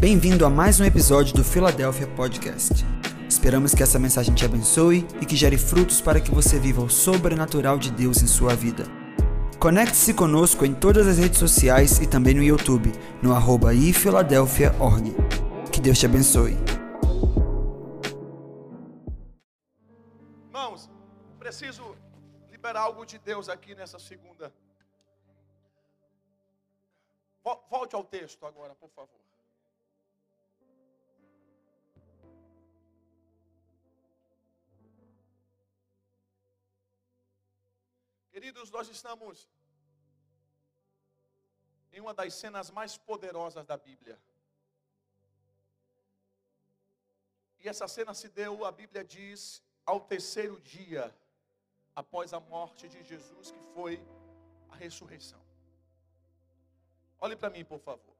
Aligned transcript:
Bem-vindo 0.00 0.44
a 0.44 0.50
mais 0.50 0.80
um 0.80 0.84
episódio 0.84 1.34
do 1.34 1.44
Philadelphia 1.44 2.06
Podcast. 2.08 2.84
Esperamos 3.28 3.74
que 3.74 3.82
essa 3.82 3.98
mensagem 3.98 4.34
te 4.34 4.44
abençoe 4.44 5.06
e 5.20 5.26
que 5.26 5.36
gere 5.36 5.56
frutos 5.56 6.00
para 6.00 6.20
que 6.20 6.30
você 6.30 6.58
viva 6.58 6.82
o 6.82 6.90
sobrenatural 6.90 7.78
de 7.78 7.90
Deus 7.90 8.22
em 8.22 8.26
sua 8.26 8.54
vida. 8.54 8.84
Conecte-se 9.58 10.12
conosco 10.12 10.64
em 10.64 10.74
todas 10.74 11.06
as 11.06 11.18
redes 11.18 11.38
sociais 11.38 11.98
e 12.00 12.06
também 12.06 12.34
no 12.34 12.42
YouTube, 12.42 12.92
no 13.22 13.32
arroba 13.34 13.72
ifiladelphia.org. 13.74 15.14
Que 15.72 15.80
Deus 15.80 15.98
te 15.98 16.06
abençoe. 16.06 16.56
Irmãos, 20.48 20.90
preciso 21.38 21.96
liberar 22.50 22.80
algo 22.82 23.04
de 23.06 23.18
Deus 23.18 23.48
aqui 23.48 23.74
nessa 23.74 23.98
segunda. 23.98 24.52
Vo- 27.42 27.62
Volte 27.70 27.94
ao 27.94 28.04
texto 28.04 28.44
agora, 28.46 28.74
por 28.74 28.90
favor. 28.90 29.08
Queridos, 38.34 38.68
nós 38.68 38.88
estamos 38.88 39.48
em 41.92 42.00
uma 42.00 42.12
das 42.12 42.34
cenas 42.34 42.68
mais 42.68 42.96
poderosas 42.96 43.64
da 43.64 43.76
Bíblia. 43.76 44.18
E 47.60 47.68
essa 47.68 47.86
cena 47.86 48.12
se 48.12 48.28
deu, 48.28 48.64
a 48.64 48.72
Bíblia 48.72 49.04
diz, 49.04 49.62
ao 49.86 50.00
terceiro 50.00 50.60
dia 50.62 51.16
após 51.94 52.34
a 52.34 52.40
morte 52.40 52.88
de 52.88 53.04
Jesus, 53.04 53.52
que 53.52 53.60
foi 53.72 54.04
a 54.68 54.74
ressurreição. 54.74 55.40
Olhe 57.20 57.36
para 57.36 57.50
mim, 57.50 57.64
por 57.64 57.78
favor. 57.78 58.16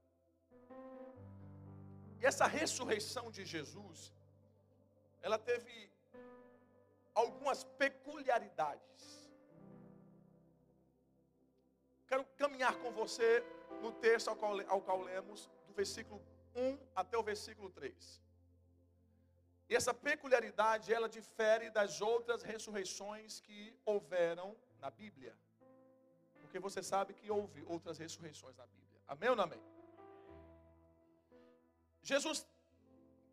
E 2.21 2.25
essa 2.25 2.47
ressurreição 2.47 3.33
de 3.33 3.45
Jesus, 3.45 4.13
ela 5.21 5.39
teve 5.39 5.91
algumas 7.13 7.65
peculiaridades. 7.65 9.24
Quero 12.15 12.25
caminhar 12.37 12.77
com 12.77 12.93
você 12.93 13.45
no 13.83 13.91
texto 13.91 14.29
ao 14.29 14.37
qual, 14.37 14.53
ao 14.69 14.81
qual 14.81 15.03
lemos, 15.03 15.51
do 15.67 15.73
versículo 15.75 16.23
1 16.55 16.79
até 16.95 17.19
o 17.19 17.25
versículo 17.25 17.69
3. 17.71 18.23
E 19.69 19.75
essa 19.75 19.93
peculiaridade, 19.93 20.93
ela 20.95 21.09
difere 21.09 21.71
das 21.71 22.01
outras 22.01 22.45
ressurreições 22.45 23.41
que 23.41 23.77
houveram 23.85 24.55
na 24.79 24.91
Bíblia. 24.93 25.37
Porque 26.41 26.61
você 26.61 26.85
sabe 26.85 27.15
que 27.15 27.29
houve 27.33 27.65
outras 27.67 27.99
ressurreições 27.99 28.57
na 28.57 28.67
Bíblia. 28.69 29.01
Amém 29.09 29.31
ou 29.31 29.35
não 29.35 29.43
amém? 29.43 29.61
Jesus, 32.01 32.47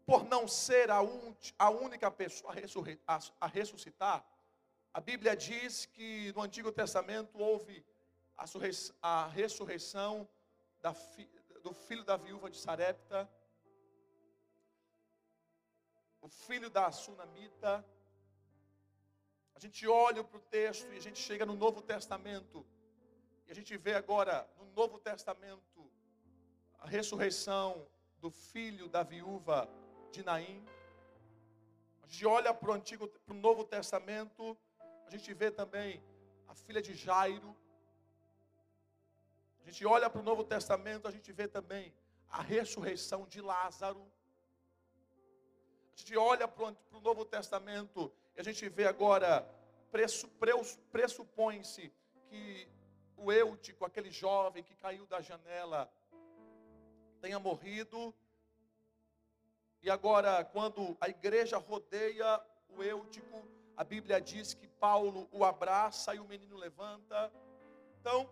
por 0.08 0.24
não 0.24 0.48
ser 0.48 0.90
a, 0.90 1.04
un- 1.04 1.36
a 1.60 1.70
única 1.70 2.10
pessoa 2.10 2.52
a, 2.52 2.56
ressurre- 2.56 3.00
a- 3.08 3.20
a 3.42 3.46
ressuscitar, 3.46 4.26
a 4.92 5.00
Bíblia 5.00 5.36
diz 5.36 5.86
que 5.86 6.34
no 6.36 6.42
Antigo 6.42 6.72
Testamento 6.72 7.38
houve 7.38 7.86
a, 8.42 8.46
a 9.02 9.28
ressurreição 9.28 10.28
do 11.62 11.74
filho 11.74 12.04
da 12.04 12.18
viúva 12.18 12.50
de 12.50 12.58
Sarepta, 12.58 13.30
o 16.20 16.28
filho 16.28 16.70
da 16.70 16.92
Sunamita. 16.92 17.86
A 19.54 19.60
gente 19.60 19.88
olha 19.88 20.24
para 20.24 20.38
o 20.38 20.42
texto 20.42 20.92
e 20.92 20.98
a 20.98 21.02
gente 21.02 21.20
chega 21.20 21.46
no 21.46 21.56
Novo 21.56 21.82
Testamento. 21.82 22.66
E 23.48 23.52
a 23.52 23.54
gente 23.54 23.78
vê 23.78 23.94
agora 23.94 24.50
no 24.58 24.66
Novo 24.72 24.98
Testamento 24.98 25.92
a 26.80 26.88
ressurreição 26.88 27.88
do 28.20 28.32
filho 28.32 28.90
da 28.90 29.04
viúva 29.04 29.70
de 30.12 30.24
Naim. 30.24 30.66
A 32.02 32.08
gente 32.08 32.26
olha 32.26 32.54
para 32.54 32.72
o 32.72 32.74
Antigo, 32.74 33.08
para 33.08 33.34
o 33.34 33.38
Novo 33.38 33.64
Testamento, 33.64 34.58
a 35.06 35.10
gente 35.12 35.32
vê 35.34 35.52
também 35.52 36.04
a 36.48 36.56
filha 36.56 36.82
de 36.82 36.96
Jairo. 36.96 37.56
A 39.62 39.66
gente 39.70 39.86
olha 39.86 40.10
para 40.10 40.20
o 40.20 40.24
Novo 40.24 40.44
Testamento, 40.44 41.08
a 41.08 41.12
gente 41.12 41.32
vê 41.32 41.48
também 41.48 41.94
a 42.30 42.42
ressurreição 42.42 43.28
de 43.28 43.40
Lázaro. 43.42 44.02
A 45.94 45.98
gente 45.98 46.18
olha 46.18 46.48
para 46.48 46.74
o 46.92 47.00
Novo 47.00 47.24
Testamento 47.24 48.12
e 48.36 48.42
a 48.42 48.44
gente 48.44 48.68
vê 48.70 48.88
agora, 48.88 49.48
pressupõe-se 50.92 51.94
que 52.28 52.68
o 53.16 53.32
Eutico, 53.32 53.86
aquele 53.86 54.10
jovem 54.10 54.64
que 54.64 54.76
caiu 54.76 55.06
da 55.06 55.22
janela, 55.22 55.92
tenha 57.22 57.38
morrido. 57.38 58.16
E 59.84 59.90
agora, 59.92 60.44
quando 60.44 60.98
a 61.00 61.08
igreja 61.08 61.58
rodeia 61.58 62.42
o 62.70 62.82
Eutico, 62.82 63.46
a 63.78 63.84
Bíblia 63.84 64.20
diz 64.20 64.54
que 64.56 64.68
Paulo 64.68 65.28
o 65.32 65.46
abraça 65.46 66.16
e 66.16 66.20
o 66.20 66.26
menino 66.26 66.58
levanta. 66.58 67.32
Então, 68.00 68.28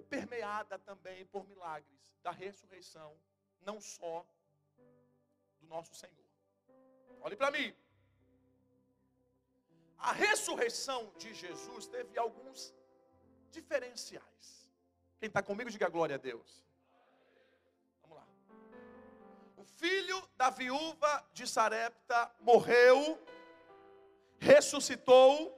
é 0.00 0.04
permeada 0.08 0.78
também 0.78 1.24
por 1.26 1.46
milagres 1.46 2.00
da 2.22 2.30
ressurreição, 2.30 3.16
não 3.60 3.80
só 3.80 4.26
do 5.60 5.66
nosso 5.66 5.94
Senhor. 5.94 6.16
Olhe 7.20 7.36
para 7.36 7.50
mim. 7.50 7.74
A 9.98 10.12
ressurreição 10.12 11.12
de 11.18 11.34
Jesus 11.34 11.86
teve 11.86 12.18
alguns 12.18 12.74
diferenciais. 13.50 14.66
Quem 15.18 15.26
está 15.26 15.42
comigo, 15.42 15.70
diga 15.70 15.88
glória 15.88 16.14
a 16.14 16.18
Deus. 16.18 16.64
Vamos 18.00 18.16
lá. 18.16 18.26
O 19.58 19.64
filho 19.64 20.26
da 20.36 20.48
viúva 20.48 21.28
de 21.34 21.46
Sarepta 21.46 22.34
morreu, 22.40 23.22
ressuscitou 24.38 25.54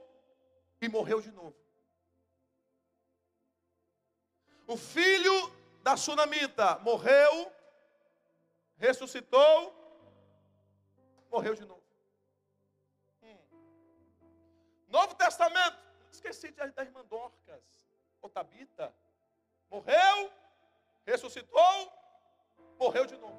e 0.81 0.89
morreu 0.89 1.21
de 1.21 1.31
novo. 1.31 1.62
O 4.67 4.77
filho 4.77 5.51
da 5.81 5.97
sunamita 5.97 6.79
morreu, 6.79 7.51
ressuscitou, 8.77 9.73
morreu 11.29 11.53
de 11.55 11.65
novo. 11.65 11.83
Hum. 13.21 13.37
Novo 14.87 15.15
Testamento, 15.15 15.77
esqueci 16.11 16.51
de- 16.51 16.71
da 16.71 16.83
irmã 16.83 17.03
Dorcas, 17.05 17.63
Tabita, 18.33 18.95
morreu, 19.69 20.31
ressuscitou, 21.05 21.93
morreu 22.79 23.05
de 23.05 23.17
novo. 23.17 23.37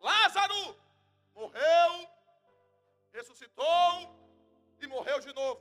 Lázaro 0.00 0.74
morreu, 1.34 2.08
ressuscitou 3.12 4.16
e 4.80 4.86
morreu 4.86 5.20
de 5.20 5.32
novo. 5.34 5.60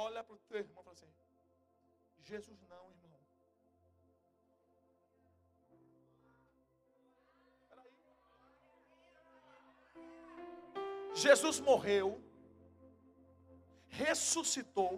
Olha 0.00 0.22
para 0.22 0.36
o 0.36 0.38
teu 0.48 0.58
irmão 0.58 0.80
e 0.80 0.84
fala 0.84 0.92
assim: 0.92 1.12
Jesus 2.20 2.60
não, 2.68 2.84
irmão. 2.92 3.18
Peraí. 7.68 7.90
Jesus 11.14 11.58
morreu, 11.58 12.22
ressuscitou 13.88 14.94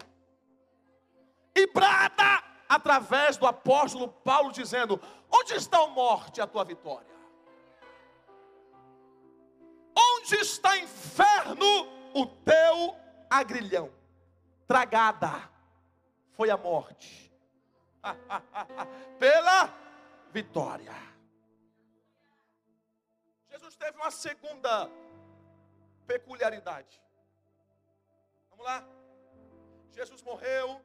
e 1.54 1.66
brada 1.68 2.44
através 2.68 3.38
do 3.38 3.46
apóstolo 3.46 4.06
Paulo 4.06 4.52
dizendo: 4.52 5.00
Onde 5.32 5.54
está 5.54 5.78
a 5.82 5.86
morte, 5.86 6.42
a 6.42 6.46
tua 6.46 6.62
vitória? 6.62 7.08
Onde 9.96 10.34
está 10.34 10.76
inferno, 10.76 11.64
o 12.14 12.26
teu 12.26 12.94
agrilhão? 13.30 13.99
Tragada 14.70 15.50
foi 16.36 16.48
a 16.48 16.56
morte, 16.56 17.28
pela 19.18 19.74
vitória. 20.30 20.94
Jesus 23.50 23.74
teve 23.74 23.96
uma 23.96 24.12
segunda 24.12 24.88
peculiaridade. 26.06 27.02
Vamos 28.48 28.64
lá. 28.64 28.86
Jesus 29.90 30.22
morreu, 30.22 30.80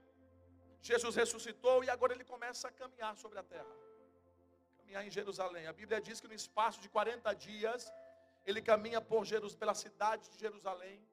Jesus 0.81 1.15
ressuscitou 1.15 1.83
e 1.83 1.89
agora 1.91 2.13
ele 2.13 2.23
começa 2.23 2.67
a 2.69 2.71
caminhar 2.71 3.15
sobre 3.15 3.37
a 3.37 3.43
terra. 3.43 3.75
Caminhar 4.79 5.05
em 5.05 5.11
Jerusalém. 5.11 5.67
A 5.67 5.73
Bíblia 5.73 6.01
diz 6.01 6.19
que 6.19 6.27
no 6.27 6.33
espaço 6.33 6.81
de 6.81 6.89
40 6.89 7.31
dias 7.35 7.93
ele 8.47 8.63
caminha 8.63 8.99
por 8.99 9.25
Jerus, 9.25 9.55
pela 9.55 9.75
cidade 9.75 10.27
de 10.31 10.39
Jerusalém. 10.39 11.07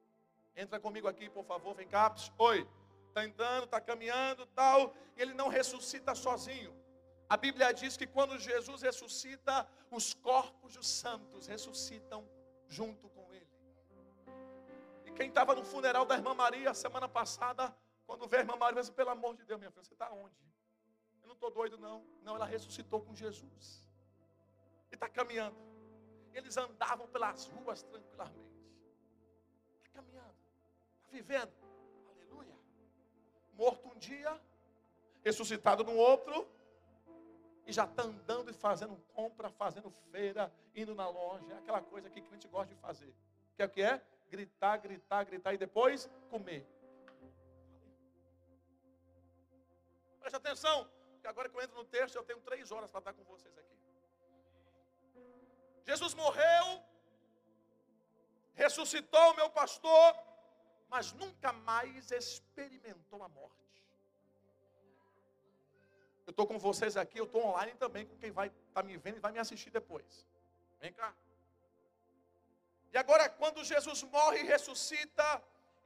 Entra 0.55 0.79
comigo 0.79 1.07
aqui, 1.07 1.29
por 1.29 1.43
favor, 1.43 1.73
vem 1.73 1.87
cá. 1.87 2.13
Oi. 2.37 2.67
Está 3.07 3.23
entrando, 3.25 3.65
está 3.65 3.79
caminhando, 3.79 4.45
tal. 4.47 4.93
E 5.15 5.21
ele 5.21 5.33
não 5.33 5.47
ressuscita 5.47 6.15
sozinho. 6.15 6.73
A 7.29 7.37
Bíblia 7.37 7.71
diz 7.73 7.95
que 7.95 8.05
quando 8.05 8.37
Jesus 8.37 8.81
ressuscita, 8.81 9.67
os 9.91 10.13
corpos 10.13 10.73
dos 10.73 10.87
santos 10.87 11.47
ressuscitam 11.47 12.27
junto 12.67 13.09
com 13.09 13.31
ele. 13.33 13.47
E 15.05 15.11
quem 15.11 15.29
estava 15.29 15.55
no 15.55 15.63
funeral 15.63 16.05
da 16.05 16.15
irmã 16.15 16.33
Maria 16.33 16.73
semana 16.73 17.07
passada, 17.07 17.75
quando 18.05 18.27
vê 18.27 18.37
a 18.37 18.39
irmã 18.41 18.55
Maria, 18.55 18.75
pensa, 18.75 18.91
pelo 18.91 19.09
amor 19.09 19.35
de 19.35 19.45
Deus, 19.45 19.59
minha 19.59 19.71
filha, 19.71 19.83
você 19.83 19.93
está 19.93 20.11
onde? 20.11 20.35
Eu 21.21 21.27
não 21.27 21.35
estou 21.35 21.51
doido, 21.51 21.77
não. 21.77 22.05
Não, 22.21 22.35
ela 22.35 22.45
ressuscitou 22.45 23.01
com 23.01 23.15
Jesus. 23.15 23.87
E 24.91 24.95
está 24.95 25.07
caminhando. 25.07 25.57
Eles 26.33 26.57
andavam 26.57 27.07
pelas 27.07 27.45
ruas 27.45 27.83
tranquilamente. 27.83 28.52
Vivendo. 31.13 31.53
Aleluia. 32.15 32.55
Morto 33.53 33.87
um 33.87 33.95
dia, 33.99 34.31
ressuscitado 35.23 35.83
no 35.83 35.95
outro. 35.95 36.47
E 37.67 37.71
já 37.71 37.85
está 37.85 38.03
andando 38.03 38.49
e 38.49 38.53
fazendo 38.53 38.95
compra, 39.13 39.49
fazendo 39.51 39.91
feira, 40.11 40.51
indo 40.75 40.95
na 40.95 41.07
loja. 41.07 41.55
Aquela 41.59 41.81
coisa 41.81 42.09
que 42.09 42.19
crente 42.19 42.47
gosta 42.47 42.73
de 42.73 42.81
fazer. 42.81 43.13
Que 43.55 43.61
é 43.61 43.65
o 43.65 43.69
que 43.69 43.83
é? 43.83 44.01
Gritar, 44.31 44.77
gritar, 44.77 45.23
gritar 45.23 45.53
e 45.53 45.57
depois 45.57 46.09
comer. 46.31 46.67
Preste 50.19 50.35
atenção, 50.35 50.89
que 51.21 51.27
agora 51.27 51.47
que 51.47 51.55
eu 51.55 51.61
entro 51.61 51.77
no 51.77 51.85
texto, 51.85 52.15
eu 52.15 52.23
tenho 52.23 52.39
três 52.41 52.71
horas 52.71 52.89
para 52.89 52.99
estar 52.99 53.13
com 53.13 53.23
vocês 53.23 53.55
aqui. 53.55 53.77
Jesus 55.85 56.15
morreu, 56.15 56.81
ressuscitou 58.55 59.31
o 59.31 59.35
meu 59.35 59.49
pastor, 59.49 60.32
mas 60.93 61.11
nunca 61.13 61.51
mais 61.51 62.11
experimentou 62.11 63.23
a 63.23 63.29
morte. 63.29 63.77
Eu 66.27 66.31
estou 66.33 66.45
com 66.45 66.59
vocês 66.59 66.95
aqui, 66.95 67.17
eu 67.19 67.25
estou 67.29 67.43
online 67.47 67.73
também 67.83 68.05
com 68.05 68.15
quem 68.21 68.31
vai 68.39 68.47
estar 68.47 68.81
tá 68.81 68.83
me 68.83 68.95
vendo 68.95 69.17
e 69.17 69.19
vai 69.25 69.31
me 69.31 69.39
assistir 69.39 69.71
depois. 69.71 70.27
Vem 70.79 70.93
cá. 70.93 71.11
E 72.93 72.97
agora, 73.03 73.27
quando 73.27 73.63
Jesus 73.63 74.03
morre 74.03 74.41
e 74.41 74.43
ressuscita, 74.43 75.27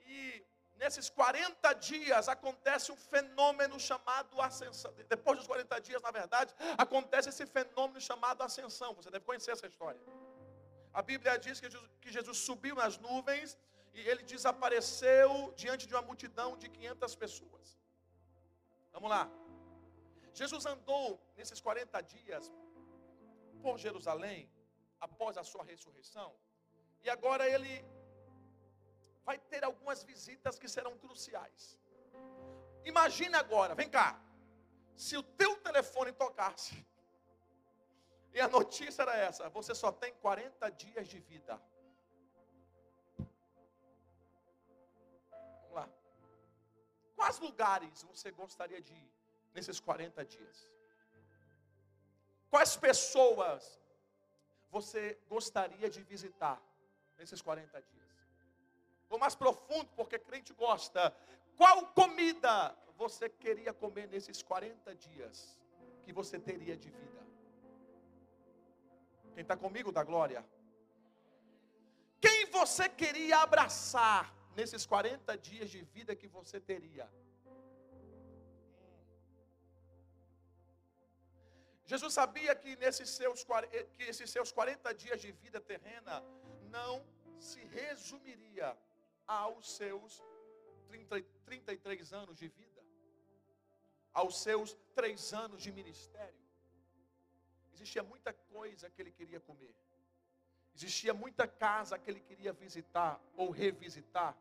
e 0.08 0.44
nesses 0.76 1.10
40 1.10 1.74
dias 1.76 2.28
acontece 2.28 2.92
um 2.92 2.98
fenômeno 2.98 3.80
chamado 3.80 4.42
ascensão. 4.42 4.94
Depois 5.08 5.38
dos 5.38 5.48
40 5.48 5.80
dias, 5.88 6.02
na 6.02 6.12
verdade, 6.12 6.54
acontece 6.78 7.30
esse 7.30 7.46
fenômeno 7.46 8.02
chamado 8.02 8.44
ascensão. 8.44 8.94
Você 8.96 9.10
deve 9.10 9.24
conhecer 9.24 9.52
essa 9.52 9.68
história. 9.68 10.02
A 10.94 11.02
Bíblia 11.02 11.40
diz 11.40 11.62
que 11.62 11.70
Jesus, 11.70 11.90
que 12.02 12.12
Jesus 12.12 12.40
subiu 12.40 12.76
nas 12.76 12.98
nuvens 12.98 13.58
e 13.98 14.08
ele 14.08 14.24
desapareceu 14.32 15.52
diante 15.62 15.88
de 15.88 15.94
uma 15.96 16.04
multidão 16.10 16.50
de 16.56 16.68
500 16.70 17.16
pessoas. 17.16 17.66
Vamos 18.94 19.10
lá. 19.10 19.24
Jesus 20.40 20.66
andou 20.68 21.20
nesses 21.36 21.60
40 21.60 22.00
dias 22.02 22.52
por 23.64 23.76
Jerusalém 23.86 24.40
após 25.00 25.36
a 25.36 25.44
sua 25.44 25.64
ressurreição. 25.64 26.30
E 27.04 27.10
agora 27.10 27.50
ele 27.50 27.74
vai 29.26 29.40
ter 29.40 29.64
algumas 29.64 30.04
visitas 30.04 30.60
que 30.60 30.70
serão 30.76 30.96
cruciais. 31.00 31.80
Imagine 32.86 33.36
agora, 33.36 33.74
vem 33.74 33.90
cá. 33.90 34.22
Se 34.96 35.18
o 35.18 35.24
teu 35.24 35.56
telefone 35.58 36.12
tocasse 36.12 36.86
e 38.32 38.40
a 38.40 38.48
notícia 38.48 39.02
era 39.02 39.18
essa: 39.18 39.50
você 39.50 39.74
só 39.74 39.92
tem 39.92 40.14
40 40.14 40.70
dias 40.84 41.08
de 41.08 41.20
vida. 41.20 41.60
Quais 47.28 47.40
lugares 47.40 48.04
você 48.04 48.32
gostaria 48.32 48.80
de 48.80 48.94
ir 48.94 49.12
nesses 49.54 49.82
40 49.82 50.24
dias? 50.24 50.72
Quais 52.50 52.78
pessoas 52.78 53.78
você 54.70 55.20
gostaria 55.28 55.90
de 55.90 56.02
visitar 56.04 56.58
nesses 57.18 57.42
40 57.42 57.82
dias? 57.82 58.12
Vou 59.10 59.20
mais 59.20 59.36
profundo, 59.36 59.90
porque 59.94 60.18
crente 60.18 60.54
gosta. 60.54 61.14
Qual 61.58 61.88
comida 61.88 62.74
você 62.96 63.28
queria 63.28 63.74
comer 63.74 64.08
nesses 64.08 64.42
40 64.42 64.96
dias 64.96 65.60
que 66.06 66.14
você 66.14 66.40
teria 66.40 66.78
de 66.78 66.90
vida? 66.90 67.28
Quem 69.34 69.42
está 69.42 69.58
comigo 69.58 69.92
da 69.92 70.02
glória? 70.02 70.46
Quem 72.22 72.46
você 72.52 72.88
queria 72.88 73.40
abraçar 73.40 74.37
nesses 74.58 74.86
40 74.86 75.38
dias 75.38 75.70
de 75.70 75.82
vida 75.96 76.16
que 76.16 76.28
você 76.28 76.60
teria? 76.60 77.08
Jesus 81.92 82.14
sabia 82.14 82.54
que 82.62 82.76
nesses 82.76 83.10
seus, 83.10 83.46
que 83.96 84.04
esses 84.12 84.30
seus 84.30 84.52
40 84.52 84.94
dias 85.04 85.22
de 85.22 85.32
vida 85.44 85.60
terrena 85.62 86.16
não 86.78 86.94
se 87.40 87.62
resumiria 87.80 88.70
aos 89.26 89.76
seus 89.78 90.22
30, 90.90 91.22
33 91.46 92.14
anos 92.22 92.38
de 92.38 92.48
vida, 92.50 92.82
aos 94.14 94.42
seus 94.42 94.76
três 94.96 95.34
anos 95.34 95.62
de 95.62 95.72
ministério. 95.72 96.44
Existia 97.74 98.04
muita 98.04 98.34
coisa 98.34 98.90
que 98.90 99.02
ele 99.02 99.12
queria 99.12 99.40
comer, 99.40 99.74
existia 100.76 101.14
muita 101.14 101.48
casa 101.48 101.98
que 101.98 102.10
ele 102.12 102.20
queria 102.20 102.52
visitar 102.52 103.22
ou 103.36 103.50
revisitar. 103.50 104.36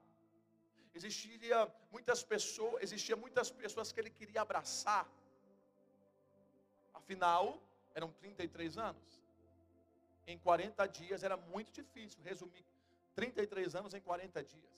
Existia 0.99 1.59
muitas 1.95 2.21
pessoas, 2.33 2.83
existia 2.87 3.17
muitas 3.25 3.51
pessoas 3.63 3.93
que 3.93 4.01
ele 4.01 4.13
queria 4.19 4.41
abraçar. 4.43 5.07
Afinal, 7.01 7.45
eram 7.95 8.11
33 8.13 8.79
anos. 8.79 9.11
Em 10.27 10.39
40 10.39 10.87
dias 10.99 11.23
era 11.23 11.37
muito 11.37 11.71
difícil 11.81 12.19
resumir 12.31 12.65
33 13.15 13.75
anos 13.81 13.93
em 13.95 14.01
40 14.01 14.43
dias. 14.53 14.73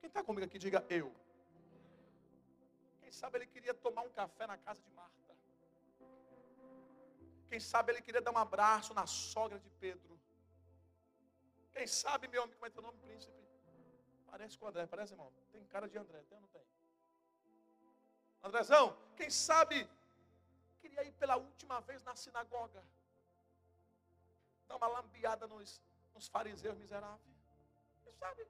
Quem 0.00 0.08
está 0.08 0.22
comigo 0.22 0.46
aqui, 0.46 0.58
diga 0.66 0.84
eu. 0.88 1.12
Quem 3.00 3.12
sabe 3.20 3.38
ele 3.38 3.46
queria 3.46 3.74
tomar 3.74 4.02
um 4.02 4.12
café 4.20 4.46
na 4.46 4.56
casa 4.56 4.80
de 4.86 4.90
Marta. 4.90 5.34
Quem 7.48 7.60
sabe 7.60 7.92
ele 7.92 8.02
queria 8.02 8.20
dar 8.20 8.32
um 8.32 8.38
abraço 8.38 8.94
na 8.94 9.06
sogra 9.06 9.58
de 9.58 9.70
Pedro. 9.84 10.14
Quem 11.74 11.86
sabe, 11.86 12.28
meu 12.28 12.42
amigo, 12.44 12.58
como 12.58 12.66
é 12.66 12.70
teu 12.70 12.82
nome, 12.82 12.98
príncipe? 12.98 13.45
Parece 14.36 14.58
com 14.58 14.66
o 14.66 14.68
André, 14.68 14.86
parece, 14.86 15.14
irmão? 15.14 15.32
Tem 15.50 15.64
cara 15.74 15.88
de 15.88 15.96
André, 15.96 16.18
tem 16.28 16.36
ou 16.36 16.42
não 16.42 16.48
tem? 16.48 16.62
Andrezão, 18.48 18.84
quem 19.18 19.30
sabe 19.30 19.88
queria 20.80 21.02
ir 21.04 21.12
pela 21.12 21.36
última 21.36 21.80
vez 21.80 22.02
na 22.08 22.14
sinagoga. 22.22 22.82
Dar 24.68 24.76
uma 24.76 24.88
lambiada 24.88 25.46
nos, 25.46 25.80
nos 26.14 26.28
fariseus 26.28 26.76
miseráveis. 26.76 27.38
Quem 28.04 28.12
sabe? 28.12 28.46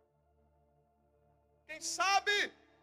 Quem 1.69 1.81
sabe 1.81 2.37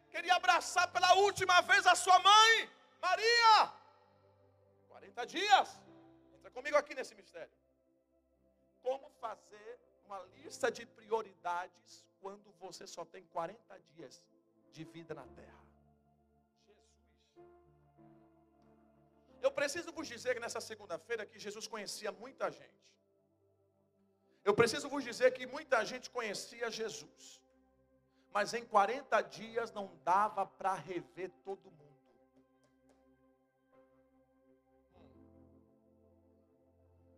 queria 0.10 0.36
abraçar 0.36 0.88
pela 0.96 1.14
última 1.16 1.60
vez 1.62 1.86
a 1.86 1.96
sua 1.96 2.18
mãe, 2.20 2.70
Maria. 3.02 3.74
40 4.88 5.26
dias. 5.26 5.78
Entra 6.38 6.50
comigo 6.52 6.78
aqui 6.78 6.96
nesse 6.96 7.14
mistério. 7.16 7.54
Como 8.82 9.10
fazer 9.26 9.78
uma 10.06 10.20
lista 10.38 10.72
de 10.72 10.86
prioridades 10.86 12.13
quando 12.24 12.50
você 12.66 12.86
só 12.96 13.04
tem 13.14 13.24
40 13.38 13.80
dias 13.92 14.16
de 14.76 14.84
vida 14.96 15.14
na 15.20 15.26
terra? 15.40 15.62
Jesus. 16.68 16.94
Eu 19.46 19.52
preciso 19.60 19.92
vos 19.98 20.08
dizer 20.14 20.32
que 20.36 20.44
nessa 20.46 20.62
segunda-feira 20.70 21.26
que 21.32 21.40
Jesus 21.46 21.68
conhecia 21.74 22.12
muita 22.24 22.50
gente. 22.60 22.82
Eu 24.50 24.54
preciso 24.60 24.88
vos 24.94 25.04
dizer 25.10 25.30
que 25.38 25.46
muita 25.56 25.80
gente 25.92 26.10
conhecia 26.18 26.72
Jesus. 26.80 27.26
Mas 28.36 28.54
em 28.60 28.66
40 28.66 29.22
dias 29.40 29.72
não 29.78 29.86
dava 30.12 30.44
para 30.46 30.74
rever 30.92 31.30
todo 31.48 31.76
mundo. 31.80 32.02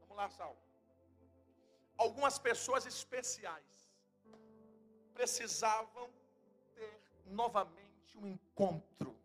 Vamos 0.01 0.17
lá, 0.21 0.27
Sal. 0.39 0.55
Algumas 2.05 2.37
pessoas 2.49 2.85
especiais 2.93 3.74
precisavam 5.15 6.09
ter 6.75 6.93
novamente 7.25 8.17
um 8.17 8.27
encontro. 8.27 9.15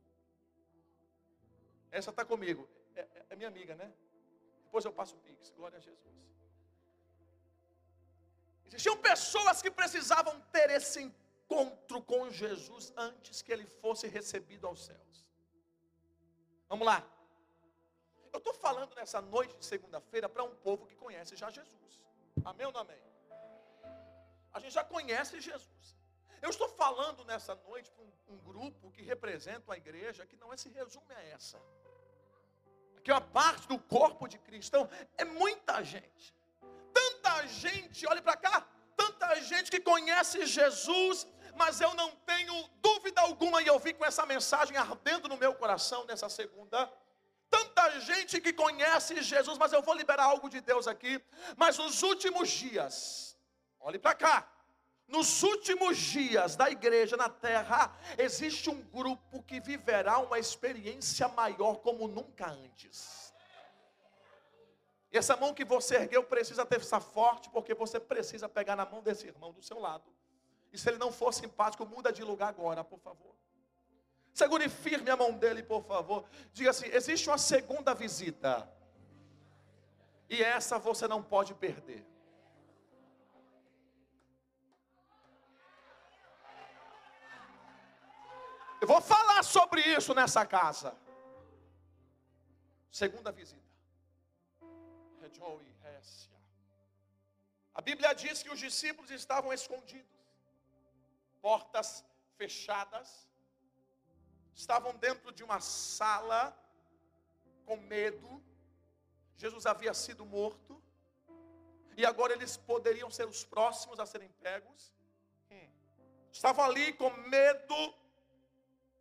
Essa 1.91 2.11
está 2.11 2.25
comigo. 2.25 2.67
É, 2.95 3.01
é, 3.01 3.27
é 3.31 3.37
minha 3.37 3.49
amiga, 3.49 3.75
né? 3.75 3.93
Depois 4.65 4.85
eu 4.85 4.93
passo 4.93 5.17
o 5.17 5.19
Pix. 5.19 5.51
Glória 5.51 5.79
a 5.79 5.81
Jesus. 5.81 6.21
Existiam 8.67 8.97
pessoas 8.97 9.61
que 9.61 9.71
precisavam 9.71 10.41
ter 10.53 10.71
esse 10.71 11.03
encontro 11.03 12.01
com 12.03 12.31
Jesus 12.31 12.93
antes 12.97 13.43
que 13.43 13.53
ele 13.53 13.67
fosse 13.67 14.07
recebido 14.07 14.69
aos 14.69 14.85
céus. 14.85 15.27
Vamos 16.69 16.87
lá. 16.87 17.05
Eu 18.33 18.39
estou 18.39 18.55
falando 18.55 18.95
nessa 18.95 19.21
noite 19.21 19.57
de 19.57 19.65
segunda-feira 19.65 20.29
para 20.29 20.45
um 20.45 20.55
povo 20.55 20.87
que 20.87 20.95
conhece 20.95 21.35
já 21.35 21.51
Jesus. 21.51 22.01
Amém 22.45 22.65
ou 22.67 22.73
não 22.73 22.83
amém? 22.83 23.10
A 24.53 24.61
gente 24.61 24.73
já 24.73 24.85
conhece 24.85 25.41
Jesus. 25.41 25.97
Eu 26.43 26.51
estou 26.51 26.69
falando 26.71 27.25
nessa 27.25 27.55
noite 27.55 27.91
para 27.91 28.05
um, 28.05 28.35
um, 28.35 28.39
grupo 28.39 28.91
que 28.91 29.03
representa 29.03 29.63
uma 29.69 29.77
igreja 29.77 30.27
que 30.27 30.37
não 30.37 30.53
é, 30.53 30.57
se 30.57 30.69
resume 30.71 31.15
a 31.15 31.23
essa. 31.23 31.61
Que 33.05 33.11
é 33.11 33.15
uma 33.15 33.21
parte 33.21 33.69
do 33.69 33.79
corpo 33.79 34.27
de 34.27 34.39
Cristo. 34.39 34.69
Então, 34.69 34.89
é 35.19 35.25
muita 35.25 35.83
gente 35.85 36.35
tanta 37.31 37.47
gente, 37.47 38.07
olhe 38.07 38.21
para 38.21 38.37
cá, 38.37 38.67
tanta 38.97 39.41
gente 39.41 39.71
que 39.71 39.81
conhece 39.81 40.47
Jesus, 40.47 41.27
mas 41.55 41.81
eu 41.81 41.95
não 41.95 42.11
tenho 42.33 42.69
dúvida 42.81 43.21
alguma, 43.21 43.63
e 43.63 43.67
eu 43.67 43.79
vi 43.79 43.93
com 43.93 44.05
essa 44.05 44.25
mensagem 44.27 44.77
ardendo 44.77 45.29
no 45.29 45.37
meu 45.37 45.55
coração 45.55 46.05
nessa 46.05 46.29
segunda. 46.29 46.91
Tanta 47.51 48.01
gente 48.01 48.41
que 48.41 48.53
conhece 48.53 49.23
Jesus, 49.23 49.59
mas 49.59 49.73
eu 49.73 49.83
vou 49.83 49.95
liberar 49.95 50.25
algo 50.25 50.49
de 50.49 50.61
Deus 50.61 50.87
aqui. 50.87 51.21
Mas 51.57 51.79
nos 51.79 52.03
últimos 52.03 52.49
dias, 52.49 53.37
olhe 53.81 53.99
para 53.99 54.15
cá. 54.15 54.49
Nos 55.09 55.43
últimos 55.43 55.99
dias 55.99 56.55
da 56.55 56.71
igreja 56.71 57.17
na 57.17 57.29
terra, 57.29 57.93
existe 58.17 58.71
um 58.71 58.81
grupo 58.81 59.43
que 59.43 59.59
viverá 59.59 60.19
uma 60.19 60.39
experiência 60.39 61.27
maior 61.27 61.81
como 61.81 62.07
nunca 62.07 62.49
antes. 62.49 63.35
E 65.11 65.19
essa 65.19 65.37
mão 65.37 65.53
que 65.53 65.65
você 65.65 65.97
ergueu 65.97 66.23
precisa 66.23 66.65
ter 66.65 66.77
essa 66.77 67.01
forte, 67.01 67.51
porque 67.51 67.75
você 67.75 67.99
precisa 67.99 68.49
pegar 68.49 68.77
na 68.77 68.87
mão 68.87 69.03
desse 69.03 69.27
irmão 69.27 69.53
do 69.53 69.61
seu 69.61 69.81
lado. 69.81 70.05
E 70.73 70.79
se 70.79 70.89
ele 70.89 70.99
não 70.99 71.11
for 71.11 71.35
simpático, 71.35 71.85
muda 71.85 72.13
de 72.13 72.23
lugar 72.23 72.49
agora, 72.49 72.85
por 72.85 73.01
favor. 73.01 73.35
Segure 74.33 74.69
firme 74.69 75.11
a 75.11 75.17
mão 75.17 75.33
dele, 75.33 75.63
por 75.63 75.83
favor. 75.85 76.25
Diga 76.53 76.71
assim: 76.71 76.87
existe 76.87 77.29
uma 77.29 77.39
segunda 77.39 77.93
visita. 77.93 78.71
E 80.29 80.41
essa 80.41 80.79
você 80.79 81.09
não 81.09 81.21
pode 81.21 81.53
perder. 81.55 82.07
Eu 88.81 88.89
vou 88.89 89.01
falar 89.01 89.43
sobre 89.43 89.81
isso 89.83 90.15
nessa 90.15 90.45
casa. 90.47 90.97
Segunda 92.91 93.31
visita. 93.31 93.61
A 97.75 97.83
Bíblia 97.83 98.13
diz 98.15 98.43
que 98.43 98.51
os 98.51 98.59
discípulos 98.59 99.11
estavam 99.11 99.53
escondidos, 99.53 100.19
portas 101.41 102.05
fechadas, 102.37 103.27
estavam 104.55 104.95
dentro 104.97 105.33
de 105.33 105.43
uma 105.43 105.61
sala 105.61 106.43
com 107.65 107.77
medo. 107.77 108.43
Jesus 109.37 109.65
havia 109.67 109.95
sido 109.95 110.27
morto, 110.27 110.83
e 111.97 112.05
agora 112.05 112.33
eles 112.33 112.57
poderiam 112.57 113.11
ser 113.11 113.27
os 113.27 113.45
próximos 113.45 113.99
a 114.01 114.05
serem 114.05 114.29
pegos. 114.43 114.93
Estavam 116.33 116.65
ali 116.65 116.93
com 116.93 117.11
medo 117.29 117.95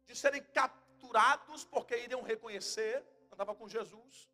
de 0.10 0.16
serem 0.16 0.42
capturados, 0.42 1.64
porque 1.64 1.96
iriam 1.96 2.24
reconhecer. 2.24 3.06
Andava 3.32 3.54
com 3.54 3.70
Jesus, 3.70 4.28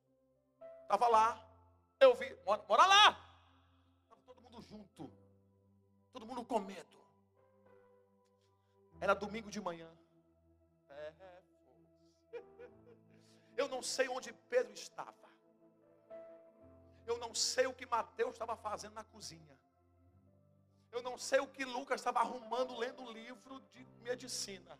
estava 0.83 1.09
lá. 1.09 1.27
Eu 1.99 2.15
vi, 2.15 2.33
mora, 2.45 2.63
mora 2.69 2.85
lá. 2.85 3.09
Estava 4.03 4.21
todo 4.21 4.41
mundo 4.41 4.61
junto, 4.61 5.11
todo 6.13 6.25
mundo 6.25 6.45
com 6.45 6.59
medo. 6.59 6.97
Era 9.01 9.13
domingo 9.13 9.51
de 9.51 9.59
manhã. 9.59 9.91
É, 10.89 11.13
eu 13.57 13.67
não 13.67 13.83
sei 13.83 14.07
onde 14.07 14.31
Pedro 14.31 14.71
estava. 14.71 15.25
Eu 17.05 17.17
não 17.17 17.35
sei 17.35 17.67
o 17.67 17.73
que 17.73 17.85
Mateus 17.85 18.31
estava 18.31 18.55
fazendo 18.55 18.93
na 18.93 19.03
cozinha. 19.03 19.59
Eu 20.89 21.01
não 21.01 21.17
sei 21.17 21.39
o 21.41 21.47
que 21.47 21.65
Lucas 21.65 21.99
estava 21.99 22.21
arrumando 22.21 22.77
lendo 22.77 23.03
o 23.03 23.11
livro 23.11 23.59
de 23.73 23.85
medicina. 24.01 24.79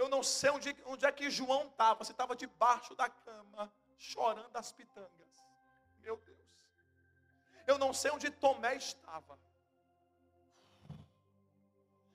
Eu 0.00 0.08
não 0.08 0.22
sei 0.22 0.48
onde, 0.48 0.74
onde 0.86 1.04
é 1.04 1.12
que 1.12 1.28
João 1.28 1.66
estava, 1.66 2.04
se 2.04 2.12
estava 2.12 2.34
debaixo 2.34 2.94
da 2.94 3.08
cama, 3.10 3.70
chorando 3.98 4.56
as 4.56 4.72
pitangas. 4.72 5.34
Meu 5.98 6.16
Deus. 6.16 6.38
Eu 7.66 7.76
não 7.76 7.92
sei 7.92 8.10
onde 8.10 8.30
Tomé 8.30 8.76
estava. 8.76 9.38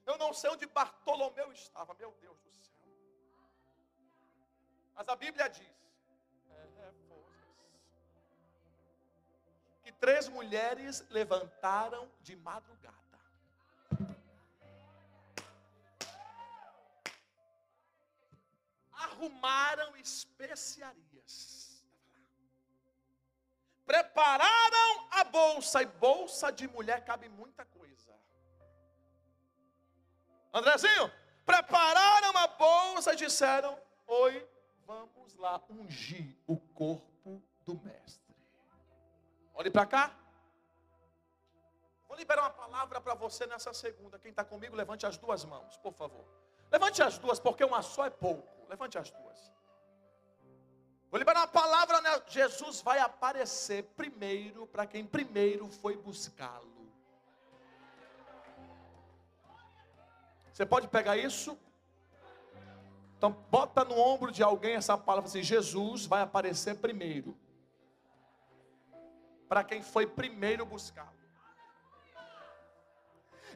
Eu 0.04 0.18
não 0.18 0.34
sei 0.34 0.50
onde 0.50 0.66
Bartolomeu 0.66 1.52
estava, 1.52 1.94
meu 1.94 2.12
Deus 2.20 2.40
do 2.40 2.52
céu. 2.64 2.88
Mas 4.96 5.08
a 5.08 5.16
Bíblia 5.16 5.48
diz 5.48 5.78
é, 6.50 6.92
que 9.84 9.92
três 9.92 10.28
mulheres 10.28 11.08
levantaram 11.12 12.12
de 12.22 12.36
madrugada. 12.36 13.05
Arrumaram 19.16 19.96
especiarias. 19.98 21.84
Prepararam 23.86 25.08
a 25.12 25.24
bolsa, 25.24 25.82
e 25.82 25.86
bolsa 25.86 26.52
de 26.52 26.68
mulher 26.68 27.06
cabe 27.06 27.30
muita 27.30 27.64
coisa. 27.66 28.14
Andrezinho, 30.54 31.12
prepararam 31.46 32.36
a 32.38 32.48
bolsa 32.48 33.14
e 33.14 33.16
disseram: 33.16 33.80
Oi, 34.08 34.48
vamos 34.86 35.36
lá 35.36 35.62
ungir 35.70 36.36
o 36.48 36.58
corpo 36.58 37.44
do 37.64 37.80
mestre. 37.82 38.36
Olhe 39.54 39.70
para 39.70 39.86
cá. 39.86 40.16
Vou 42.08 42.18
liberar 42.18 42.44
uma 42.44 42.50
palavra 42.50 43.00
para 43.00 43.14
você 43.14 43.46
nessa 43.46 43.74
segunda. 43.74 44.18
Quem 44.18 44.32
está 44.32 44.44
comigo, 44.44 44.76
levante 44.76 45.06
as 45.06 45.18
duas 45.18 45.46
mãos, 45.46 45.78
por 45.78 45.94
favor. 45.94 46.26
Levante 46.72 47.04
as 47.04 47.18
duas, 47.20 47.40
porque 47.40 47.64
uma 47.64 47.82
só 47.82 48.06
é 48.06 48.10
pouco. 48.10 48.55
Levante 48.70 48.98
as 48.98 49.10
duas. 49.12 49.52
Vou 51.10 51.20
liberar 51.20 51.42
uma 51.42 51.48
palavra, 51.48 52.02
né? 52.02 52.10
Jesus 52.28 52.82
vai 52.82 53.00
aparecer 53.00 53.84
primeiro 53.96 54.68
para 54.68 54.86
quem 54.86 55.06
primeiro 55.06 55.70
foi 55.70 55.96
buscá-lo. 55.96 56.76
Você 60.52 60.66
pode 60.66 60.88
pegar 60.88 61.18
isso? 61.18 61.58
Então, 63.18 63.32
bota 63.50 63.84
no 63.84 63.98
ombro 63.98 64.32
de 64.32 64.44
alguém 64.44 64.76
essa 64.76 64.98
palavra 64.98 65.30
assim: 65.30 65.44
Jesus 65.44 66.06
vai 66.06 66.22
aparecer 66.22 66.76
primeiro. 66.76 67.38
Para 69.48 69.64
quem 69.64 69.82
foi 69.82 70.06
primeiro 70.06 70.66
buscá-lo. 70.66 71.16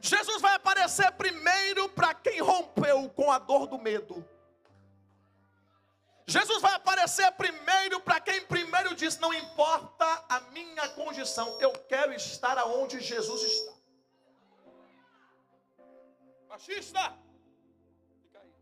Jesus 0.00 0.40
vai 0.40 0.54
aparecer 0.54 1.12
primeiro 1.12 1.88
para 1.90 2.14
quem 2.14 2.40
rompeu 2.40 3.08
com 3.10 3.30
a 3.30 3.38
dor 3.38 3.66
do 3.66 3.78
medo. 3.78 4.26
Jesus 6.30 6.62
vai 6.62 6.74
aparecer 6.74 7.28
primeiro 7.32 8.00
para 8.00 8.20
quem 8.20 8.46
primeiro 8.46 8.94
diz: 8.94 9.18
Não 9.18 9.32
importa 9.34 10.06
a 10.28 10.40
minha 10.52 10.88
condição, 10.90 11.60
eu 11.60 11.72
quero 11.92 12.12
estar 12.12 12.56
aonde 12.56 13.00
Jesus 13.00 13.42
está. 13.42 13.72
Machista, 16.48 17.16
fica 18.22 18.38
aí, 18.38 18.52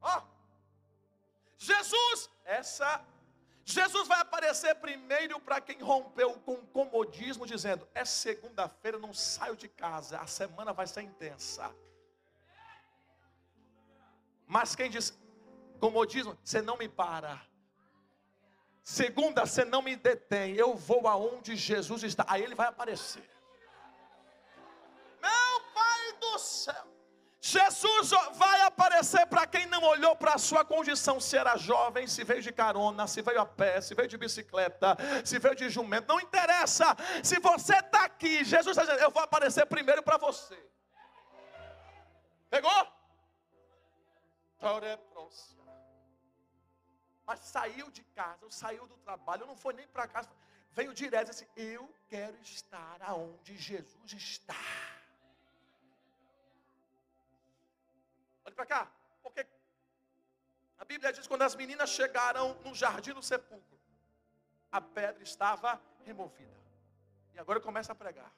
Ó, 0.00 0.18
oh, 0.18 0.22
Jesus, 1.56 2.28
essa 2.44 3.04
Jesus 3.64 4.08
vai 4.08 4.20
aparecer 4.20 4.74
primeiro 4.76 5.38
para 5.38 5.60
quem 5.60 5.80
rompeu 5.80 6.34
com 6.40 6.56
comodismo, 6.66 7.46
dizendo: 7.46 7.86
É 7.94 8.04
segunda-feira, 8.04 8.98
não 8.98 9.14
saio 9.14 9.54
de 9.54 9.68
casa, 9.68 10.18
a 10.18 10.26
semana 10.26 10.72
vai 10.72 10.88
ser 10.88 11.02
intensa. 11.02 11.72
Mas 14.52 14.76
quem 14.76 14.90
diz 14.90 15.18
comodismo, 15.80 16.38
você 16.44 16.60
não 16.60 16.76
me 16.76 16.86
para. 16.86 17.40
Segunda, 18.84 19.46
você 19.46 19.64
não 19.64 19.80
me 19.80 19.96
detém, 19.96 20.54
eu 20.54 20.74
vou 20.74 21.08
aonde 21.08 21.56
Jesus 21.56 22.02
está. 22.02 22.26
Aí 22.28 22.42
ele 22.42 22.54
vai 22.54 22.66
aparecer. 22.66 23.26
Meu 25.22 25.60
Pai 25.72 26.12
do 26.20 26.38
céu. 26.38 26.86
Jesus 27.40 28.10
vai 28.34 28.60
aparecer 28.60 29.26
para 29.26 29.46
quem 29.46 29.64
não 29.66 29.82
olhou 29.82 30.14
para 30.14 30.34
a 30.34 30.38
sua 30.38 30.62
condição, 30.66 31.18
se 31.18 31.34
era 31.36 31.56
jovem, 31.56 32.06
se 32.06 32.22
veio 32.22 32.42
de 32.42 32.52
carona, 32.52 33.06
se 33.06 33.22
veio 33.22 33.40
a 33.40 33.46
pé, 33.46 33.80
se 33.80 33.94
veio 33.94 34.06
de 34.06 34.18
bicicleta, 34.18 34.98
se 35.24 35.38
veio 35.38 35.56
de 35.56 35.70
jumento, 35.70 36.08
não 36.08 36.20
interessa. 36.20 36.94
Se 37.24 37.40
você 37.40 37.76
está 37.76 38.04
aqui, 38.04 38.44
Jesus 38.44 38.76
está 38.76 38.82
dizendo: 38.82 39.02
Eu 39.02 39.10
vou 39.10 39.22
aparecer 39.22 39.64
primeiro 39.64 40.02
para 40.02 40.18
você. 40.18 40.62
Pegou? 42.50 43.01
Mas 47.26 47.40
saiu 47.40 47.90
de 47.90 48.02
casa, 48.04 48.48
saiu 48.50 48.86
do 48.86 48.96
trabalho, 48.98 49.46
não 49.46 49.56
foi 49.56 49.74
nem 49.74 49.88
para 49.88 50.06
casa, 50.06 50.30
veio 50.70 50.94
direto 50.94 51.30
assim: 51.30 51.46
Eu 51.56 51.92
quero 52.08 52.36
estar 52.40 53.02
aonde 53.02 53.56
Jesus 53.56 54.12
está. 54.12 54.54
Olha 58.44 58.54
para 58.54 58.66
cá, 58.66 58.92
porque 59.22 59.46
a 60.78 60.84
Bíblia 60.84 61.12
diz 61.12 61.26
quando 61.26 61.42
as 61.42 61.54
meninas 61.54 61.90
chegaram 61.90 62.54
no 62.64 62.74
jardim 62.74 63.12
do 63.12 63.22
sepulcro, 63.22 63.78
a 64.70 64.80
pedra 64.80 65.22
estava 65.22 65.80
removida. 66.04 66.60
E 67.34 67.38
agora 67.38 67.60
começa 67.60 67.92
a 67.92 67.94
pregar. 67.94 68.32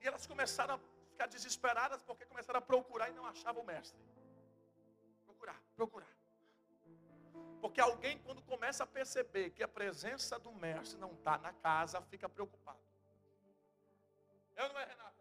E 0.00 0.06
elas 0.06 0.26
começaram 0.26 0.74
a 0.74 0.97
ficar 1.18 1.26
desesperadas 1.26 2.00
porque 2.00 2.24
começaram 2.24 2.58
a 2.58 2.62
procurar 2.62 3.08
e 3.10 3.12
não 3.12 3.26
achavam 3.26 3.64
o 3.64 3.66
mestre. 3.66 3.98
Procurar, 5.26 5.60
procurar. 5.74 6.12
Porque 7.60 7.80
alguém, 7.80 8.18
quando 8.18 8.40
começa 8.42 8.84
a 8.84 8.86
perceber 8.86 9.50
que 9.50 9.64
a 9.64 9.66
presença 9.66 10.38
do 10.38 10.52
mestre 10.52 10.96
não 10.96 11.12
está 11.14 11.36
na 11.38 11.52
casa, 11.52 12.00
fica 12.02 12.28
preocupado. 12.28 12.78
Eu 14.56 14.68
não 14.68 14.78
é, 14.78 14.84
Renato? 14.84 15.18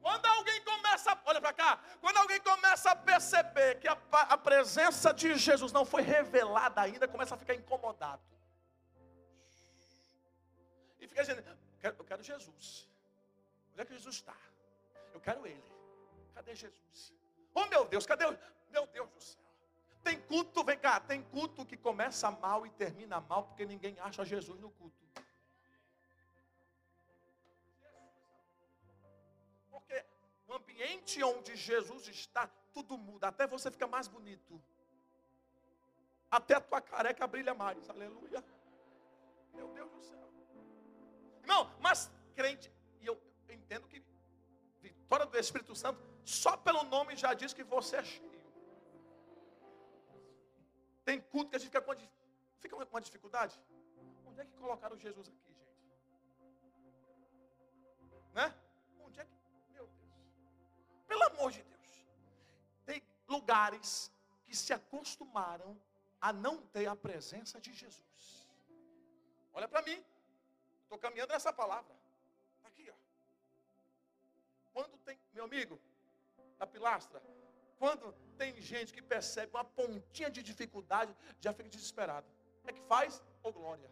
Quando 0.00 0.24
alguém 0.24 0.64
começa, 0.64 1.20
olha 1.26 1.42
para 1.42 1.52
cá, 1.52 1.78
quando 2.00 2.16
alguém 2.16 2.40
começa 2.40 2.92
a 2.92 2.96
perceber 2.96 3.78
que 3.78 3.88
a, 3.88 3.98
a 4.12 4.38
presença 4.38 5.12
de 5.12 5.34
Jesus 5.36 5.72
não 5.72 5.84
foi 5.84 6.00
revelada 6.00 6.80
ainda, 6.80 7.06
começa 7.06 7.34
a 7.34 7.38
ficar 7.38 7.54
incomodado. 7.54 8.22
E 10.98 11.06
fica 11.06 11.20
dizendo: 11.22 11.40
eu 11.40 11.78
quero, 11.80 11.96
eu 11.98 12.04
quero 12.04 12.22
Jesus. 12.22 12.88
Onde 13.72 13.82
é 13.82 13.84
que 13.84 13.92
Jesus 13.92 14.14
está? 14.14 14.36
Eu 15.16 15.20
quero 15.20 15.46
Ele. 15.46 15.64
Cadê 16.34 16.54
Jesus? 16.54 17.14
Oh 17.54 17.66
meu 17.66 17.86
Deus, 17.86 18.04
cadê 18.04 18.26
o. 18.26 18.38
Meu 18.70 18.86
Deus 18.86 19.10
do 19.10 19.20
céu. 19.20 19.42
Tem 20.04 20.20
culto, 20.20 20.62
vem 20.62 20.78
cá, 20.78 21.00
tem 21.00 21.22
culto 21.22 21.64
que 21.64 21.76
começa 21.76 22.30
mal 22.30 22.66
e 22.66 22.70
termina 22.70 23.18
mal 23.20 23.44
porque 23.44 23.64
ninguém 23.64 23.98
acha 24.00 24.24
Jesus 24.24 24.60
no 24.60 24.70
culto. 24.70 25.04
Porque 29.70 30.04
o 30.46 30.52
ambiente 30.52 31.24
onde 31.24 31.56
Jesus 31.56 32.06
está, 32.08 32.46
tudo 32.74 32.98
muda, 32.98 33.28
até 33.28 33.46
você 33.46 33.70
fica 33.70 33.86
mais 33.86 34.06
bonito. 34.06 34.62
Até 36.30 36.56
a 36.56 36.60
tua 36.60 36.82
careca 36.82 37.26
brilha 37.26 37.54
mais, 37.54 37.88
aleluia. 37.88 38.44
Meu 39.54 39.68
Deus 39.68 39.90
do 39.90 40.02
céu. 40.02 40.28
Não, 41.46 41.74
mas 41.80 42.12
crente, 42.34 42.70
e 43.00 43.06
eu 43.06 43.18
entendo 43.48 43.88
que 43.88 44.04
vitória 45.06 45.24
do 45.24 45.38
Espírito 45.38 45.74
Santo, 45.82 46.00
só 46.24 46.56
pelo 46.56 46.82
nome 46.94 47.16
já 47.16 47.32
diz 47.32 47.52
que 47.52 47.62
você 47.62 47.96
é 47.96 48.04
cheio. 48.04 48.36
Tem 51.04 51.20
culto 51.20 51.50
que 51.50 51.56
a 51.56 51.60
gente 51.60 51.68
fica 51.68 51.80
com, 51.80 51.94
fica 52.58 52.76
com 52.76 52.82
uma 52.82 53.00
dificuldade. 53.00 53.54
Onde 54.26 54.40
é 54.40 54.44
que 54.44 54.56
colocaram 54.64 54.98
Jesus 54.98 55.28
aqui, 55.28 55.40
gente? 55.46 55.76
Né? 58.34 58.46
Onde 59.06 59.20
é 59.20 59.24
que. 59.24 59.36
Meu 59.72 59.86
Deus. 59.86 60.10
Pelo 61.06 61.22
amor 61.30 61.52
de 61.52 61.62
Deus. 61.62 61.88
Tem 62.84 63.00
lugares 63.28 64.10
que 64.44 64.56
se 64.56 64.72
acostumaram 64.72 65.80
a 66.20 66.32
não 66.32 66.56
ter 66.74 66.86
a 66.88 66.96
presença 66.96 67.60
de 67.60 67.72
Jesus. 67.72 68.48
Olha 69.52 69.68
para 69.68 69.82
mim. 69.82 70.04
Estou 70.82 70.98
caminhando 70.98 71.32
nessa 71.32 71.52
palavra. 71.52 71.94
Quando 74.76 74.98
tem, 74.98 75.18
meu 75.32 75.44
amigo, 75.44 75.80
na 76.58 76.66
pilastra, 76.66 77.18
quando 77.78 78.12
tem 78.36 78.60
gente 78.60 78.92
que 78.92 79.00
percebe 79.00 79.50
uma 79.54 79.64
pontinha 79.64 80.30
de 80.30 80.42
dificuldade, 80.42 81.16
já 81.40 81.50
fica 81.50 81.70
desesperado. 81.70 82.26
É 82.66 82.72
que 82.74 82.82
faz, 82.82 83.22
ô 83.42 83.48
oh 83.48 83.52
glória. 83.54 83.90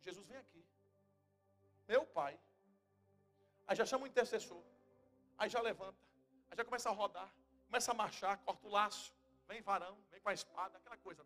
Jesus 0.00 0.26
vem 0.26 0.38
aqui. 0.38 0.62
Meu 1.86 2.04
pai. 2.04 2.36
Aí 3.68 3.76
já 3.76 3.86
chama 3.86 4.06
o 4.06 4.08
intercessor. 4.08 4.60
Aí 5.38 5.48
já 5.48 5.60
levanta. 5.60 6.02
Aí 6.50 6.56
já 6.56 6.64
começa 6.64 6.88
a 6.88 6.92
rodar. 6.92 7.32
Começa 7.66 7.92
a 7.92 7.94
marchar, 7.94 8.38
corta 8.38 8.66
o 8.66 8.70
laço. 8.70 9.14
Vem 9.46 9.62
varão, 9.62 9.96
vem 10.10 10.20
com 10.20 10.30
a 10.30 10.34
espada, 10.34 10.78
aquela 10.78 10.96
coisa. 10.96 11.24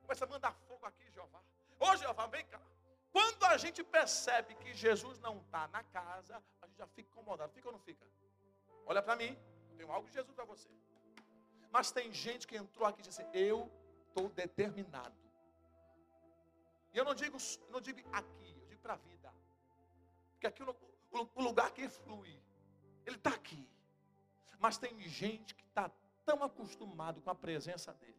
Começa 0.00 0.24
a 0.24 0.28
mandar 0.28 0.54
fogo 0.66 0.86
aqui, 0.86 1.10
Jeová. 1.10 1.42
Ô 1.78 1.96
Jeová, 1.96 2.26
vem 2.28 2.46
cá. 2.46 2.62
Quando 3.12 3.44
a 3.44 3.56
gente 3.56 3.84
percebe 3.84 4.54
que 4.54 4.72
Jesus 4.72 5.20
não 5.20 5.38
está 5.38 5.68
na 5.68 5.82
casa, 5.84 6.42
a 6.62 6.66
gente 6.66 6.78
já 6.78 6.86
fica 6.86 7.10
incomodado. 7.10 7.52
Fica 7.52 7.68
ou 7.68 7.72
não 7.72 7.80
fica? 7.80 8.06
Olha 8.86 9.02
para 9.02 9.14
mim, 9.16 9.38
tenho 9.76 9.92
algo 9.92 10.08
de 10.08 10.14
Jesus 10.14 10.34
para 10.34 10.44
você. 10.44 10.68
Mas 11.70 11.90
tem 11.90 12.12
gente 12.12 12.46
que 12.46 12.56
entrou 12.56 12.86
aqui 12.86 13.00
e 13.00 13.04
disse: 13.04 13.24
Eu 13.32 13.70
estou 14.08 14.28
determinado. 14.30 15.14
E 16.92 16.98
eu 16.98 17.04
não 17.04 17.14
digo, 17.14 17.38
não 17.70 17.80
digo 17.80 18.00
aqui, 18.12 18.54
eu 18.60 18.66
digo 18.66 18.80
para 18.82 18.94
a 18.94 18.96
vida. 18.96 19.32
Porque 20.32 20.46
aqui 20.46 20.62
o, 20.62 21.28
o 21.34 21.42
lugar 21.42 21.70
que 21.70 21.88
flui, 21.88 22.38
ele 23.06 23.16
está 23.16 23.30
aqui. 23.30 23.66
Mas 24.58 24.76
tem 24.78 24.98
gente 25.00 25.54
que 25.54 25.64
está 25.64 25.90
tão 26.24 26.42
acostumado 26.42 27.20
com 27.20 27.30
a 27.30 27.34
presença 27.34 27.92
dele, 27.94 28.14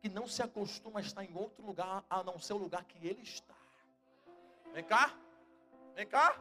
que 0.00 0.08
não 0.08 0.26
se 0.26 0.42
acostuma 0.42 1.00
a 1.00 1.02
estar 1.02 1.24
em 1.24 1.34
outro 1.36 1.64
lugar 1.64 2.04
a 2.10 2.22
não 2.22 2.38
ser 2.38 2.54
o 2.54 2.58
lugar 2.58 2.84
que 2.84 3.06
ele 3.06 3.22
está. 3.22 3.47
Vem 4.72 4.84
cá, 4.84 5.16
vem 5.94 6.06
cá. 6.06 6.38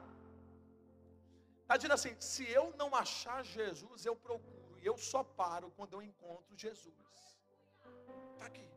Está 1.62 1.76
dizendo 1.78 1.94
assim: 1.94 2.16
se 2.20 2.50
eu 2.50 2.74
não 2.78 2.96
achar 2.96 3.44
Jesus, 3.44 4.06
eu 4.06 4.16
procuro. 4.16 4.80
E 4.80 4.86
eu 4.86 4.98
só 4.98 5.24
paro 5.24 5.72
quando 5.72 5.94
eu 5.94 6.02
encontro 6.02 6.56
Jesus. 6.56 6.96
Está 8.34 8.46
aqui. 8.46 8.70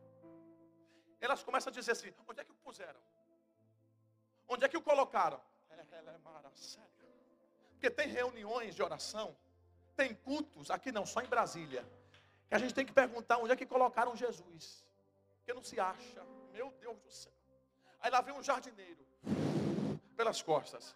Elas 1.19 1.43
começam 1.43 1.71
a 1.71 1.73
dizer 1.73 1.91
assim: 1.91 2.13
onde 2.27 2.41
é 2.41 2.43
que 2.43 2.51
o 2.51 2.55
puseram? 2.55 2.99
Onde 4.47 4.65
é 4.65 4.67
que 4.67 4.77
o 4.77 4.81
colocaram? 4.81 5.41
Ela 5.69 5.81
é 6.11 6.17
maravilhosa. 6.17 6.81
Porque 7.71 7.89
tem 7.89 8.07
reuniões 8.09 8.75
de 8.75 8.83
oração, 8.83 9.35
tem 9.95 10.13
cultos, 10.13 10.69
aqui 10.69 10.91
não, 10.91 11.05
só 11.05 11.21
em 11.21 11.27
Brasília, 11.27 11.83
que 12.47 12.53
a 12.53 12.59
gente 12.59 12.73
tem 12.73 12.85
que 12.85 12.93
perguntar 12.93 13.37
onde 13.37 13.53
é 13.53 13.55
que 13.55 13.65
colocaram 13.65 14.15
Jesus. 14.15 14.85
Porque 15.37 15.53
não 15.53 15.63
se 15.63 15.79
acha. 15.79 16.23
Meu 16.51 16.69
Deus 16.79 16.99
do 16.99 17.09
céu. 17.09 17.33
Aí 17.99 18.11
lá 18.11 18.21
vem 18.21 18.35
um 18.35 18.43
jardineiro 18.43 19.10
pelas 20.15 20.41
costas. 20.41 20.95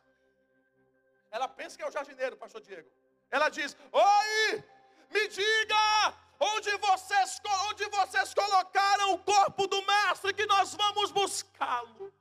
Ela 1.32 1.48
pensa 1.48 1.76
que 1.76 1.84
é 1.84 1.88
o 1.88 1.92
jardineiro, 1.92 2.38
pastor 2.38 2.62
Diego. 2.62 2.90
Ela 3.30 3.50
diz: 3.50 3.76
Oi, 3.92 4.64
me 5.10 5.28
diga 5.28 6.14
onde 6.40 6.78
vocês, 6.78 7.42
onde 7.70 7.86
vocês 7.90 8.34
colocaram 8.34 9.14
o 9.14 9.20
corpo 9.20 9.68
do 9.68 9.82
mestre 9.86 10.34
que 10.34 10.46
nós 10.46 10.74
vamos 10.76 11.12
buscá-lo. 11.12 12.14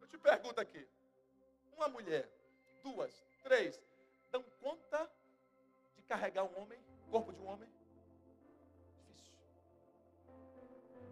Eu 0.00 0.06
te 0.08 0.18
pergunto 0.18 0.60
aqui: 0.60 0.86
uma 1.72 1.88
mulher, 1.88 2.28
duas, 2.82 3.24
três, 3.42 3.80
dão 4.30 4.42
conta 4.60 5.10
de 5.96 6.02
carregar 6.02 6.44
um 6.44 6.60
homem, 6.60 6.78
corpo 7.10 7.32
de 7.32 7.40
um 7.40 7.46
homem? 7.46 7.77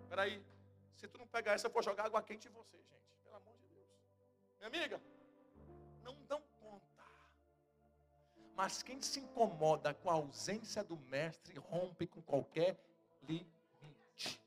Espera 0.06 0.22
aí, 0.22 0.40
se 0.94 1.08
tu 1.08 1.18
não 1.18 1.26
pegar 1.26 1.54
essa, 1.54 1.66
eu 1.66 1.70
vou 1.72 1.82
jogar 1.82 2.06
água 2.06 2.22
quente 2.22 2.46
em 2.46 2.50
você, 2.52 2.76
gente. 2.76 2.96
Minha 4.56 4.68
amiga, 4.68 5.02
não 6.04 6.14
dão 6.26 6.40
conta. 6.60 7.02
Mas 8.54 8.84
quem 8.84 9.02
se 9.02 9.18
incomoda 9.18 9.92
com 9.92 10.08
a 10.08 10.14
ausência 10.14 10.84
do 10.84 10.96
mestre 10.96 11.58
rompe 11.58 12.06
com 12.06 12.22
qualquer 12.22 12.78
limite. 13.24 14.40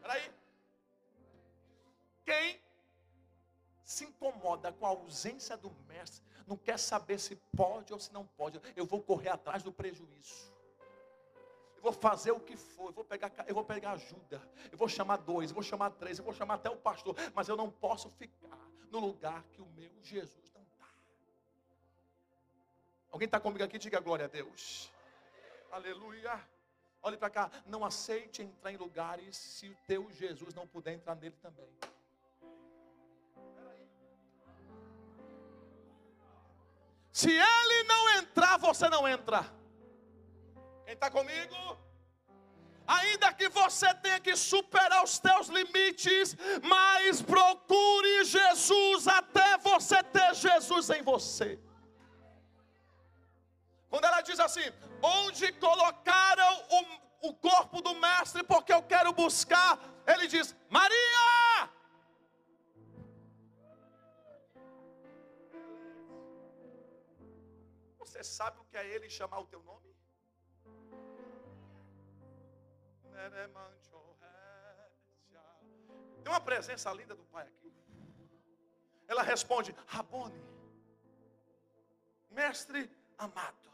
Peraí. 0.00 0.32
Quem 2.24 2.62
se 3.82 4.04
incomoda 4.04 4.72
com 4.72 4.86
a 4.86 4.90
ausência 4.90 5.56
do 5.56 5.70
mestre, 5.88 6.24
não 6.46 6.56
quer 6.56 6.78
saber 6.78 7.18
se 7.18 7.34
pode 7.56 7.92
ou 7.92 7.98
se 7.98 8.12
não 8.12 8.24
pode. 8.24 8.60
Eu 8.76 8.86
vou 8.86 9.02
correr 9.02 9.30
atrás 9.30 9.64
do 9.64 9.72
prejuízo. 9.72 10.51
Eu 11.82 11.90
vou 11.90 11.92
fazer 11.92 12.30
o 12.30 12.38
que 12.38 12.56
for, 12.56 12.90
eu 12.90 12.92
vou 12.92 13.04
pegar, 13.04 13.32
eu 13.44 13.54
vou 13.56 13.64
pegar 13.64 13.90
ajuda, 13.90 14.40
eu 14.70 14.78
vou 14.78 14.88
chamar 14.88 15.16
dois, 15.16 15.50
eu 15.50 15.54
vou 15.54 15.64
chamar 15.64 15.90
três, 15.90 16.16
eu 16.16 16.24
vou 16.24 16.32
chamar 16.32 16.54
até 16.54 16.70
o 16.70 16.76
pastor, 16.76 17.16
mas 17.34 17.48
eu 17.48 17.56
não 17.56 17.68
posso 17.68 18.08
ficar 18.08 18.56
no 18.88 19.00
lugar 19.00 19.42
que 19.50 19.60
o 19.60 19.66
meu 19.66 19.90
Jesus 20.00 20.52
não 20.54 20.62
está. 20.62 20.86
Alguém 23.10 23.26
está 23.26 23.40
comigo 23.40 23.64
aqui? 23.64 23.80
Diga 23.80 23.98
glória 23.98 24.26
a 24.26 24.28
Deus. 24.28 24.92
Aleluia. 25.72 26.40
Olhe 27.02 27.16
para 27.16 27.30
cá. 27.30 27.50
Não 27.66 27.84
aceite 27.84 28.42
entrar 28.42 28.70
em 28.70 28.76
lugares 28.76 29.36
se 29.36 29.68
o 29.68 29.76
teu 29.84 30.08
Jesus 30.12 30.54
não 30.54 30.68
puder 30.68 30.92
entrar 30.92 31.16
nele 31.16 31.34
também. 31.42 31.68
Se 37.10 37.28
ele 37.28 37.82
não 37.88 38.08
entrar, 38.18 38.56
você 38.56 38.88
não 38.88 39.08
entra. 39.08 39.61
Está 41.02 41.18
comigo? 41.18 41.76
Ainda 42.86 43.32
que 43.32 43.48
você 43.48 43.92
tenha 43.94 44.20
que 44.20 44.36
superar 44.36 45.02
os 45.02 45.18
teus 45.18 45.48
limites, 45.48 46.36
mas 46.62 47.20
procure 47.20 48.24
Jesus 48.24 49.08
até 49.08 49.58
você 49.58 50.00
ter 50.00 50.32
Jesus 50.32 50.90
em 50.90 51.02
você. 51.02 51.58
Quando 53.90 54.04
ela 54.04 54.20
diz 54.20 54.38
assim: 54.38 54.68
onde 55.02 55.50
colocaram 55.54 56.52
o, 56.78 57.30
o 57.30 57.34
corpo 57.34 57.82
do 57.82 57.96
mestre, 57.96 58.44
porque 58.44 58.72
eu 58.72 58.82
quero 58.84 59.12
buscar, 59.12 59.76
ele 60.06 60.28
diz: 60.28 60.54
Maria! 60.70 61.68
Você 67.98 68.22
sabe 68.22 68.60
o 68.60 68.64
que 68.66 68.76
é 68.76 68.86
ele 68.86 69.10
chamar 69.10 69.40
o 69.40 69.48
teu 69.48 69.64
nome? 69.64 69.92
Tem 76.22 76.32
uma 76.32 76.40
presença 76.40 76.92
linda 76.92 77.14
do 77.14 77.24
Pai 77.24 77.44
aqui. 77.44 77.72
Ela 79.08 79.22
responde: 79.22 79.74
Rabone, 79.86 80.42
mestre 82.30 82.90
amado. 83.18 83.70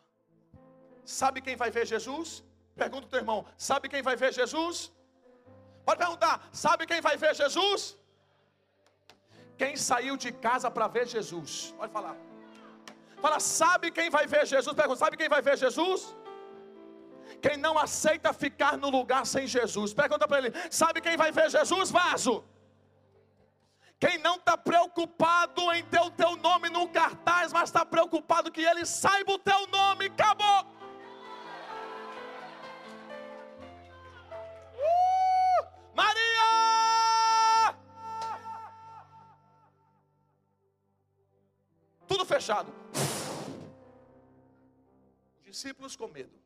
Sabe 1.04 1.40
quem 1.40 1.56
vai 1.56 1.70
ver 1.70 1.86
Jesus? 1.86 2.42
Pergunta 2.74 3.06
o 3.06 3.10
teu 3.10 3.20
irmão: 3.20 3.46
Sabe 3.56 3.88
quem 3.88 4.02
vai 4.02 4.16
ver 4.16 4.32
Jesus? 4.32 4.92
Pode 5.84 5.98
perguntar: 5.98 6.48
Sabe 6.52 6.86
quem 6.86 7.00
vai 7.00 7.16
ver 7.16 7.34
Jesus? 7.34 7.98
quem 9.60 9.74
saiu 9.88 10.16
de 10.24 10.30
casa 10.46 10.68
para 10.76 10.86
ver 10.96 11.06
Jesus. 11.14 11.52
Pode 11.80 11.92
falar. 11.98 12.16
Fala, 13.24 13.38
sabe 13.40 13.86
quem 13.96 14.08
vai 14.16 14.24
ver 14.34 14.44
Jesus? 14.46 14.74
Pergunta, 14.80 15.00
sabe 15.04 15.16
quem 15.20 15.28
vai 15.34 15.42
ver 15.48 15.56
Jesus? 15.64 16.00
Quem 17.40 17.56
não 17.56 17.78
aceita 17.78 18.32
ficar 18.32 18.76
no 18.76 18.90
lugar 18.90 19.24
sem 19.26 19.46
Jesus. 19.46 19.94
Pergunta 19.94 20.26
para 20.26 20.38
ele, 20.38 20.52
sabe 20.70 21.00
quem 21.00 21.16
vai 21.16 21.30
ver 21.30 21.50
Jesus? 21.50 21.90
Vaso. 21.90 22.44
Quem 24.00 24.16
não 24.18 24.36
está 24.36 24.56
preocupado 24.56 25.72
em 25.72 25.84
ter 25.84 26.00
o 26.00 26.10
teu 26.10 26.36
nome 26.36 26.70
no 26.70 26.88
cartaz, 26.88 27.52
mas 27.52 27.68
está 27.68 27.84
preocupado 27.84 28.50
que 28.50 28.62
ele 28.62 28.86
saiba 28.86 29.32
o 29.32 29.38
teu 29.38 29.66
nome, 29.66 30.06
acabou. 30.06 30.66
Uh! 34.74 35.66
Maria! 35.94 37.76
Tudo 42.06 42.24
fechado. 42.24 42.72
Os 45.38 45.44
discípulos 45.44 45.96
com 45.96 46.06
medo. 46.06 46.38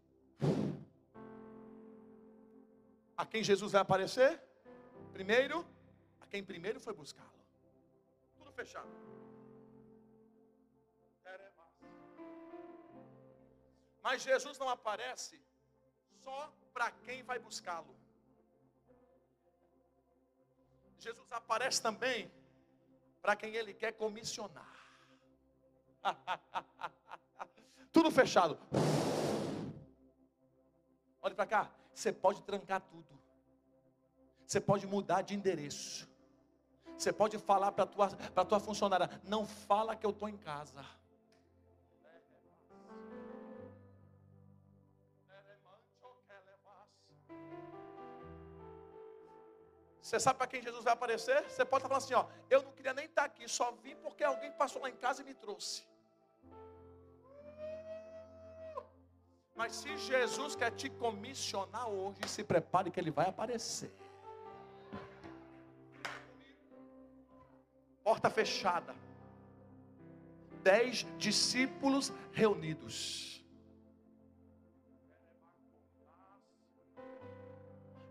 A 3.16 3.27
quem 3.27 3.42
Jesus 3.42 3.72
vai 3.72 3.81
aparecer? 3.81 4.40
Primeiro, 5.12 5.66
a 6.20 6.27
quem 6.27 6.42
primeiro 6.42 6.81
foi 6.81 6.94
buscá-lo 6.94 7.33
fechado. 8.53 8.88
Mas 14.03 14.22
Jesus 14.22 14.59
não 14.59 14.68
aparece 14.68 15.40
só 16.25 16.53
para 16.72 16.90
quem 16.90 17.22
vai 17.22 17.38
buscá-lo. 17.38 17.94
Jesus 20.98 21.31
aparece 21.33 21.83
também 21.83 22.31
para 23.20 23.37
quem 23.37 23.55
ele 23.55 23.75
quer 23.75 23.92
comissionar. 23.92 24.77
tudo 27.92 28.11
fechado. 28.11 28.59
Olhe 31.20 31.35
para 31.35 31.46
cá. 31.46 31.82
Você 31.94 32.12
pode 32.12 32.42
trancar 32.42 32.81
tudo. 32.81 33.18
Você 34.46 34.61
pode 34.61 34.87
mudar 34.87 35.22
de 35.22 35.35
endereço. 35.35 36.09
Você 36.96 37.12
pode 37.12 37.38
falar 37.38 37.72
para 37.72 37.85
a 37.85 37.87
tua, 37.87 38.44
tua 38.44 38.61
funcionária: 38.61 39.09
não 39.24 39.46
fala 39.46 39.96
que 39.96 40.05
eu 40.05 40.11
estou 40.11 40.28
em 40.28 40.37
casa. 40.37 40.85
Você 50.00 50.20
sabe 50.20 50.37
para 50.37 50.46
quem 50.46 50.62
Jesus 50.62 50.85
vai 50.85 50.92
aparecer? 50.92 51.42
Você 51.48 51.64
pode 51.64 51.83
falar 51.85 51.96
assim: 51.96 52.12
ó, 52.12 52.26
eu 52.50 52.62
não 52.62 52.72
queria 52.72 52.92
nem 52.92 53.07
estar 53.07 53.24
aqui, 53.24 53.48
só 53.48 53.72
vim 53.72 53.96
porque 53.96 54.22
alguém 54.22 54.52
passou 54.52 54.83
lá 54.83 54.90
em 54.90 54.96
casa 54.96 55.22
e 55.22 55.24
me 55.24 55.33
trouxe. 55.33 55.85
Mas 59.62 59.77
se 59.77 59.96
Jesus 59.96 60.57
quer 60.57 60.72
te 60.72 60.90
comissionar 60.90 61.88
hoje, 61.88 62.18
se 62.27 62.42
prepare 62.42 62.90
que 62.90 62.98
ele 62.98 63.12
vai 63.12 63.29
aparecer. 63.29 63.92
porta 68.03 68.29
fechada, 68.29 68.92
dez 70.64 71.07
discípulos 71.16 72.12
reunidos. 72.33 73.40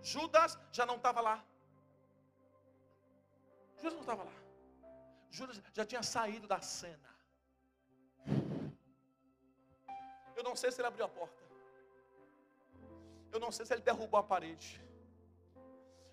Judas 0.02 0.58
já 0.72 0.86
não 0.86 0.96
estava 0.96 1.20
lá. 1.20 1.44
Judas 3.76 3.94
não 3.96 4.06
estava 4.08 4.24
lá. 4.24 4.38
Judas 5.30 5.62
já 5.74 5.86
tinha 5.86 6.02
saído 6.02 6.48
da 6.48 6.62
cena. 6.62 7.10
Eu 10.34 10.44
não 10.46 10.56
sei 10.56 10.72
se 10.72 10.80
ele 10.80 10.88
abriu 10.88 11.06
a 11.06 11.10
porta. 11.10 11.41
Eu 13.32 13.40
não 13.40 13.52
sei 13.52 13.66
se 13.66 13.74
ele 13.74 13.82
derrubou 13.82 14.20
a 14.20 14.24
parede. 14.24 14.82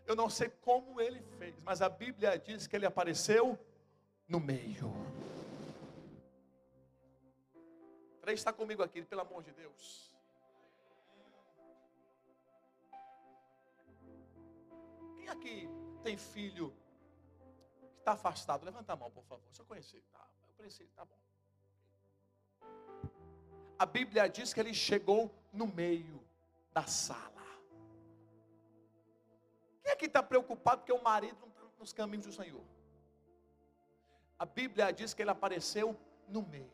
Eu 0.07 0.16
não 0.16 0.31
sei 0.31 0.48
como 0.48 1.00
ele 1.00 1.20
fez, 1.38 1.62
mas 1.62 1.83
a 1.83 1.88
Bíblia 1.88 2.38
diz 2.38 2.66
que 2.66 2.74
ele 2.74 2.87
apareceu 2.87 3.59
no 4.26 4.40
meio. 4.40 4.90
Três 8.22 8.40
está 8.40 8.52
comigo 8.52 8.83
aqui, 8.83 9.02
pelo 9.02 9.20
amor 9.20 9.42
de 9.42 9.52
Deus. 9.52 10.12
Quem 15.16 15.28
aqui 15.28 15.68
tem 16.02 16.16
filho 16.16 16.72
que 17.92 17.98
está 17.98 18.12
afastado? 18.12 18.64
Levanta 18.64 18.92
a 18.92 18.96
mão, 18.96 19.11
por 19.11 19.24
favor. 19.24 19.44
Se 19.52 19.61
eu 19.61 19.66
conhecer, 19.66 20.02
tá? 20.12 20.26
Eu 20.48 20.54
conheci, 20.57 20.85
tá 20.94 21.04
bom. 21.04 21.18
A 23.78 23.87
Bíblia 23.87 24.28
diz 24.28 24.54
que 24.54 24.61
ele 24.61 24.74
chegou 24.74 25.31
no 25.52 25.66
meio 25.66 26.27
da 26.72 26.85
sala. 26.87 27.38
Quem 29.83 29.92
é 29.92 29.96
que 29.96 30.07
está 30.07 30.22
preocupado 30.22 30.83
porque 30.83 30.92
o 30.92 31.02
marido 31.02 31.38
não 31.40 31.48
está 31.48 31.62
nos 31.78 31.92
caminhos 31.92 32.26
do 32.26 32.33
Senhor? 32.33 32.62
A 34.38 34.44
Bíblia 34.44 34.92
diz 34.92 35.14
que 35.14 35.22
ele 35.22 35.31
apareceu 35.31 35.98
no 36.28 36.42
meio. 36.42 36.70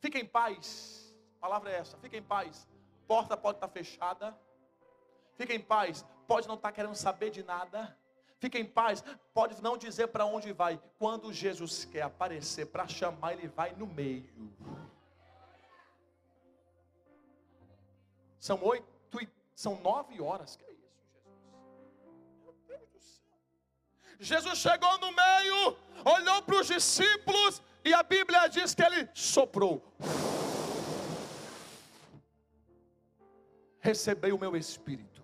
Fica 0.00 0.18
em 0.18 0.26
paz. 0.26 1.14
A 1.38 1.40
palavra 1.40 1.70
é 1.70 1.76
essa. 1.76 1.96
Fica 1.98 2.16
em 2.16 2.22
paz. 2.22 2.68
Porta 3.06 3.36
pode 3.36 3.56
estar 3.56 3.68
fechada. 3.68 4.38
Fica 5.36 5.54
em 5.54 5.60
paz. 5.60 6.04
Pode 6.26 6.46
não 6.46 6.56
estar 6.56 6.72
querendo 6.72 6.94
saber 6.94 7.30
de 7.30 7.42
nada. 7.42 7.96
Fica 8.38 8.58
em 8.58 8.64
paz. 8.64 9.02
Pode 9.32 9.60
não 9.62 9.78
dizer 9.78 10.08
para 10.08 10.24
onde 10.24 10.52
vai. 10.52 10.80
Quando 10.98 11.32
Jesus 11.32 11.84
quer 11.84 12.02
aparecer 12.02 12.66
para 12.66 12.86
chamar, 12.86 13.32
ele 13.32 13.48
vai 13.48 13.74
no 13.74 13.86
meio. 13.86 14.28
São 18.38 18.62
oito 18.64 18.86
e 19.20 19.28
são 19.54 19.80
nove 19.80 20.20
horas. 20.20 20.56
Que 20.56 20.64
é 20.64 20.72
isso, 20.72 21.02
Jesus? 21.12 22.42
Meu 22.42 22.54
Deus 22.66 22.88
do 22.90 23.00
céu. 23.00 23.38
Jesus 24.18 24.58
chegou 24.58 24.98
no 24.98 25.12
meio, 25.12 25.76
olhou 26.04 26.42
para 26.42 26.60
os 26.60 26.66
discípulos 26.66 27.62
e 27.84 27.92
a 27.92 28.02
Bíblia 28.02 28.48
diz 28.48 28.74
que 28.74 28.82
ele 28.82 29.08
soprou. 29.14 29.82
Recebei 33.80 34.32
o 34.32 34.38
meu 34.38 34.56
espírito. 34.56 35.22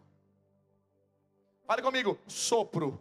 Fale 1.66 1.82
comigo, 1.82 2.18
sopro. 2.26 3.00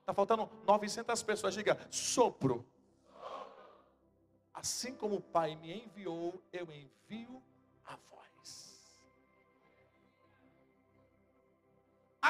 Está 0.00 0.14
faltando 0.14 0.48
900 0.66 1.22
pessoas. 1.22 1.54
Diga, 1.54 1.78
sopro. 1.90 2.66
Assim 4.54 4.94
como 4.94 5.16
o 5.16 5.20
Pai 5.20 5.54
me 5.56 5.84
enviou, 5.84 6.42
eu 6.52 6.66
envio 6.72 7.42
A 7.84 7.96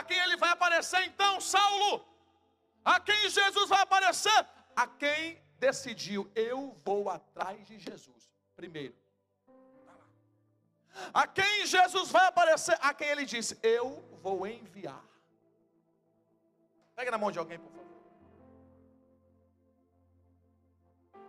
quem 0.03 0.19
ele 0.19 0.37
vai 0.37 0.51
aparecer 0.51 1.03
então, 1.05 1.41
Saulo? 1.41 2.07
A 2.85 3.01
quem 3.01 3.29
Jesus 3.29 3.69
vai 3.69 3.83
aparecer? 3.83 4.47
A 4.77 4.87
quem 4.87 5.43
decidiu, 5.59 6.31
eu 6.35 6.77
vou 6.85 7.09
atrás 7.09 7.67
de 7.67 7.79
Jesus. 7.79 8.31
Primeiro. 8.57 8.95
A 11.13 11.27
quem 11.27 11.67
Jesus 11.67 12.11
vai 12.11 12.27
aparecer? 12.27 12.77
A 12.81 12.93
quem 12.93 13.09
ele 13.09 13.25
disse, 13.25 13.59
eu 13.63 14.03
vou 14.23 14.47
enviar. 14.47 15.05
Pega 16.95 17.11
na 17.11 17.19
mão 17.19 17.31
de 17.31 17.39
alguém, 17.39 17.59
por 17.59 17.71
favor. 17.71 17.87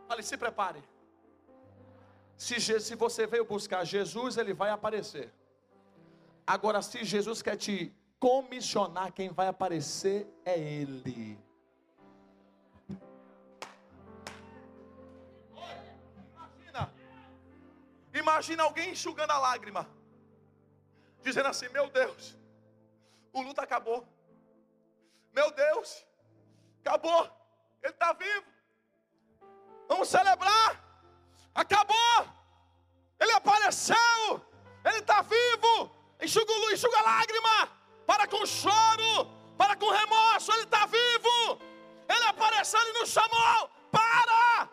Fale, 0.08 0.24
se 0.24 0.38
prepare. 0.38 0.84
Se, 2.36 2.60
se 2.60 2.96
você 2.96 3.28
veio 3.28 3.46
buscar 3.46 3.84
Jesus, 3.84 4.38
ele 4.38 4.54
vai 4.54 4.72
aparecer. 4.72 5.32
Agora, 6.48 6.82
se 6.82 7.04
Jesus 7.04 7.42
quer 7.42 7.58
te 7.58 7.94
comissionar, 8.20 9.14
quem 9.14 9.30
vai 9.30 9.48
aparecer 9.48 10.28
é 10.46 10.60
Ele. 10.60 11.40
Imagina, 16.36 16.94
imagina 18.14 18.64
alguém 18.64 18.92
enxugando 18.92 19.32
a 19.32 19.40
lágrima, 19.40 19.90
dizendo 21.22 21.48
assim: 21.48 21.70
Meu 21.70 21.90
Deus, 21.90 22.38
o 23.32 23.42
luto 23.42 23.62
acabou. 23.62 24.06
Meu 25.32 25.52
Deus, 25.52 26.06
acabou. 26.82 27.24
Ele 27.82 27.94
está 27.94 28.12
vivo. 28.12 28.46
Vamos 29.88 30.10
celebrar. 30.10 30.84
Acabou. 31.56 32.28
Ele 33.18 33.32
apareceu. 33.32 33.96
Ele 34.84 34.98
está 34.98 35.22
vivo. 35.22 35.96
Enxuga, 36.22 36.54
enxuga 36.74 37.00
a 37.00 37.02
lágrima 37.04 37.79
para 38.10 38.28
com 38.28 38.44
choro, 38.44 39.28
para 39.56 39.76
com 39.76 39.92
remorso, 39.92 40.52
Ele 40.54 40.64
está 40.64 40.88
vivo. 40.88 41.62
Ele 42.10 42.24
apareceu, 42.26 42.80
e 42.80 42.94
nos 42.94 43.10
chamou. 43.10 43.70
Para! 43.92 44.68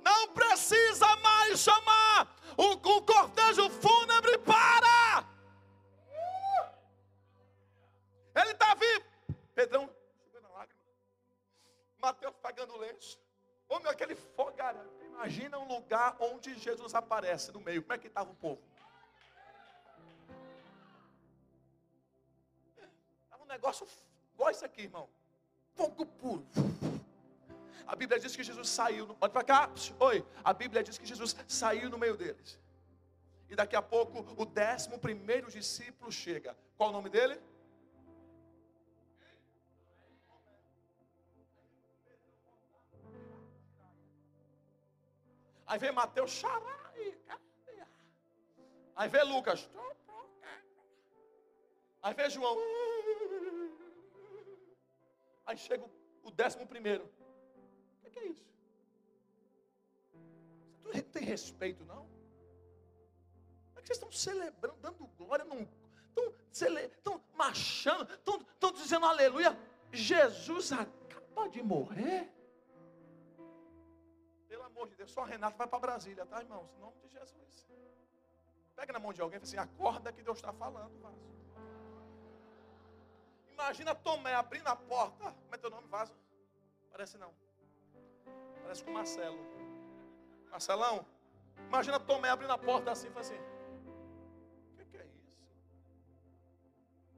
Não 0.00 0.28
precisa 0.28 1.16
mais 1.16 1.58
chamar 1.58 2.32
o, 2.56 2.70
o 2.74 3.02
cortejo 3.02 3.68
fúnebre. 3.68 4.38
Para! 4.38 5.26
Ele 8.36 8.52
está 8.52 8.74
vivo. 8.74 9.04
Pedrão, 9.56 9.90
a 10.36 10.58
lágrima. 10.58 10.80
Mateus 12.00 12.36
pagando 12.40 12.76
lenço. 12.76 13.18
Homem, 13.68 13.88
aquele 13.88 14.14
fogarão. 14.14 14.88
Imagina 15.00 15.58
um 15.58 15.66
lugar 15.66 16.16
onde 16.20 16.56
Jesus 16.56 16.94
aparece 16.94 17.50
no 17.50 17.60
meio. 17.60 17.82
Como 17.82 17.94
é 17.94 17.98
que 17.98 18.06
estava 18.06 18.30
o 18.30 18.36
povo? 18.36 18.62
Negócio 23.52 23.86
igual 24.34 24.50
isso 24.50 24.64
aqui, 24.64 24.82
irmão. 24.82 25.08
Fogo 25.74 26.04
puro. 26.06 26.46
A 27.86 27.94
Bíblia 27.94 28.18
diz 28.18 28.34
que 28.34 28.44
Jesus 28.50 28.68
saiu. 28.68 29.06
No... 29.06 29.16
Olha 29.20 29.32
para 29.36 29.44
cá. 29.44 29.70
Oi. 30.00 30.24
A 30.42 30.52
Bíblia 30.52 30.82
diz 30.82 30.96
que 30.98 31.06
Jesus 31.12 31.36
saiu 31.46 31.90
no 31.90 31.98
meio 31.98 32.16
deles. 32.16 32.58
E 33.50 33.54
daqui 33.54 33.76
a 33.76 33.82
pouco 33.82 34.14
o 34.42 34.46
décimo 34.46 34.98
primeiro 34.98 35.50
discípulo 35.50 36.10
chega. 36.10 36.56
Qual 36.76 36.88
o 36.88 36.92
nome 36.92 37.10
dele? 37.10 37.38
Aí 45.66 45.78
vem 45.78 45.92
Mateus, 45.92 46.30
xarai. 46.30 47.18
Aí 48.96 49.08
vem 49.08 49.24
Lucas. 49.24 49.68
Aí 52.02 52.14
vem 52.14 52.30
João. 52.30 52.56
Aí 55.46 55.56
chega 55.56 55.84
o 56.22 56.30
décimo 56.30 56.66
primeiro. 56.66 57.08
O 58.04 58.10
que 58.10 58.18
é 58.18 58.26
isso? 58.26 58.44
Você 60.82 61.02
não 61.02 61.10
tem 61.10 61.24
respeito, 61.24 61.84
não? 61.84 62.06
É 63.76 63.80
que 63.80 63.86
vocês 63.86 63.96
estão 63.96 64.12
celebrando, 64.12 64.76
dando 64.80 65.06
glória? 65.16 65.44
Não, 65.44 65.68
estão, 66.08 66.34
cele, 66.50 66.80
estão 66.80 67.22
marchando, 67.34 68.12
estão, 68.12 68.72
dizendo 68.72 69.06
aleluia. 69.06 69.56
Jesus 69.92 70.72
acaba 70.72 71.48
de 71.48 71.62
morrer 71.62 72.32
amor 74.82 74.88
de 74.88 74.96
Deus, 74.96 75.12
só 75.12 75.22
a 75.22 75.26
Renata 75.26 75.56
vai 75.56 75.66
para 75.66 75.78
Brasília, 75.78 76.26
tá, 76.26 76.40
irmãos? 76.40 76.68
Em 76.76 76.80
nome 76.80 76.96
de 76.98 77.08
Jesus. 77.08 77.68
Pega 78.74 78.92
na 78.92 78.98
mão 78.98 79.12
de 79.12 79.20
alguém 79.20 79.36
e 79.36 79.40
fala 79.40 79.48
assim: 79.48 79.70
acorda 79.70 80.12
que 80.12 80.22
Deus 80.22 80.38
está 80.38 80.52
falando, 80.52 80.98
vaso. 81.00 81.41
Imagina 83.62 83.94
Tomé 83.94 84.34
abrindo 84.34 84.66
a 84.66 84.74
porta. 84.74 85.30
Como 85.30 85.54
é 85.54 85.56
teu 85.56 85.70
nome, 85.70 85.86
vaso? 85.86 86.12
Parece 86.90 87.16
não. 87.16 87.32
Parece 88.60 88.82
com 88.82 88.90
Marcelo. 88.90 89.38
Marcelão, 90.50 91.06
imagina 91.68 92.00
Tomé 92.00 92.28
abrindo 92.28 92.52
a 92.52 92.58
porta 92.58 92.90
assim 92.90 93.08
fala 93.10 93.20
assim: 93.20 93.38
O 94.72 94.76
que, 94.76 94.84
que 94.86 94.96
é 94.96 95.06
isso? 95.24 95.38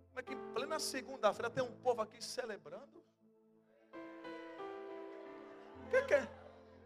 Como 0.08 0.20
é 0.20 0.22
que 0.22 0.34
em 0.34 0.52
plena 0.52 0.78
segunda-feira 0.78 1.48
tem 1.48 1.64
um 1.64 1.74
povo 1.78 2.02
aqui 2.02 2.22
celebrando? 2.22 3.02
O 5.86 5.88
que, 5.88 6.02
que 6.02 6.14
é? 6.14 6.28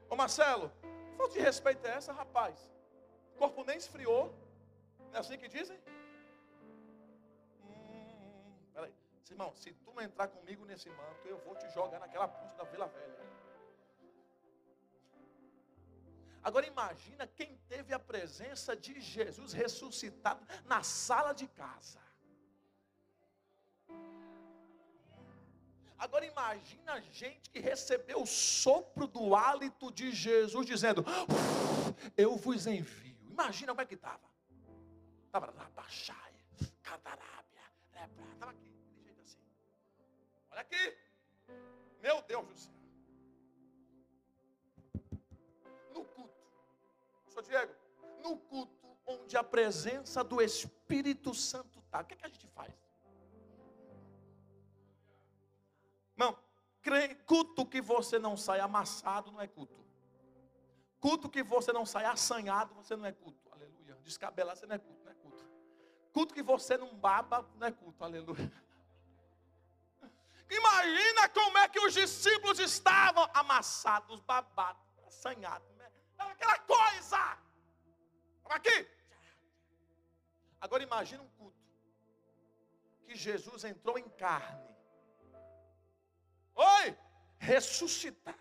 Ô 0.08 0.14
Marcelo, 0.14 0.70
falta 1.16 1.34
de 1.34 1.40
respeito 1.40 1.84
é 1.84 1.96
essa, 1.96 2.12
rapaz? 2.12 2.72
O 3.34 3.38
corpo 3.38 3.64
nem 3.64 3.76
esfriou. 3.76 4.32
Não 5.10 5.16
é 5.16 5.18
assim 5.18 5.36
que 5.36 5.48
dizem? 5.48 5.78
Irmão, 9.32 9.54
se 9.56 9.72
tu 9.72 9.92
não 9.92 10.02
entrar 10.02 10.28
comigo 10.28 10.64
nesse 10.64 10.88
manto, 10.90 11.26
eu 11.26 11.38
vou 11.38 11.54
te 11.56 11.68
jogar 11.70 11.98
naquela 12.00 12.28
ponte 12.28 12.56
da 12.56 12.64
Vila 12.64 12.86
Velha. 12.88 13.18
Agora 16.42 16.66
imagina 16.66 17.26
quem 17.26 17.56
teve 17.68 17.92
a 17.92 17.98
presença 17.98 18.74
de 18.74 19.00
Jesus 19.00 19.52
ressuscitado 19.52 20.46
na 20.64 20.82
sala 20.82 21.32
de 21.32 21.46
casa. 21.48 22.00
Agora 25.98 26.24
imagina 26.24 26.92
a 26.92 27.00
gente 27.00 27.50
que 27.50 27.58
recebeu 27.58 28.22
o 28.22 28.26
sopro 28.26 29.06
do 29.06 29.34
hálito 29.34 29.90
de 29.90 30.12
Jesus 30.12 30.64
dizendo: 30.64 31.04
Eu 32.16 32.36
vos 32.36 32.66
envio. 32.66 33.18
Imagina 33.28 33.72
como 33.72 33.82
é 33.82 33.86
que 33.86 33.94
estava. 33.94 34.28
Estava 35.26 35.52
na 35.52 35.68
Baixaia, 35.70 36.44
Catarábia, 36.82 37.62
estava 37.92 38.52
aqui. 38.52 38.67
Olha 40.58 40.62
aqui. 40.62 40.96
Meu 42.02 42.20
Deus 42.22 42.46
do 42.48 42.58
céu. 42.58 42.72
No 45.94 46.04
culto. 46.04 46.34
Sou 47.28 47.42
Diego. 47.42 47.72
No 48.24 48.36
culto 48.36 48.88
onde 49.06 49.36
a 49.36 49.44
presença 49.44 50.24
do 50.24 50.42
Espírito 50.42 51.32
Santo 51.32 51.78
está. 51.78 52.00
O 52.00 52.04
que, 52.04 52.14
é 52.14 52.16
que 52.16 52.26
a 52.26 52.28
gente 52.28 52.48
faz? 52.48 52.74
Não, 56.16 56.36
culto 57.24 57.64
que 57.64 57.80
você 57.80 58.18
não 58.18 58.36
sai 58.36 58.58
amassado 58.58 59.30
não 59.30 59.40
é 59.40 59.46
culto. 59.46 59.86
Culto 60.98 61.28
que 61.28 61.44
você 61.44 61.72
não 61.72 61.86
sai 61.86 62.04
assanhado, 62.04 62.74
você 62.74 62.96
não 62.96 63.06
é 63.06 63.12
culto. 63.12 63.48
Aleluia. 63.52 63.96
Descabelar, 64.02 64.56
você 64.56 64.66
não 64.66 64.74
é 64.74 64.78
culto, 64.78 65.04
não 65.04 65.12
é 65.12 65.14
culto. 65.14 65.48
Culto 66.12 66.34
que 66.34 66.42
você 66.42 66.76
não 66.76 66.96
baba, 66.96 67.48
não 67.54 67.68
é 67.68 67.70
culto. 67.70 68.02
Aleluia. 68.02 68.52
Imagina 70.50 71.28
como 71.28 71.58
é 71.58 71.68
que 71.68 71.80
os 71.80 71.92
discípulos 71.92 72.58
estavam 72.58 73.28
amassados, 73.34 74.20
babados, 74.20 74.82
assanhados. 75.06 75.68
Né? 75.76 75.90
Aquela 76.18 76.58
coisa. 76.60 77.38
Aqui. 78.46 78.88
Agora 80.60 80.82
imagina 80.82 81.22
um 81.22 81.28
culto 81.30 81.58
que 83.06 83.14
Jesus 83.14 83.64
entrou 83.64 83.98
em 83.98 84.08
carne 84.08 84.68
Oi! 86.58 86.98
Ressuscitado. 87.38 88.36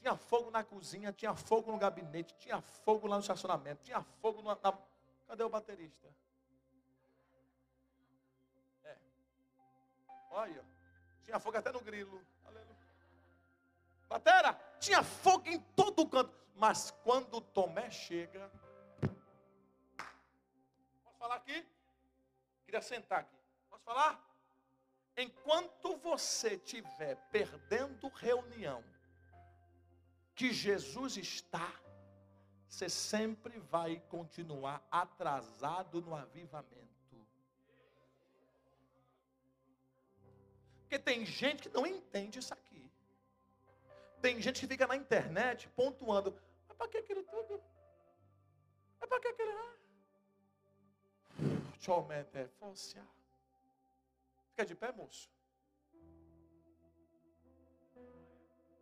Tinha 0.00 0.16
fogo 0.16 0.50
na 0.50 0.64
cozinha, 0.64 1.12
tinha 1.12 1.34
fogo 1.34 1.70
no 1.70 1.78
gabinete, 1.78 2.34
tinha 2.38 2.60
fogo 2.62 3.06
lá 3.06 3.16
no 3.16 3.20
estacionamento, 3.20 3.82
tinha 3.82 4.02
fogo 4.22 4.40
na. 4.42 4.58
na... 4.62 4.78
Cadê 5.28 5.44
o 5.44 5.50
baterista? 5.50 6.08
Olha, 10.32 10.64
tinha 11.24 11.38
fogo 11.38 11.58
até 11.58 11.70
no 11.70 11.80
grilo. 11.80 12.24
Aleluia. 12.46 12.76
Batera, 14.08 14.54
tinha 14.80 15.02
fogo 15.02 15.46
em 15.46 15.60
todo 15.60 16.08
canto. 16.08 16.34
Mas 16.56 16.90
quando 17.02 17.40
Tomé 17.40 17.90
chega. 17.90 18.50
Posso 21.04 21.18
falar 21.18 21.34
aqui? 21.36 21.66
Queria 22.64 22.80
sentar 22.80 23.20
aqui. 23.20 23.36
Posso 23.68 23.84
falar? 23.84 24.20
Enquanto 25.16 25.96
você 25.98 26.54
estiver 26.54 27.16
perdendo 27.30 28.08
reunião 28.08 28.82
que 30.34 30.50
Jesus 30.50 31.18
está, 31.18 31.70
você 32.66 32.88
sempre 32.88 33.58
vai 33.58 34.00
continuar 34.08 34.82
atrasado 34.90 36.00
no 36.00 36.14
avivamento. 36.14 36.91
Porque 40.92 41.04
tem 41.10 41.24
gente 41.24 41.62
que 41.62 41.68
não 41.70 41.86
entende 41.86 42.38
isso 42.38 42.52
aqui. 42.52 42.92
Tem 44.20 44.38
gente 44.42 44.60
que 44.60 44.66
fica 44.66 44.86
na 44.86 44.94
internet 44.94 45.66
pontuando. 45.70 46.38
Mas 46.68 46.76
para 46.76 46.86
que 46.86 46.98
aquele 46.98 47.22
tudo? 47.22 47.62
Mas 49.00 49.08
para 49.08 49.18
que 49.18 49.28
aquele. 49.28 49.52
Somente 51.78 52.36
é 52.36 52.46
fosse. 52.58 53.00
Fica 54.50 54.66
de 54.66 54.74
pé, 54.74 54.92
moço. 54.92 55.30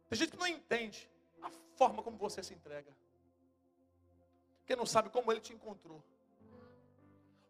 Tem 0.09 0.19
gente 0.19 0.33
que 0.33 0.37
não 0.37 0.49
entende 0.49 1.09
a 1.41 1.49
forma 1.77 2.03
como 2.03 2.17
você 2.17 2.43
se 2.43 2.55
entrega. 2.55 2.93
Porque 4.59 4.75
não 4.75 4.85
sabe 4.85 5.11
como 5.11 5.31
ele 5.31 5.41
te 5.41 5.53
encontrou. 5.53 6.03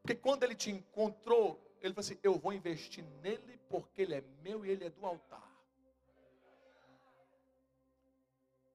Porque 0.03 0.14
quando 0.14 0.42
ele 0.42 0.55
te 0.55 0.70
encontrou, 0.70 1.59
ele 1.80 1.94
falou 1.94 2.04
assim: 2.06 2.18
Eu 2.22 2.38
vou 2.38 2.52
investir 2.52 3.04
nele 3.22 3.58
porque 3.68 4.02
ele 4.02 4.14
é 4.14 4.20
meu 4.42 4.64
e 4.64 4.70
ele 4.70 4.84
é 4.84 4.90
do 4.90 5.04
altar. 5.04 5.48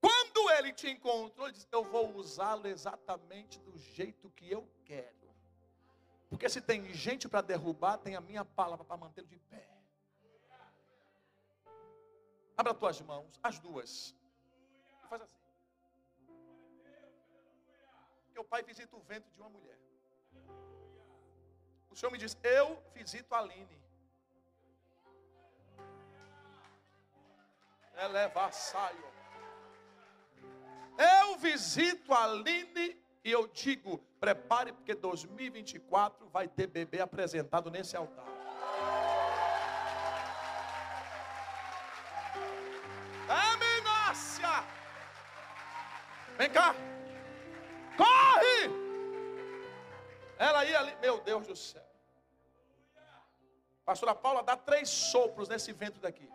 Quando 0.02 0.50
ele 0.52 0.74
te 0.74 0.90
encontrou, 0.90 1.48
ele 1.48 1.54
disse: 1.54 1.68
Eu 1.72 1.84
vou 1.84 2.16
usá-lo 2.16 2.68
exatamente 2.68 3.60
do 3.60 3.78
jeito 3.78 4.30
que 4.32 4.50
eu 4.50 4.68
quero. 4.84 5.16
Porque 6.30 6.50
se 6.50 6.60
tem 6.60 6.94
gente 6.94 7.30
para 7.30 7.42
derrubar, 7.42 7.98
tem 7.98 8.16
a 8.16 8.22
minha 8.22 8.44
palavra 8.44 8.84
para 8.84 8.98
mantê-lo 8.98 9.28
de 9.28 9.38
pé. 9.38 9.68
Abra 12.58 12.72
as 12.72 12.78
tuas 12.80 13.02
mãos, 13.02 13.40
as 13.44 13.60
duas. 13.60 14.16
E 15.04 15.08
faz 15.08 15.22
assim. 15.22 15.40
Porque 18.26 18.40
o 18.40 18.44
pai 18.44 18.64
visita 18.64 18.96
o 18.96 19.00
ventre 19.02 19.32
de 19.32 19.40
uma 19.40 19.50
mulher. 19.50 19.78
O 21.96 21.98
Senhor 21.98 22.12
me 22.12 22.18
diz: 22.18 22.38
Eu 22.44 22.78
visito 22.94 23.34
a 23.34 23.40
Aline. 23.40 23.82
Eleva 27.98 28.48
é 28.48 28.52
saia. 28.52 29.16
Eu 30.98 31.38
visito 31.38 32.14
a 32.14 32.26
Aline 32.26 33.02
e 33.24 33.32
eu 33.32 33.48
digo: 33.48 34.00
prepare, 34.20 34.74
porque 34.74 34.94
2024 34.94 36.28
vai 36.28 36.50
ter 36.50 36.68
bebê 36.68 37.00
apresentado 37.00 37.72
nesse 37.72 37.96
altar. 37.96 38.28
Aminácia! 43.30 44.66
Vem 46.38 46.50
cá! 46.50 46.76
Do 51.56 51.60
céu. 51.60 51.82
Pastora 53.86 54.14
Paula 54.14 54.44
dá 54.44 54.58
três 54.58 54.90
sopros 54.90 55.48
nesse 55.48 55.72
vento 55.72 56.00
daqui. 56.00 56.30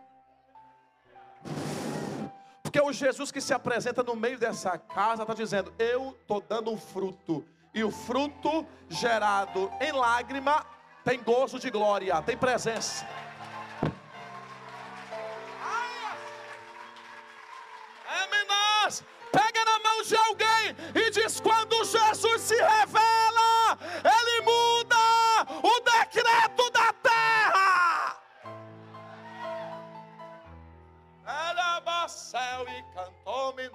Porque 2.63 2.81
o 2.81 2.91
Jesus 2.91 3.31
que 3.31 3.41
se 3.41 3.53
apresenta 3.53 4.01
no 4.01 4.15
meio 4.15 4.39
dessa 4.39 4.77
casa 4.77 5.23
está 5.23 5.33
dizendo: 5.33 5.73
Eu 5.77 6.17
estou 6.21 6.41
dando 6.41 6.71
um 6.71 6.77
fruto. 6.77 7.45
E 7.73 7.83
o 7.83 7.91
fruto 7.91 8.65
gerado 8.89 9.71
em 9.79 9.91
lágrima 9.91 10.65
tem 11.05 11.21
gozo 11.21 11.59
de 11.59 11.69
glória, 11.69 12.21
tem 12.21 12.37
presença. 12.37 13.05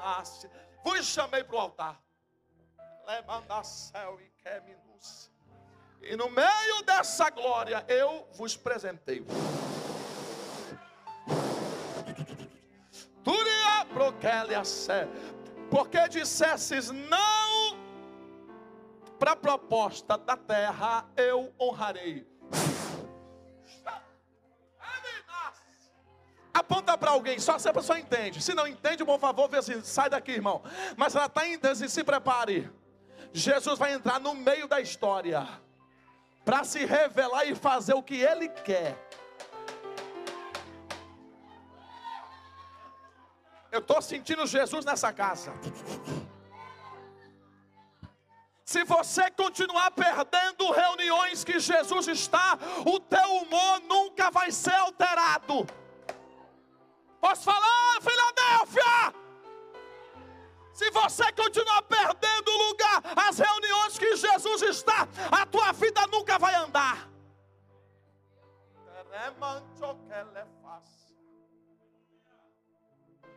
Nasce. 0.06 0.50
Vos 0.84 1.04
chamei 1.06 1.42
para 1.42 1.56
o 1.56 1.58
altar. 1.58 2.00
Levanta 3.06 3.62
céu 3.64 4.20
e 4.20 4.28
quer 4.42 4.62
me 4.62 4.76
e 6.08 6.16
no 6.16 6.30
meio 6.30 6.82
dessa 6.84 7.30
glória 7.30 7.84
eu 7.88 8.28
vos 8.34 8.56
presentei. 8.56 9.24
Turia 13.24 13.84
proquelia 13.92 14.64
sé. 14.64 15.08
Porque 15.68 16.08
dissesses 16.08 16.90
não 16.90 17.76
para 19.18 19.32
a 19.32 19.36
proposta 19.36 20.16
da 20.16 20.36
terra, 20.36 21.08
eu 21.16 21.52
honrarei. 21.60 22.24
Aponta 26.68 26.98
para 26.98 27.12
alguém, 27.12 27.38
só 27.38 27.60
se 27.60 27.68
a 27.68 27.72
pessoa 27.72 27.98
entende. 27.98 28.42
Se 28.42 28.52
não 28.52 28.66
entende, 28.66 29.04
por 29.04 29.20
favor, 29.20 29.48
vê 29.48 29.58
assim, 29.58 29.80
sai 29.84 30.10
daqui, 30.10 30.32
irmão. 30.32 30.64
Mas 30.96 31.14
ela 31.14 31.26
está 31.26 31.46
entendendo, 31.46 31.88
se 31.88 32.02
prepare. 32.02 32.68
Jesus 33.32 33.78
vai 33.78 33.92
entrar 33.92 34.18
no 34.18 34.34
meio 34.34 34.66
da 34.66 34.80
história 34.80 35.46
para 36.44 36.64
se 36.64 36.84
revelar 36.84 37.44
e 37.44 37.54
fazer 37.54 37.94
o 37.94 38.02
que 38.02 38.16
Ele 38.16 38.48
quer. 38.48 38.98
Eu 43.70 43.78
estou 43.78 44.02
sentindo 44.02 44.44
Jesus 44.44 44.84
nessa 44.84 45.12
casa. 45.12 45.52
Se 48.64 48.82
você 48.82 49.30
continuar 49.30 49.92
perdendo 49.92 50.72
reuniões 50.72 51.44
que 51.44 51.60
Jesus 51.60 52.08
está, 52.08 52.58
o 52.84 52.98
teu 52.98 53.36
humor 53.36 53.80
nunca 53.82 54.32
vai 54.32 54.50
ser 54.50 54.74
alterado. 54.74 55.64
Posso 57.26 57.42
falar, 57.42 58.00
Filadélfia? 58.00 59.12
Se 60.72 60.88
você 60.92 61.32
continuar 61.32 61.82
perdendo 61.82 62.52
lugar 62.52 63.02
às 63.16 63.36
reuniões 63.40 63.98
que 63.98 64.14
Jesus 64.14 64.62
está, 64.62 65.08
a 65.32 65.44
tua 65.44 65.72
vida 65.72 66.06
nunca 66.06 66.38
vai 66.38 66.54
andar. 66.54 67.10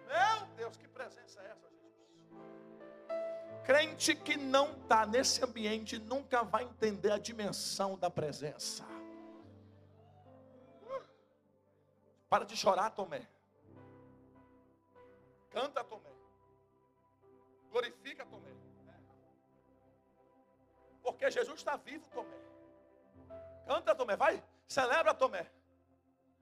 Meu 0.07 0.45
Deus, 0.55 0.77
que 0.77 0.87
presença 0.87 1.41
é 1.41 1.45
essa, 1.45 1.67
Jesus? 1.71 1.91
Crente 3.65 4.13
que 4.13 4.37
não 4.37 4.73
está 4.73 5.03
nesse 5.07 5.43
ambiente 5.43 5.97
nunca 5.97 6.43
vai 6.43 6.63
entender 6.63 7.11
a 7.11 7.17
dimensão 7.17 7.97
da 7.97 8.11
presença. 8.11 8.85
Para 12.29 12.45
de 12.45 12.55
chorar, 12.55 12.91
Tomé. 12.91 13.38
Canta, 15.49 15.83
Tomé. 15.83 16.09
Glorifica, 17.71 18.25
Tomé. 18.25 18.49
Porque 21.03 21.29
Jesus 21.31 21.59
está 21.59 21.75
vivo, 21.77 22.07
Tomé. 22.09 22.37
Canta, 23.65 23.95
Tomé, 23.95 24.15
vai. 24.15 24.43
Celebra, 24.67 25.13
Tomé. 25.13 25.49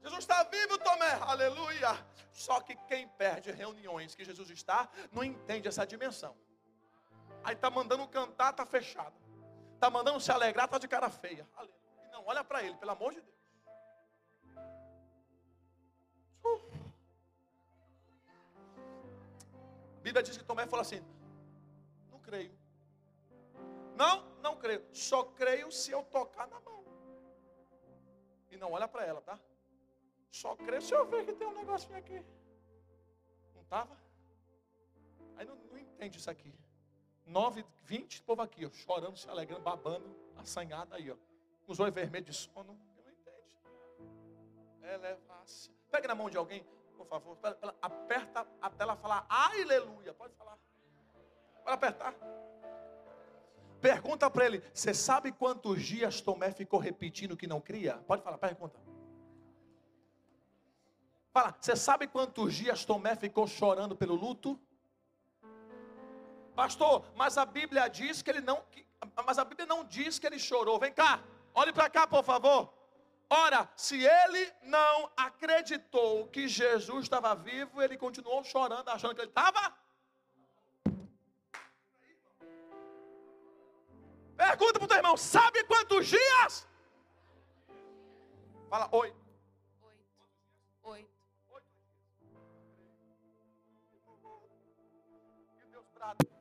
Jesus 0.01 0.19
está 0.19 0.43
vivo, 0.43 0.77
Tomé. 0.77 1.11
Aleluia. 1.21 2.05
Só 2.31 2.61
que 2.61 2.75
quem 2.87 3.07
perde 3.07 3.51
reuniões 3.51 4.13
que 4.13 4.23
Jesus 4.23 4.49
está, 4.49 4.89
não 5.11 5.23
entende 5.23 5.67
essa 5.67 5.85
dimensão. 5.85 6.35
Aí 7.43 7.55
está 7.55 7.69
mandando 7.69 8.07
cantar, 8.07 8.51
está 8.51 8.65
fechado. 8.65 9.15
Está 9.73 9.89
mandando 9.89 10.19
se 10.19 10.31
alegrar, 10.31 10.65
está 10.65 10.77
de 10.77 10.87
cara 10.87 11.09
feia. 11.09 11.47
Aleluia. 11.55 11.77
Não, 12.11 12.25
olha 12.25 12.43
para 12.43 12.63
ele, 12.63 12.75
pelo 12.75 12.91
amor 12.91 13.13
de 13.13 13.21
Deus. 13.21 13.36
Bíblia 20.07 20.23
diz 20.23 20.37
que 20.37 20.43
Tomé 20.43 20.65
falou 20.65 20.81
assim: 20.81 21.03
creio. 22.27 22.51
Não, 23.95 24.15
não 24.41 24.55
creio. 24.57 24.83
Só 24.91 25.23
creio 25.23 25.71
se 25.71 25.91
eu 25.91 26.03
tocar 26.03 26.45
na 26.47 26.59
mão. 26.59 26.83
E 28.51 28.57
não 28.57 28.73
olha 28.73 28.87
para 28.87 29.05
ela, 29.05 29.21
tá? 29.21 29.39
Só 30.29 30.55
creio 30.55 30.81
se 30.81 30.93
eu 30.93 31.05
ver 31.07 31.25
que 31.25 31.33
tem 31.33 31.47
um 31.47 31.53
negocinho 31.53 31.97
aqui. 31.97 32.21
Não 33.55 33.61
estava? 33.63 33.97
Aí 35.37 35.45
não, 35.45 35.55
não, 35.55 35.77
entende 35.77 36.17
isso 36.17 36.29
aqui. 36.29 36.53
9, 37.25 37.65
20 37.83 38.21
povo 38.23 38.41
aqui, 38.41 38.65
ó, 38.65 38.69
chorando, 38.69 39.17
se 39.17 39.29
alegrando, 39.29 39.61
babando, 39.61 40.15
assanhado 40.35 40.95
aí, 40.95 41.09
ó. 41.09 41.15
Com 41.65 41.71
os 41.71 41.79
olhos 41.79 41.95
vermelhos 41.95 42.27
de 42.27 42.33
sono. 42.33 42.79
Não 42.95 43.09
entende. 43.09 43.57
Eleva-se. 44.83 45.69
Pega 45.91 46.07
na 46.07 46.15
mão 46.15 46.29
de 46.29 46.37
alguém, 46.37 46.65
favor. 47.07 47.37
Aperta 47.81 48.47
até 48.61 48.83
ela 48.83 48.95
falar 48.95 49.25
aleluia. 49.29 50.13
Pode 50.13 50.33
falar. 50.35 50.57
Para 51.63 51.73
apertar. 51.73 52.15
Pergunta 53.81 54.29
para 54.29 54.45
ele: 54.45 54.63
Você 54.73 54.93
sabe 54.93 55.31
quantos 55.31 55.81
dias 55.81 56.21
Tomé 56.21 56.51
ficou 56.51 56.79
repetindo 56.79 57.37
que 57.37 57.47
não 57.47 57.61
cria? 57.61 57.97
Pode 58.07 58.21
falar, 58.21 58.37
pergunta. 58.37 58.79
Fala, 61.31 61.55
você 61.59 61.75
sabe 61.75 62.07
quantos 62.07 62.55
dias 62.55 62.83
Tomé 62.83 63.15
ficou 63.15 63.45
chorando 63.45 63.95
pelo 63.95 64.15
luto? 64.15 64.59
Pastor, 66.55 67.05
mas 67.15 67.37
a 67.37 67.45
Bíblia 67.45 67.87
diz 67.87 68.23
que 68.23 68.31
ele 68.31 68.41
não. 68.41 68.63
Mas 69.23 69.37
a 69.37 69.45
Bíblia 69.45 69.67
não 69.67 69.83
diz 69.85 70.17
que 70.17 70.25
ele 70.25 70.39
chorou. 70.39 70.79
Vem 70.79 70.91
cá, 70.91 71.23
olhe 71.53 71.71
para 71.71 71.87
cá, 71.89 72.07
por 72.07 72.23
favor. 72.23 72.73
Ora, 73.29 73.69
se 73.75 74.01
ele 74.03 74.53
não 74.63 75.11
acreditou 75.17 76.27
que 76.27 76.47
Jesus 76.47 77.03
estava 77.03 77.35
vivo, 77.35 77.81
ele 77.81 77.97
continuou 77.97 78.43
chorando, 78.43 78.87
achando 78.89 79.13
que 79.13 79.21
ele 79.21 79.29
estava 79.29 79.75
Pergunta 84.37 84.73
para 84.73 84.85
o 84.85 84.87
teu 84.87 84.97
irmão: 84.97 85.17
sabe 85.17 85.63
quantos 85.63 86.07
dias? 86.07 86.67
Fala, 88.69 88.87
oi. 88.91 89.13
Oito. 90.83 91.09
Oito. 91.49 91.71
Que 95.59 95.65
Deus 95.71 95.85
trata. 95.93 96.36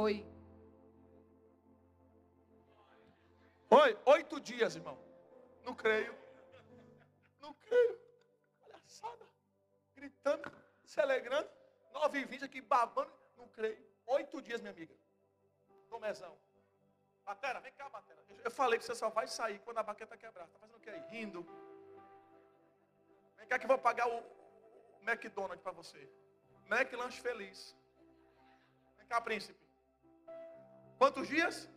Oi. 0.00 0.24
Oi, 3.68 3.98
oito 4.06 4.38
dias, 4.38 4.76
irmão. 4.76 4.96
Não 5.64 5.74
creio. 5.74 6.16
Não 7.40 7.52
creio. 7.54 7.98
Palhaçada. 8.60 9.26
Gritando, 9.96 10.52
se 10.84 11.00
alegrando. 11.00 11.50
Nove 11.92 12.20
e 12.20 12.24
vinte 12.24 12.44
aqui 12.44 12.60
babando. 12.60 13.12
Não 13.36 13.48
creio. 13.48 13.84
Oito 14.06 14.40
dias, 14.40 14.60
minha 14.60 14.72
amiga. 14.72 14.94
Tomezão. 15.88 16.38
Batera, 17.24 17.58
vem 17.58 17.72
cá, 17.72 17.88
Batera. 17.88 18.24
Eu 18.44 18.52
falei 18.52 18.78
que 18.78 18.84
você 18.84 18.94
só 18.94 19.10
vai 19.10 19.26
sair 19.26 19.58
quando 19.64 19.78
a 19.78 19.82
baqueta 19.82 20.16
quebrar. 20.16 20.46
Tá 20.46 20.60
fazendo 20.60 20.76
o 20.76 20.80
que 20.80 20.90
aí? 20.90 21.00
Rindo. 21.08 21.42
Vem 23.36 23.48
cá 23.48 23.58
que 23.58 23.64
eu 23.64 23.74
vou 23.74 23.78
pagar 23.78 24.08
o, 24.08 24.22
McDonald's 25.02 25.60
para 25.60 25.72
você. 25.72 26.08
Mac 26.68 26.92
Lanche 26.92 27.20
Feliz. 27.20 27.76
Vem 28.96 29.08
cá, 29.08 29.20
príncipe. 29.20 29.67
Quantos 30.98 31.28
dias? 31.28 31.68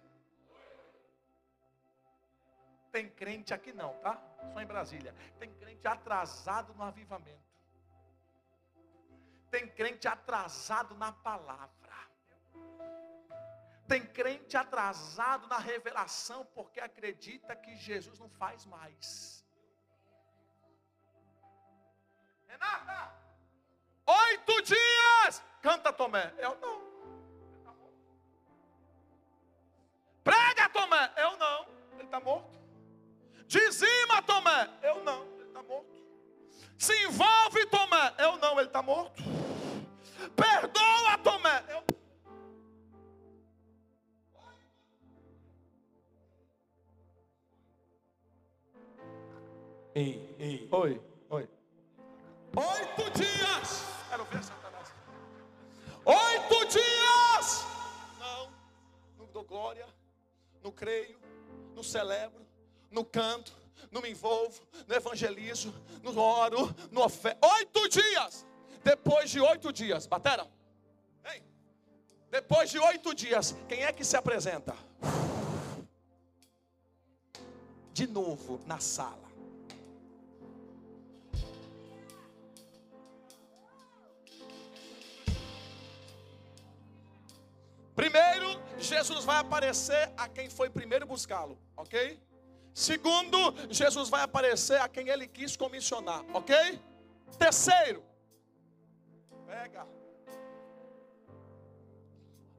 Tem 2.91 3.07
crente 3.09 3.53
aqui 3.53 3.71
não, 3.71 3.93
tá? 3.99 4.21
Só 4.51 4.59
em 4.59 4.65
Brasília. 4.65 5.15
Tem 5.39 5.53
crente 5.53 5.87
atrasado 5.87 6.73
no 6.73 6.83
avivamento. 6.83 7.39
Tem 9.49 9.67
crente 9.67 10.07
atrasado 10.07 10.95
na 10.95 11.11
palavra. 11.11 11.71
Tem 13.87 14.05
crente 14.05 14.57
atrasado 14.57 15.47
na 15.47 15.57
revelação 15.57 16.45
porque 16.55 16.79
acredita 16.79 17.55
que 17.55 17.75
Jesus 17.75 18.17
não 18.17 18.29
faz 18.29 18.65
mais. 18.65 19.45
Renata, 22.47 23.15
oito 24.05 24.61
dias. 24.63 25.43
Canta 25.61 25.93
Tomé. 25.93 26.33
Eu 26.37 26.57
não. 26.59 26.90
Tomé. 30.71 31.11
Eu 31.17 31.37
não. 31.37 31.65
Ele 31.93 32.03
está 32.03 32.19
morto. 32.19 32.59
Dizima 33.47 34.21
Tomé. 34.23 34.69
Eu 34.81 35.03
não. 35.03 35.23
Ele 35.35 35.47
está 35.47 35.63
morto. 35.63 36.03
Se 36.77 37.03
envolve 37.05 37.65
Tomé. 37.67 38.13
Eu 38.17 38.37
não. 38.37 38.53
Ele 38.59 38.67
está 38.67 38.81
morto. 38.81 39.21
Perdoa 40.35 41.17
Tomé. 41.23 41.63
Eu 41.69 41.81
Ei, 49.93 50.35
ei. 50.39 50.69
Oi, 50.71 51.01
oi. 51.29 51.49
Oito 52.55 53.19
dias. 53.19 53.83
Quero 54.09 54.23
ver 54.23 54.43
Satanás. 54.43 54.93
Oito 56.05 56.65
dias. 56.69 57.65
Não, 58.17 58.51
não 59.17 59.25
dou 59.33 59.43
glória, 59.43 59.85
não 60.63 60.71
creio, 60.71 61.19
não 61.75 61.83
celebro, 61.83 62.45
não 62.89 63.03
canto, 63.03 63.55
não 63.91 64.01
me 64.01 64.09
envolvo, 64.09 64.61
não 64.87 64.95
evangelizo, 64.95 65.73
não 66.03 66.17
oro, 66.17 66.73
não 66.91 67.03
oferto. 67.03 67.43
Oito 67.55 67.89
dias. 67.89 68.45
Depois 68.83 69.29
de 69.29 69.39
oito 69.39 69.71
dias, 69.71 70.07
batera. 70.07 70.47
Ei. 71.25 71.43
Depois 72.29 72.69
de 72.69 72.79
oito 72.79 73.13
dias, 73.13 73.55
quem 73.67 73.83
é 73.83 73.91
que 73.91 74.03
se 74.03 74.15
apresenta? 74.15 74.75
De 77.93 78.07
novo 78.07 78.59
na 78.65 78.79
sala. 78.79 79.20
Jesus 88.81 89.23
vai 89.23 89.37
aparecer 89.39 90.11
a 90.17 90.27
quem 90.27 90.49
foi 90.49 90.69
primeiro 90.69 91.05
buscá-lo, 91.05 91.57
ok? 91.75 92.19
Segundo, 92.73 93.37
Jesus 93.69 94.09
vai 94.09 94.21
aparecer 94.21 94.79
a 94.79 94.87
quem 94.87 95.09
ele 95.09 95.27
quis 95.27 95.55
comissionar, 95.55 96.23
ok? 96.33 96.79
Terceiro, 97.37 98.03
pega. 99.45 99.85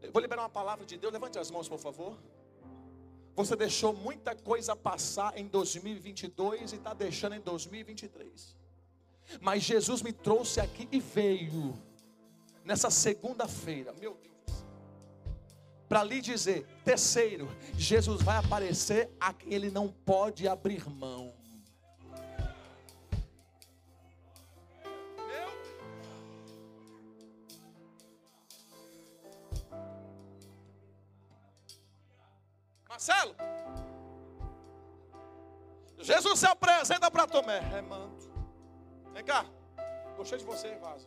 Eu 0.02 0.12
vou 0.12 0.20
liberar 0.20 0.42
uma 0.42 0.50
palavra 0.50 0.84
de 0.84 0.96
Deus, 0.96 1.12
levante 1.12 1.38
as 1.38 1.50
mãos, 1.50 1.68
por 1.68 1.78
favor. 1.78 2.18
Você 3.34 3.56
deixou 3.56 3.94
muita 3.94 4.34
coisa 4.34 4.76
passar 4.76 5.38
em 5.38 5.46
2022 5.46 6.72
e 6.72 6.76
está 6.76 6.92
deixando 6.92 7.34
em 7.34 7.40
2023. 7.40 8.54
Mas 9.40 9.62
Jesus 9.62 10.02
me 10.02 10.12
trouxe 10.12 10.60
aqui 10.60 10.86
e 10.92 11.00
veio 11.00 11.74
nessa 12.64 12.90
segunda-feira, 12.90 13.92
meu 13.94 14.14
Deus 14.14 14.31
para 15.92 16.04
lhe 16.04 16.22
dizer: 16.22 16.66
terceiro, 16.82 17.54
Jesus 17.74 18.22
vai 18.22 18.38
aparecer 18.38 19.10
a 19.20 19.30
quem 19.30 19.52
ele 19.52 19.70
não 19.70 19.88
pode 19.88 20.48
abrir 20.48 20.88
mão. 20.88 21.34
Marcelo, 32.88 33.36
Jesus 35.98 36.38
se 36.38 36.46
apresenta 36.46 37.10
para 37.10 37.26
Tomé. 37.26 37.58
É 37.76 37.82
manto. 37.82 38.32
Vem 39.12 39.24
cá. 39.24 39.44
Gostei 40.16 40.38
de 40.38 40.44
você, 40.46 40.74
vaso. 40.76 41.06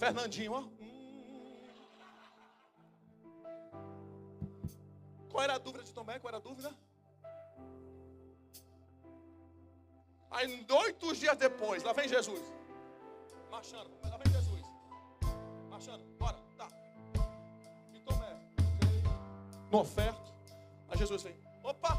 Fernandinho, 0.00 0.52
ó. 0.52 0.75
Qual 5.36 5.44
era 5.44 5.56
a 5.56 5.58
dúvida 5.58 5.84
de 5.84 5.92
Tomé? 5.92 6.18
Qual 6.18 6.30
era 6.30 6.38
a 6.38 6.40
dúvida? 6.40 6.74
Aí, 10.30 10.66
oito 10.70 11.14
dias 11.14 11.36
depois, 11.36 11.82
lá 11.82 11.92
vem 11.92 12.08
Jesus. 12.08 12.40
Marchando, 13.50 13.90
lá 14.02 14.16
vem 14.16 14.32
Jesus. 14.32 14.62
Marchando, 15.68 16.02
bora, 16.18 16.38
tá. 16.56 16.68
E 17.92 18.00
Tomé, 18.00 18.34
no 19.70 19.80
oferto. 19.80 20.32
Aí 20.88 20.96
Jesus 20.96 21.22
vem, 21.22 21.38
opa, 21.62 21.98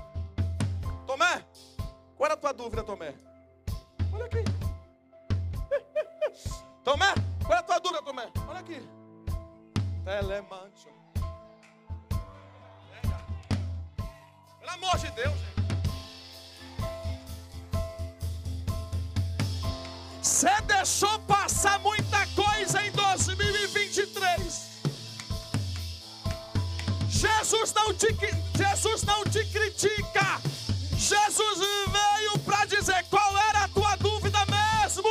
Tomé, 1.06 1.46
qual 2.16 2.26
era 2.26 2.34
a 2.34 2.38
tua 2.38 2.54
dúvida, 2.54 2.84
Tomé? 2.84 3.14
Olha 4.12 4.26
aqui. 4.26 4.44
Tomé, 6.84 7.14
qual 7.46 7.54
é 7.54 7.60
a 7.60 7.64
tua 7.64 7.78
dúvida, 7.78 8.02
Tomé? 8.02 8.32
Olha 8.50 8.62
aqui. 8.62 8.82
Telemantio. 10.04 11.07
Pelo 14.68 14.86
amor 14.86 14.98
de 14.98 15.10
Deus. 15.12 15.34
Você 20.22 20.50
deixou 20.68 21.20
passar 21.20 21.80
muita 21.80 22.28
coisa 22.36 22.86
em 22.86 22.92
2023. 22.92 24.68
Jesus 27.08 27.74
não 27.74 27.94
te, 27.94 28.08
Jesus 28.58 29.04
não 29.04 29.24
te 29.24 29.46
critica. 29.46 30.42
Jesus 30.98 31.60
veio 31.60 32.38
para 32.40 32.66
dizer 32.66 33.06
qual 33.10 33.38
era 33.38 33.64
a 33.64 33.68
tua 33.70 33.96
dúvida 33.96 34.40
mesmo. 34.48 35.08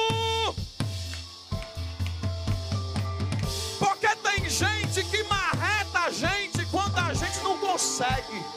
Porque 3.79 4.15
tem 4.17 4.51
gente 4.51 5.03
que 5.05 5.23
marreta 5.25 6.01
a 6.01 6.11
gente 6.11 6.67
quando 6.67 6.99
a 6.99 7.15
gente 7.15 7.39
não 7.39 7.57
consegue 7.59 8.56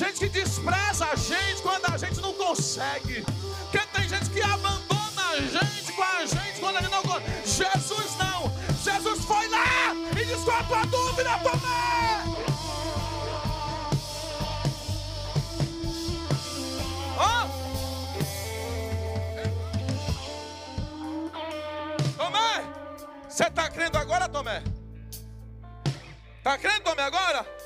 gente 0.00 0.18
que 0.18 0.28
despreza 0.30 1.04
a 1.04 1.14
gente 1.14 1.60
quando 1.60 1.84
a 1.92 1.98
gente 1.98 2.20
não 2.22 2.32
consegue. 2.32 3.22
Que 3.70 3.78
tem 3.92 4.08
gente 4.08 4.30
que 4.30 4.40
abandona 4.40 5.28
a 5.30 5.36
gente 5.36 5.92
com 5.92 6.02
a 6.02 6.24
gente 6.24 6.58
quando 6.58 6.76
a 6.76 6.80
gente 6.80 6.90
não 6.90 7.02
consegue. 7.02 7.46
Jesus 7.46 8.16
não. 8.16 8.50
Jesus 8.82 9.24
foi 9.26 9.46
lá 9.48 9.94
e 10.18 10.24
disse 10.24 10.50
a 10.50 10.64
tua 10.64 10.86
dúvida, 10.86 11.38
Tomé. 11.40 12.24
Oh. 17.18 17.46
Tomé, 22.16 22.64
você 23.28 23.44
está 23.44 23.68
crendo 23.68 23.98
agora, 23.98 24.26
Tomé? 24.30 24.62
Está 26.38 26.56
crendo, 26.56 26.84
Tomé, 26.84 27.02
agora? 27.02 27.59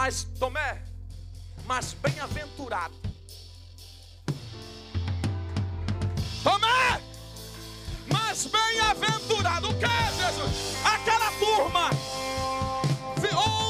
Mas, 0.00 0.22
Tomé, 0.38 0.80
mas 1.66 1.92
bem-aventurado. 1.94 2.94
Tomé, 6.44 7.02
mas 8.06 8.46
bem-aventurado. 8.46 9.68
O 9.68 9.74
que, 9.74 9.86
Jesus? 9.86 10.76
Aquela 10.84 11.32
turma, 11.32 11.90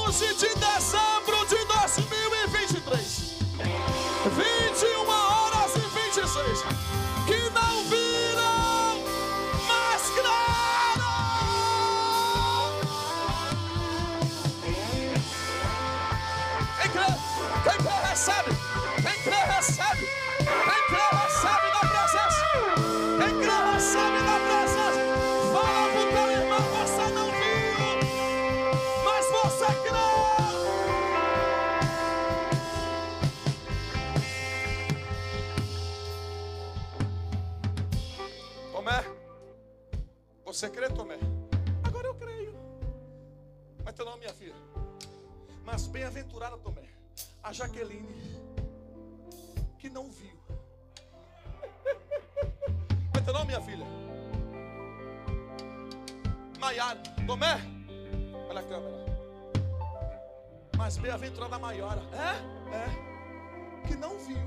11 0.07 0.27
de 0.35 0.53
dezembro 0.53 1.08
você 40.59 40.69
crê, 40.69 40.89
Tomé? 40.89 41.17
Agora 41.85 42.05
eu 42.07 42.15
creio. 42.15 42.53
Vai 43.81 43.93
teu 43.93 44.03
nome, 44.03 44.19
minha 44.19 44.33
filha. 44.33 44.55
Mas 45.63 45.87
bem-aventurada 45.87 46.57
Tomé, 46.57 46.83
a 47.41 47.53
Jaqueline, 47.53 48.13
que 49.77 49.89
não 49.89 50.11
viu. 50.11 50.37
Vai 53.13 53.23
teu 53.23 53.33
nome, 53.33 53.45
minha 53.45 53.61
filha. 53.61 53.85
Maiara, 56.59 56.99
Tomé, 57.25 57.61
olha 58.49 58.59
a 58.59 58.63
câmera. 58.63 59.05
Mas 60.75 60.97
bem-aventurada 60.97 61.55
a 61.55 61.59
Maiara, 61.59 62.01
é? 62.11 62.75
É, 62.75 63.87
que 63.87 63.95
não 63.95 64.19
viu, 64.19 64.37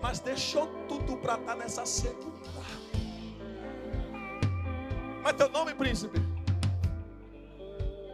mas 0.00 0.18
deixou 0.18 0.66
tudo 0.88 1.18
para 1.18 1.38
estar 1.38 1.54
nessa 1.54 1.86
segunda. 1.86 2.50
Mas 5.22 5.36
teu 5.36 5.48
nome, 5.48 5.72
príncipe? 5.74 6.20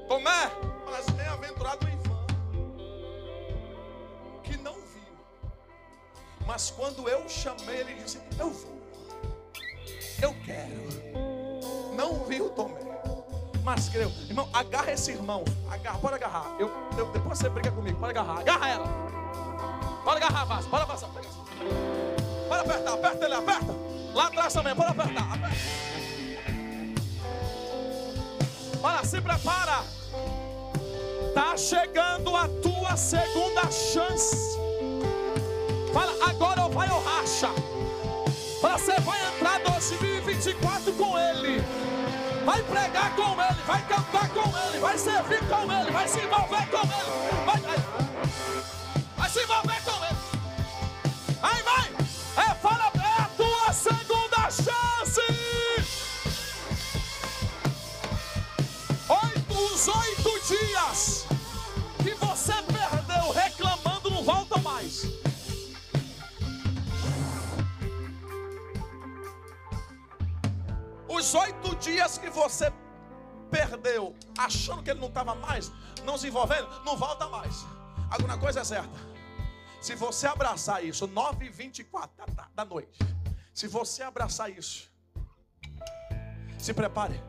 Tomé, 0.06 0.50
mas 0.90 1.09
bem-aventurado 1.11 1.86
o 1.86 1.88
Ivan, 1.88 2.26
que 4.42 4.56
não 4.59 4.74
viu. 4.74 5.52
Mas 6.46 6.70
quando 6.70 7.09
eu 7.09 7.26
chamei, 7.28 7.80
ele 7.80 7.94
disse: 7.94 8.20
Eu 8.38 8.50
vou, 8.50 8.82
eu 10.22 10.34
quero. 10.44 10.88
Não 11.94 12.24
viu, 12.24 12.50
Tomé, 12.50 12.78
mas 13.64 13.88
creu. 13.88 14.11
Irmão, 14.28 14.48
agarra 14.52 14.92
esse 14.92 15.11
irmão, 15.11 15.44
agarra, 15.70 15.98
pode 15.98 16.14
agarrar. 16.14 16.56
Eu, 16.59 16.70
eu, 16.96 17.11
depois 17.12 17.38
você 17.38 17.48
briga 17.48 17.70
comigo, 17.70 17.98
pode 17.98 18.11
agarrar, 18.11 18.40
agarra 18.40 18.68
ela. 18.68 18.86
Pode 20.04 20.22
agarrar, 20.22 20.44
Vasco, 20.44 20.70
pode 20.70 20.86
passar. 20.86 21.09
Pode 21.09 22.61
apertar, 22.61 22.92
aperta 22.94 23.24
ele, 23.24 23.34
aperta. 23.34 23.74
Lá 24.14 24.26
atrás 24.26 24.52
também, 24.52 24.74
pode 24.74 24.90
apertar, 24.90 25.34
aperta. 25.34 25.97
Olha, 28.83 29.05
se 29.05 29.20
prepara. 29.20 29.83
Tá 31.35 31.57
chegando 31.57 32.35
a 32.35 32.49
tua 32.62 32.97
segunda 32.97 33.62
chance. 33.70 34.59
Fala, 35.93 36.12
agora 36.29 36.64
ou 36.64 36.70
vai 36.70 36.89
ou 36.91 37.03
racha. 37.03 37.49
Você 38.61 39.01
vai 39.01 39.18
entrar 39.29 39.61
2024 39.61 40.93
com 40.93 41.18
ele. 41.18 41.62
Vai 42.45 42.62
pregar 42.62 43.14
com 43.14 43.33
ele, 43.33 43.62
vai 43.66 43.83
cantar 43.87 44.29
com 44.31 44.59
ele, 44.59 44.79
vai 44.79 44.97
servir 44.97 45.41
com 45.47 45.70
ele, 45.70 45.91
vai 45.91 46.09
se 46.09 46.18
envolver 46.18 46.66
com 46.70 46.81
ele. 46.81 47.45
Vai, 47.45 47.61
vai, 47.61 47.76
vai 49.16 49.31
se 49.31 49.43
envolver 49.43 49.78
18 71.29 71.76
dias 71.76 72.16
que 72.16 72.31
você 72.31 72.72
perdeu, 73.51 74.16
achando 74.39 74.83
que 74.83 74.91
ele 74.91 74.99
não 74.99 75.09
estava 75.09 75.35
mais, 75.35 75.70
não 76.03 76.16
se 76.16 76.29
envolvendo, 76.29 76.66
não 76.85 76.97
volta 76.97 77.29
mais. 77.29 77.66
Alguma 78.11 78.39
coisa 78.39 78.61
é 78.61 78.64
certa. 78.64 78.99
Se 79.79 79.95
você 79.95 80.26
abraçar 80.26 80.83
isso, 80.83 81.07
9 81.07 81.45
e 81.45 81.51
24 81.51 82.16
da, 82.16 82.24
da, 82.24 82.49
da 82.55 82.64
noite, 82.64 82.99
se 83.53 83.68
você 83.68 84.03
abraçar 84.03 84.51
isso, 84.51 84.91
se 86.59 86.72
prepare. 86.72 87.22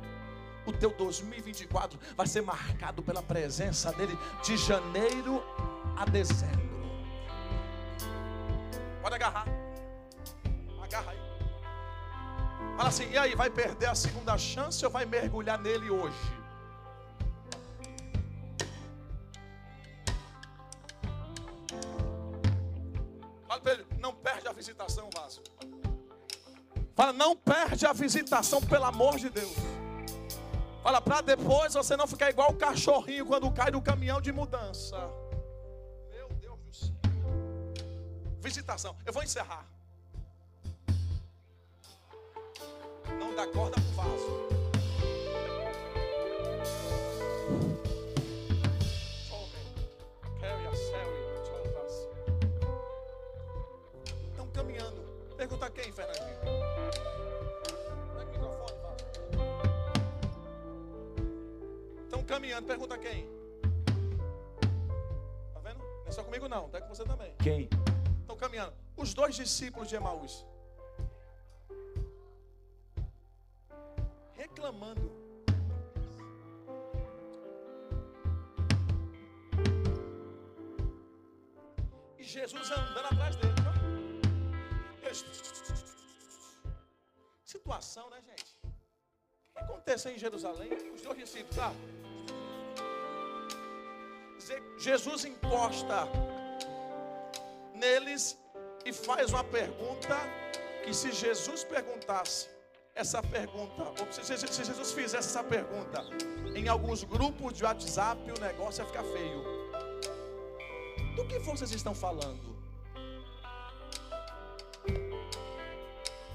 O 0.66 0.72
teu 0.72 0.92
2024 0.96 2.00
vai 2.16 2.26
ser 2.26 2.42
marcado 2.42 3.04
pela 3.04 3.22
presença 3.22 3.92
dele 3.92 4.18
de 4.42 4.56
janeiro 4.56 5.44
a 5.98 6.06
dezembro. 6.06 6.70
Pode 9.02 9.16
agarrar. 9.16 9.46
Agarra 10.82 11.12
aí. 11.12 11.19
Fala 12.80 12.88
assim, 12.88 13.10
e 13.12 13.18
aí, 13.18 13.36
vai 13.36 13.50
perder 13.50 13.88
a 13.88 13.94
segunda 13.94 14.38
chance 14.38 14.86
ou 14.86 14.90
vai 14.90 15.06
mergulhar 15.06 15.60
nele 15.60 15.90
hoje? 15.90 16.16
Fala 23.46 23.60
para 23.60 23.74
ele, 23.74 23.86
não 24.00 24.16
perde 24.16 24.48
a 24.48 24.54
visitação, 24.54 25.10
Vasco. 25.14 25.44
Fala, 26.96 27.12
não 27.12 27.36
perde 27.36 27.86
a 27.86 27.92
visitação, 27.92 28.62
pelo 28.62 28.86
amor 28.86 29.18
de 29.18 29.30
Deus. 29.30 29.58
Fala, 30.82 31.02
para 31.02 31.20
depois 31.20 31.74
você 31.74 31.98
não 31.98 32.08
ficar 32.08 32.30
igual 32.30 32.52
o 32.52 32.56
cachorrinho 32.56 33.26
quando 33.26 33.52
cai 33.52 33.72
do 33.72 33.82
caminhão 33.82 34.22
de 34.22 34.32
mudança. 34.32 34.98
Meu 36.10 36.30
Deus 36.30 36.58
do 36.62 36.74
céu. 36.74 36.96
Visitação. 38.40 38.96
Eu 39.06 39.12
vou 39.12 39.22
encerrar. 39.22 39.68
Dá 43.40 43.48
corda 43.48 43.78
pro 43.80 43.92
vaso. 44.04 44.50
Estão 54.30 54.48
caminhando. 54.48 55.02
Pergunta 55.38 55.70
quem, 55.70 55.90
Fernandinho? 55.94 56.38
Pega 58.14 58.26
o 58.26 58.30
microfone, 58.30 58.78
vaso. 58.82 59.06
Estão 62.04 62.24
caminhando. 62.24 62.68
Pergunta 62.68 62.98
quem? 62.98 63.26
Tá 65.54 65.60
vendo? 65.62 65.80
Não 65.80 66.08
é 66.08 66.12
só 66.12 66.24
comigo 66.26 66.50
não, 66.50 66.68
tá 66.68 66.82
com 66.82 66.90
você 66.94 67.06
também. 67.06 67.34
Quem? 67.42 67.70
Estão 68.20 68.36
caminhando. 68.36 68.74
Os 68.98 69.14
dois 69.14 69.34
discípulos 69.34 69.88
de 69.88 69.96
Emaús. 69.96 70.46
Jerusalém? 90.30 90.70
Os 90.94 91.02
dois 91.02 91.18
discípulos, 91.18 91.56
tá? 91.56 91.74
Jesus 94.78 95.26
encosta 95.26 96.08
neles 97.74 98.38
e 98.86 98.94
faz 98.94 99.32
uma 99.32 99.44
pergunta 99.44 100.16
que 100.84 100.94
se 100.94 101.12
Jesus 101.12 101.64
perguntasse 101.64 102.48
essa 102.96 103.22
pergunta, 103.24 103.84
ou 104.02 104.12
se- 104.12 104.38
se 104.38 104.64
Jesus 104.64 104.92
fizesse 104.92 105.30
essa 105.30 105.44
pergunta 105.44 106.04
em 106.56 106.68
alguns 106.68 107.04
grupos 107.04 107.54
de 107.54 107.64
WhatsApp, 107.64 108.22
o 108.32 108.40
negócio 108.40 108.82
ia 108.84 108.88
ficar 108.88 109.04
feio. 109.04 109.44
Do 111.16 111.26
que 111.26 111.40
vocês 111.40 111.72
estão 111.72 111.96
falando? 111.96 112.56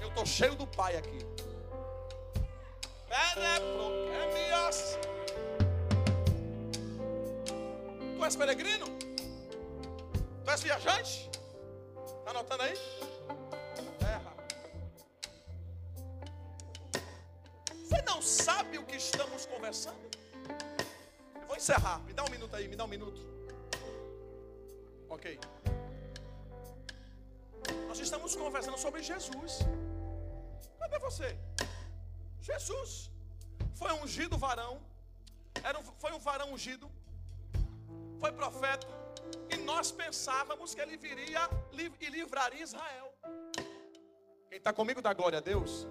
Eu 0.01 0.09
estou 0.09 0.25
cheio 0.25 0.55
do 0.55 0.67
Pai 0.67 0.95
aqui. 0.97 1.19
Pereproquemias. 3.35 4.97
Tu 8.17 8.25
és 8.25 8.35
peregrino? 8.41 8.85
Tu 10.43 10.51
és 10.51 10.61
viajante? 10.63 11.29
Está 12.19 12.29
anotando 12.31 12.63
aí? 12.63 12.75
Terra. 13.99 14.33
Você 17.73 18.01
não 18.03 18.21
sabe 18.21 18.77
o 18.77 18.85
que 18.85 18.95
estamos 18.95 19.45
conversando? 19.45 20.07
Eu 21.41 21.45
vou 21.45 21.57
encerrar. 21.57 21.99
Me 22.05 22.13
dá 22.13 22.23
um 22.23 22.29
minuto 22.29 22.55
aí, 22.55 22.69
me 22.69 22.77
dá 22.77 22.85
um 22.85 22.93
minuto. 22.95 23.19
Ok. 25.09 25.37
Nós 27.89 27.99
estamos 27.99 28.33
conversando 28.33 28.77
sobre 28.77 29.03
Jesus. 29.03 29.59
Cadê 30.79 30.99
você? 30.99 31.37
Jesus 32.39 33.14
foi 33.75 33.91
ungido 33.93 34.37
varão. 34.37 34.81
Era 35.63 35.77
um, 35.79 35.83
foi 35.83 36.11
um 36.11 36.19
varão 36.19 36.53
ungido. 36.53 36.89
Foi 38.19 38.31
profeta. 38.31 38.87
E 39.49 39.57
nós 39.57 39.91
pensávamos 39.91 40.73
que 40.73 40.81
ele 40.81 40.97
viria 40.97 41.49
e 41.99 42.09
livraria 42.09 42.63
Israel. 42.63 43.13
Quem 44.49 44.57
está 44.57 44.71
comigo 44.73 45.01
dá 45.01 45.13
glória 45.13 45.39
a 45.39 45.41
Deus? 45.41 45.85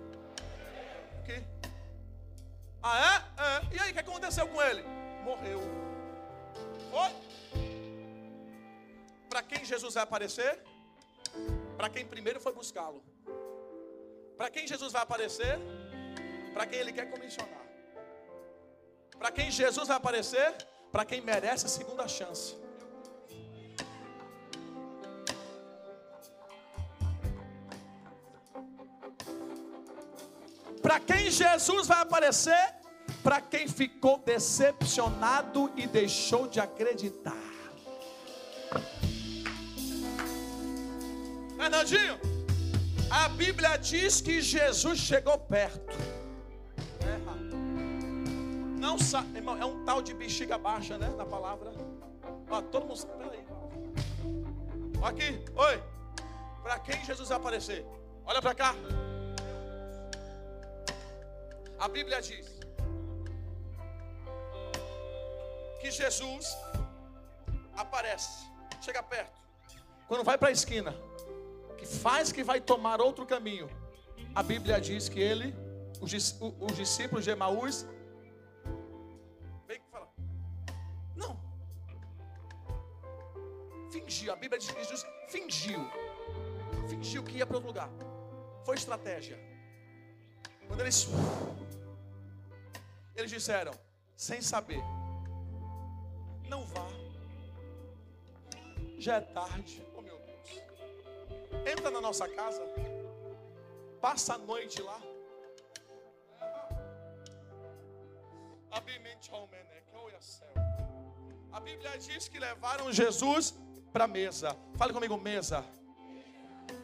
O 1.21 1.23
quê? 1.25 1.43
Ah, 2.83 2.99
é? 3.11 3.43
é? 3.43 3.77
E 3.77 3.79
aí, 3.81 3.91
o 3.91 3.95
que 3.95 4.01
aconteceu 4.01 4.47
com 4.49 4.61
ele? 4.63 4.83
Morreu. 5.23 5.61
Foi? 6.91 7.11
Para 9.29 9.43
quem 9.43 9.65
Jesus 9.65 9.95
vai 9.95 10.03
aparecer? 10.03 10.63
Para 11.77 11.89
quem 11.89 12.07
primeiro 12.07 12.41
foi 12.41 12.53
buscá-lo. 12.53 13.03
Para 14.37 14.51
quem 14.51 14.67
Jesus 14.67 14.93
vai 14.93 15.03
aparecer? 15.03 15.59
Para 16.53 16.67
quem 16.67 16.79
ele 16.79 16.93
quer 16.93 17.11
comissionar. 17.11 17.64
Para 19.25 19.33
quem 19.33 19.51
Jesus 19.51 19.89
vai 19.89 19.97
aparecer? 19.97 20.55
Para 20.93 21.03
quem 21.03 21.23
merece 21.23 21.65
a 21.65 21.69
segunda 21.71 22.07
chance. 22.07 22.55
Para 30.83 31.01
quem 31.01 31.31
Jesus 31.31 31.87
vai 31.87 32.03
aparecer? 32.03 32.75
Para 33.23 33.41
quem 33.41 33.67
ficou 33.67 34.19
decepcionado 34.19 35.73
e 35.75 35.87
deixou 35.87 36.47
de 36.47 36.61
acreditar. 36.61 37.33
Fernandinho, 41.57 42.21
a 43.11 43.31
Bíblia 43.31 43.79
diz 43.79 44.21
que 44.21 44.43
Jesus 44.43 44.99
chegou 44.99 45.39
perto. 45.39 46.24
Não 48.85 48.99
sabe, 48.99 49.39
irmão, 49.39 49.57
é 49.57 49.65
um 49.65 49.83
tal 49.83 50.03
de 50.03 50.13
bexiga 50.13 50.59
baixa, 50.59 50.99
né? 50.99 51.09
Na 51.17 51.25
palavra. 51.25 51.73
Ó, 52.51 52.61
todo 52.61 52.85
mundo. 52.87 53.07
Peraí. 53.21 53.43
Aqui, 55.09 55.29
oi. 55.57 55.83
Para 56.63 56.79
quem 56.81 57.03
Jesus 57.03 57.31
vai 57.31 57.39
aparecer? 57.39 57.87
Olha 58.27 58.43
para 58.43 58.55
cá. 58.55 58.75
A 61.79 61.89
Bíblia 61.89 62.21
diz 62.21 62.47
que 65.81 65.91
Jesus 65.91 66.47
aparece, 67.75 68.47
chega 68.83 69.03
perto, 69.03 69.41
quando 70.07 70.25
vai 70.25 70.37
para 70.37 70.49
a 70.49 70.53
esquina, 70.53 70.95
que 71.79 71.87
faz 71.87 72.31
que 72.31 72.45
vai 72.45 72.61
tomar 72.61 73.01
outro 73.01 73.25
caminho. 73.25 73.69
A 74.35 74.43
Bíblia 74.43 74.79
diz 74.79 75.09
que 75.09 75.21
ele, 75.21 75.55
os, 76.03 76.13
os 76.61 76.77
discípulos 76.77 77.25
de 77.25 77.31
Emaús, 77.31 77.87
fingiu. 83.95 84.33
A 84.33 84.37
Bíblia 84.43 84.59
diz 84.59 84.71
que 84.71 84.83
Jesus 84.83 85.07
fingiu, 85.29 85.81
fingiu 86.89 87.23
que 87.23 87.37
ia 87.39 87.47
para 87.47 87.57
outro 87.57 87.71
lugar. 87.73 87.91
Foi 88.67 88.75
estratégia. 88.83 89.39
Quando 90.67 90.81
eles 90.81 90.99
eles 93.19 93.31
disseram, 93.31 93.75
sem 94.17 94.41
saber, 94.53 94.83
não 96.53 96.63
vá. 96.73 96.87
Já 98.99 99.17
é 99.17 99.21
tarde. 99.21 99.77
Oh 99.97 100.03
meu 100.09 100.19
Deus. 100.29 100.51
Entra 101.73 101.91
na 101.91 102.01
nossa 102.01 102.27
casa. 102.29 102.63
Passa 104.01 104.35
a 104.35 104.39
noite 104.39 104.83
lá. 104.83 105.01
A 111.53 111.61
Bíblia 111.61 111.97
diz 111.99 112.27
que 112.29 112.39
levaram 112.39 112.93
Jesus 112.93 113.55
para 113.95 114.07
a 114.07 114.09
mesa. 114.09 114.57
Fale 114.77 114.93
comigo, 114.93 115.17
mesa. 115.17 115.65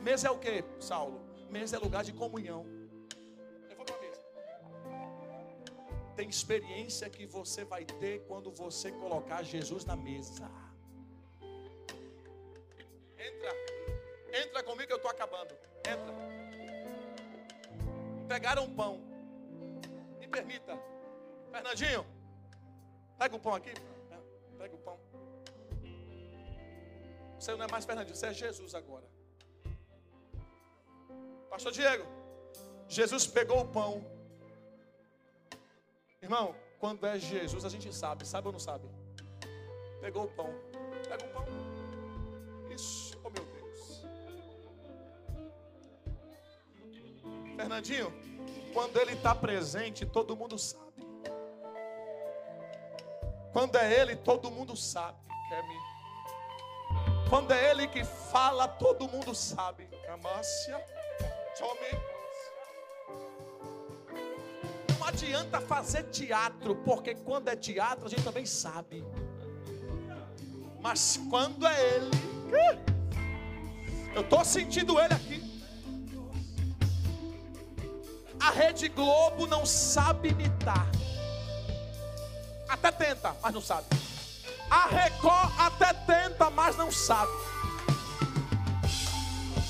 Mesa 0.00 0.28
é 0.28 0.30
o 0.30 0.38
que, 0.38 0.64
Saulo? 0.78 1.20
Mesa 1.50 1.76
é 1.76 1.80
lugar 1.80 2.04
de 2.04 2.12
comunhão. 2.12 2.64
tem 6.14 6.28
experiência 6.28 7.08
que 7.08 7.24
você 7.24 7.64
vai 7.64 7.82
ter 7.82 8.20
quando 8.28 8.52
você 8.52 8.92
colocar 8.92 9.42
Jesus 9.42 9.86
na 9.86 9.96
mesa. 9.96 10.50
Entra, 13.18 13.52
entra 14.42 14.62
comigo 14.62 14.86
que 14.86 14.92
eu 14.92 14.98
estou 14.98 15.11
acabando. 15.11 15.54
Entra. 15.78 16.14
Pegaram 18.28 18.64
um 18.64 18.74
pão. 18.74 19.00
Me 20.20 20.28
permita, 20.28 20.78
Fernandinho, 21.50 22.04
pega 23.18 23.34
o 23.34 23.40
pão 23.40 23.54
aqui. 23.54 23.72
Pega 24.58 24.74
o 24.74 24.78
pão. 24.78 25.09
Você 27.41 27.57
não 27.57 27.64
é 27.64 27.70
mais 27.70 27.84
Fernandinho, 27.84 28.14
você 28.14 28.26
é 28.26 28.34
Jesus 28.34 28.74
agora. 28.74 29.09
Pastor 31.49 31.72
Diego, 31.72 32.07
Jesus 32.86 33.26
pegou 33.26 33.62
o 33.62 33.68
pão 33.68 34.05
Irmão, 36.22 36.55
quando 36.78 37.07
é 37.07 37.18
Jesus, 37.18 37.64
a 37.64 37.68
gente 37.70 37.93
sabe, 37.95 38.26
sabe 38.26 38.47
ou 38.47 38.53
não 38.53 38.61
sabe? 38.61 38.86
Pegou 40.03 40.24
o 40.24 40.28
pão, 40.28 40.55
pega 41.09 41.24
o 41.24 41.28
pão. 41.30 41.47
Isso, 42.70 43.18
oh 43.24 43.30
meu 43.30 43.45
Deus. 43.47 44.05
Fernandinho, 47.57 48.12
quando 48.74 48.99
ele 48.99 49.14
está 49.14 49.34
presente, 49.34 50.05
todo 50.05 50.36
mundo 50.36 50.59
sabe. 50.59 51.07
Quando 53.51 53.76
é 53.76 54.01
ele, 54.01 54.14
todo 54.14 54.51
mundo 54.51 54.76
sabe. 54.76 55.18
Kemi. 55.49 55.99
Quando 57.30 57.52
é 57.52 57.70
ele 57.70 57.86
que 57.86 58.04
fala, 58.04 58.68
todo 58.68 59.08
mundo 59.08 59.34
sabe. 59.34 59.88
Camácia, 60.04 60.78
tome 61.58 62.10
adianta 65.10 65.60
fazer 65.60 66.04
teatro, 66.04 66.76
porque 66.76 67.14
quando 67.14 67.48
é 67.48 67.56
teatro 67.56 68.06
a 68.06 68.08
gente 68.08 68.22
também 68.22 68.46
sabe. 68.46 69.04
Mas 70.80 71.20
quando 71.28 71.66
é 71.66 71.96
Ele, 71.96 72.10
eu 74.14 74.22
estou 74.22 74.44
sentindo 74.44 74.98
Ele 74.98 75.12
aqui. 75.12 75.50
A 78.40 78.50
Rede 78.50 78.88
Globo 78.88 79.46
não 79.46 79.66
sabe 79.66 80.30
imitar. 80.30 80.86
Até 82.66 82.90
tenta, 82.90 83.36
mas 83.42 83.52
não 83.52 83.60
sabe. 83.60 83.99
A 84.70 84.86
Record 84.86 85.52
até 85.58 85.92
tenta, 85.92 86.50
mas 86.50 86.76
não 86.76 86.90
sabe. 86.90 87.32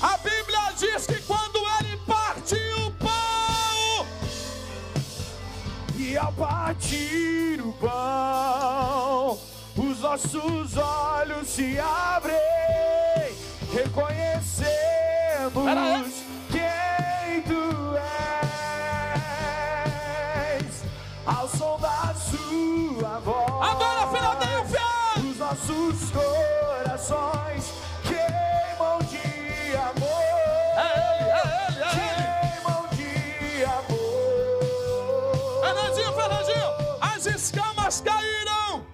A 0.01 0.17
Bíblia 0.17 0.73
diz 0.77 1.05
que 1.05 1.21
quando 1.23 1.59
ele 1.79 1.97
partiu 2.05 2.71
E 6.11 6.17
ao 6.17 6.33
partir 6.33 7.61
o 7.61 7.71
pão, 7.71 9.39
os 9.77 10.01
nossos 10.01 10.75
olhos 10.75 11.47
se 11.47 11.79
abrem, 11.79 12.35
reconhecemos 13.71 16.20
nossos 25.61 26.09
corações 26.11 27.73
queimam 28.03 28.99
de 28.99 29.75
amor. 29.75 30.21
É 30.77 30.79
ele, 31.19 31.29
é 31.29 31.41
ele, 31.67 31.83
é 31.83 31.91
ele. 31.95 32.31
escamas 37.35 38.01
caíram. 38.01 38.85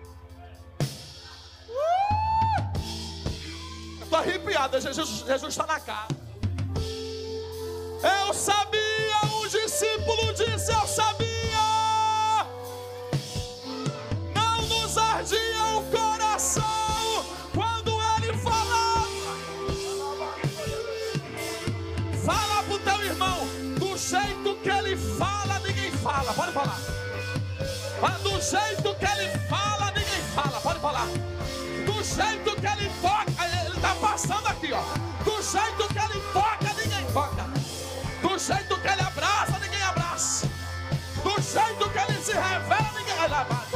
Uh! 1.70 1.74
Estou 4.04 4.20
arrepiado, 4.20 4.80
Jesus 4.80 5.26
está 5.26 5.66
na 5.66 5.80
casa. 5.80 6.18
Eu 8.04 8.34
sabia, 8.34 9.22
um 9.34 9.48
discípulo 9.48 10.34
disse: 10.34 10.72
falar. 26.58 26.80
Mas 28.02 28.22
do 28.22 28.42
jeito 28.42 28.96
que 28.96 29.06
ele 29.06 29.38
fala, 29.48 29.86
ninguém 29.92 30.22
fala. 30.34 30.62
Pode 30.62 30.80
falar. 30.80 31.08
Do 31.86 32.04
jeito 32.04 32.62
que 32.62 32.68
ele 32.68 32.92
toca, 33.02 33.46
ele 33.46 33.76
está 33.76 33.96
passando 33.96 34.48
aqui, 34.48 34.74
ó. 34.74 34.82
Do 35.24 35.42
jeito 35.42 35.88
que 35.94 36.00
ele 36.00 36.22
toca, 36.34 36.74
ninguém 36.82 37.06
toca. 37.14 37.44
Do 38.22 38.40
jeito 38.40 38.82
que 38.82 38.88
ele 38.88 39.02
abraça, 39.02 39.60
ninguém 39.60 39.84
abraça. 39.84 40.48
Do 41.24 41.42
jeito 41.42 41.90
que 41.90 42.00
ele 42.00 42.22
se 42.24 42.34
revela, 42.34 42.92
ninguém. 42.96 43.08
Rabando, 43.28 43.67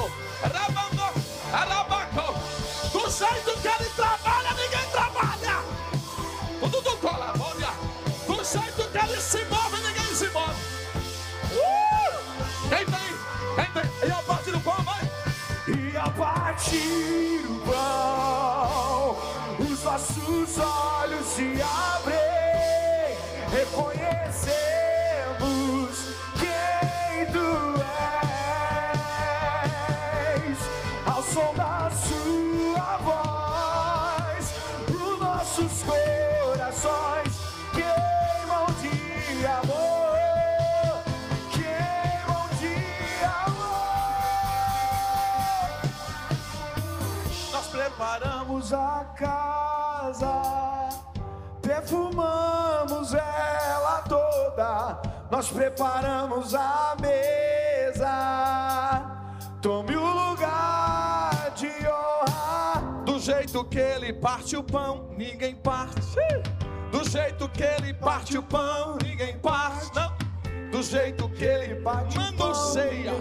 nossos 20.01 20.57
olhos 20.57 21.27
se 21.27 21.61
abrem, 21.61 22.17
reconhecemos 23.51 26.15
quem 26.39 27.27
tu 27.31 27.77
és. 30.47 30.57
som 31.31 31.53
da 31.53 31.91
sua 31.91 32.97
voz, 32.97 34.55
os 34.89 35.19
nossos 35.19 35.83
corações 35.83 37.33
queimam 37.71 38.65
de 38.81 39.45
amor, 39.45 40.01
preparamos 47.71 48.73
a 48.73 49.05
casa, 49.15 49.40
perfumamos 51.91 53.13
ela 53.13 54.01
toda, 54.07 55.01
nós 55.29 55.49
preparamos 55.49 56.55
a 56.55 56.95
mesa. 57.01 58.07
Tome 59.61 59.97
o 59.97 60.29
lugar 60.29 61.51
de 61.53 61.67
honra. 61.67 63.03
Do 63.05 63.19
jeito 63.19 63.65
que 63.65 63.77
ele 63.77 64.13
parte 64.13 64.55
o 64.55 64.63
pão, 64.63 65.09
ninguém 65.17 65.53
parte. 65.53 66.15
Do 66.91 67.03
jeito 67.09 67.49
que 67.49 67.63
ele 67.63 67.93
parte 67.93 68.37
o 68.37 68.43
pão, 68.43 68.97
ninguém 69.03 69.37
parte. 69.39 69.91
Não. 69.93 70.71
Do 70.71 70.81
jeito 70.81 71.27
que 71.29 71.43
ele 71.43 71.75
Bate 71.81 72.17
o 72.17 72.21
manda 72.21 72.45
o 72.45 72.47
pão, 72.47 72.55
ceia. 72.55 73.11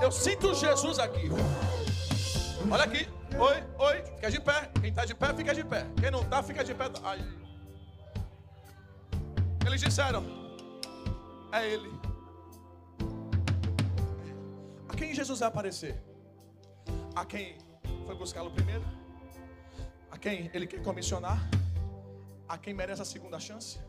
Eu 0.00 0.12
sinto 0.12 0.54
Jesus 0.54 1.00
aqui. 1.00 1.28
Olha 2.70 2.84
aqui. 2.84 3.13
Oi, 3.38 3.64
oi. 3.78 4.02
Fica 4.02 4.30
de 4.30 4.40
pé. 4.40 4.70
Quem 4.80 4.90
está 4.90 5.04
de 5.04 5.14
pé, 5.14 5.34
fica 5.34 5.54
de 5.54 5.64
pé. 5.64 5.86
Quem 6.00 6.10
não 6.10 6.22
está, 6.22 6.42
fica 6.42 6.62
de 6.62 6.74
pé. 6.74 6.84
Ai. 7.02 7.18
Eles 9.66 9.80
disseram: 9.80 10.24
É 11.52 11.68
ele. 11.68 11.90
A 14.88 14.94
quem 14.96 15.12
Jesus 15.14 15.40
vai 15.40 15.48
aparecer? 15.48 16.00
A 17.16 17.24
quem 17.24 17.58
foi 18.06 18.14
buscá-lo 18.14 18.52
primeiro? 18.52 18.84
A 20.10 20.16
quem 20.16 20.50
ele 20.54 20.66
quer 20.66 20.82
comissionar? 20.82 21.38
A 22.48 22.56
quem 22.56 22.72
merece 22.72 23.02
a 23.02 23.04
segunda 23.04 23.40
chance? 23.40 23.80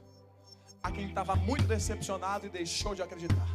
A 0.82 0.92
quem 0.92 1.08
estava 1.08 1.36
muito 1.36 1.66
decepcionado 1.66 2.48
e 2.48 2.50
deixou 2.50 2.96
de 2.96 3.04
acreditar? 3.04 3.48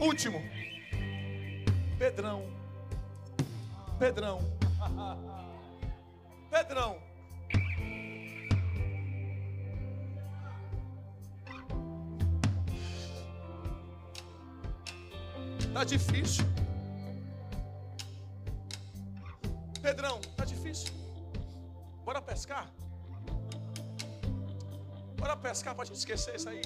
Último. 0.00 0.40
Pedrão. 1.98 2.53
Pedrão. 3.98 4.40
Pedrão. 6.50 6.98
Tá 15.72 15.82
difícil. 15.82 16.44
Pedrão, 19.82 20.20
tá 20.36 20.44
difícil. 20.44 20.92
Bora 22.04 22.22
pescar? 22.22 22.70
Bora 25.16 25.36
pescar 25.36 25.74
pra 25.74 25.84
gente 25.84 25.96
esquecer 25.96 26.36
isso 26.36 26.48
aí. 26.48 26.62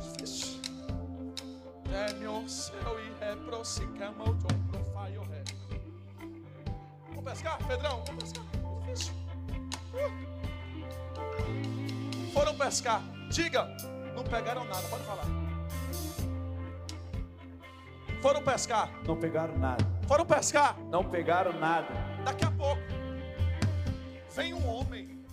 Difícil. 0.00 0.60
É 1.92 2.12
meu 2.14 2.48
céu 2.48 2.96
e 3.00 3.24
reprocicama 3.24 4.24
o 4.30 4.34
John 4.34 4.48
Profile 4.48 4.58
Ré. 4.58 4.63
Vamos 7.24 7.40
pescar, 7.40 7.58
Pedrão? 7.66 8.04
Vamos 8.06 8.22
pescar. 8.22 8.44
Difícil. 8.84 9.14
Uh. 9.94 10.12
Foram 12.34 12.54
pescar. 12.54 13.02
Diga, 13.30 13.66
não 14.14 14.22
pegaram 14.22 14.64
nada, 14.64 14.86
pode 14.88 15.04
falar. 15.04 15.24
Foram 18.20 18.42
pescar. 18.42 18.90
Não 19.06 19.16
pegaram 19.16 19.56
nada. 19.56 19.82
Foram 20.06 20.26
pescar. 20.26 20.78
Não 20.90 21.02
pegaram 21.02 21.58
nada. 21.58 21.88
Daqui 22.24 22.44
a 22.44 22.50
pouco 22.50 22.82
vem 24.36 24.52
um 24.52 24.68
homem 24.68 25.24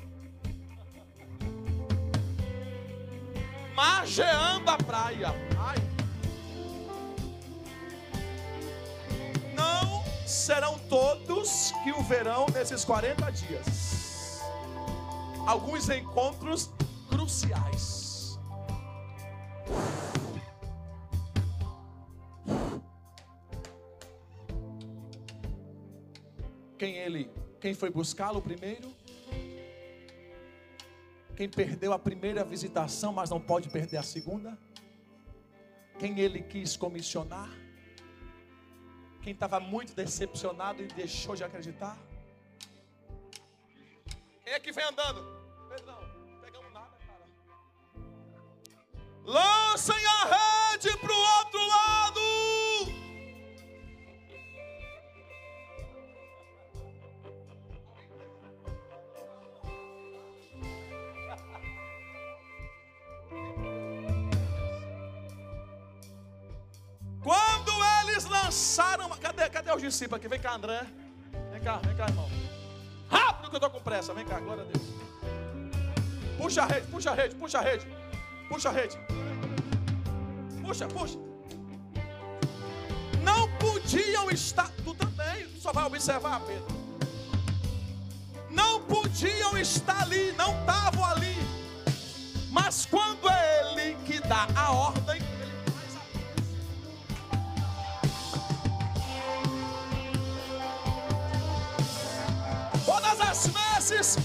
margeando 3.75 4.71
a 4.71 4.77
praia. 4.77 5.33
Serão 10.41 10.79
todos 10.89 11.71
que 11.83 11.91
o 11.91 12.01
verão 12.01 12.47
nesses 12.51 12.83
40 12.83 13.31
dias. 13.31 14.41
Alguns 15.45 15.87
encontros 15.89 16.71
cruciais. 17.07 18.39
Quem 26.77 26.95
ele, 26.95 27.29
quem 27.59 27.75
foi 27.75 27.91
buscá-lo 27.91 28.41
primeiro? 28.41 28.91
Quem 31.35 31.47
perdeu 31.47 31.93
a 31.93 31.99
primeira 31.99 32.43
visitação, 32.43 33.13
mas 33.13 33.29
não 33.29 33.39
pode 33.39 33.69
perder 33.69 33.97
a 33.97 34.03
segunda? 34.03 34.57
Quem 35.99 36.19
ele 36.19 36.41
quis 36.41 36.75
comissionar? 36.75 37.49
Quem 39.21 39.33
estava 39.33 39.59
muito 39.59 39.93
decepcionado 39.93 40.81
e 40.81 40.87
deixou 40.87 41.35
de 41.35 41.43
acreditar? 41.43 41.97
Quem 44.43 44.53
é 44.53 44.59
que 44.59 44.71
vem 44.71 44.83
andando? 44.83 45.21
Pedrão, 45.69 45.99
pegamos 46.41 46.73
nada, 46.73 46.97
cara. 47.05 47.25
Lancem 49.23 50.03
a 50.05 50.71
rede 50.71 50.97
para 50.97 51.13
o 51.13 51.40
lançaram. 68.51 69.09
Cadê, 69.09 69.49
cadê 69.49 69.71
os 69.71 69.81
discípulos 69.81 70.19
aqui? 70.19 70.27
Vem 70.27 70.39
cá, 70.39 70.55
André. 70.55 70.85
Vem 71.51 71.61
cá, 71.61 71.77
vem 71.77 71.95
cá, 71.95 72.05
irmão. 72.07 72.29
Rápido 73.09 73.49
que 73.49 73.55
eu 73.55 73.57
estou 73.57 73.69
com 73.69 73.79
pressa. 73.79 74.13
Vem 74.13 74.25
cá, 74.25 74.39
glória 74.39 74.63
a 74.63 74.65
Deus. 74.65 74.85
Puxa 76.37 76.63
a 76.63 76.65
rede, 76.65 76.87
puxa 76.87 77.11
a 77.11 77.13
rede, 77.13 77.35
puxa 77.35 77.59
a 77.59 77.61
rede. 77.61 77.87
Puxa 78.49 78.69
a 78.69 78.71
rede. 78.73 78.97
Puxa, 80.61 80.87
puxa. 80.89 81.17
Não 83.23 83.49
podiam 83.57 84.29
estar. 84.29 84.69
Tu 84.83 84.93
também, 84.95 85.47
tu 85.47 85.61
só 85.61 85.71
vai 85.71 85.85
observar, 85.85 86.41
Pedro. 86.41 86.81
Não 88.49 88.81
podiam 88.81 89.57
estar 89.57 90.01
ali, 90.01 90.33
não 90.33 90.59
estavam 90.59 91.05
ali. 91.05 91.37
Mas 92.51 92.85
quando 92.85 93.29
é 93.29 93.71
ele 93.71 93.95
que 94.05 94.19
dá 94.27 94.45
a 94.55 94.71
ordem, 94.73 95.21
as 103.93 104.20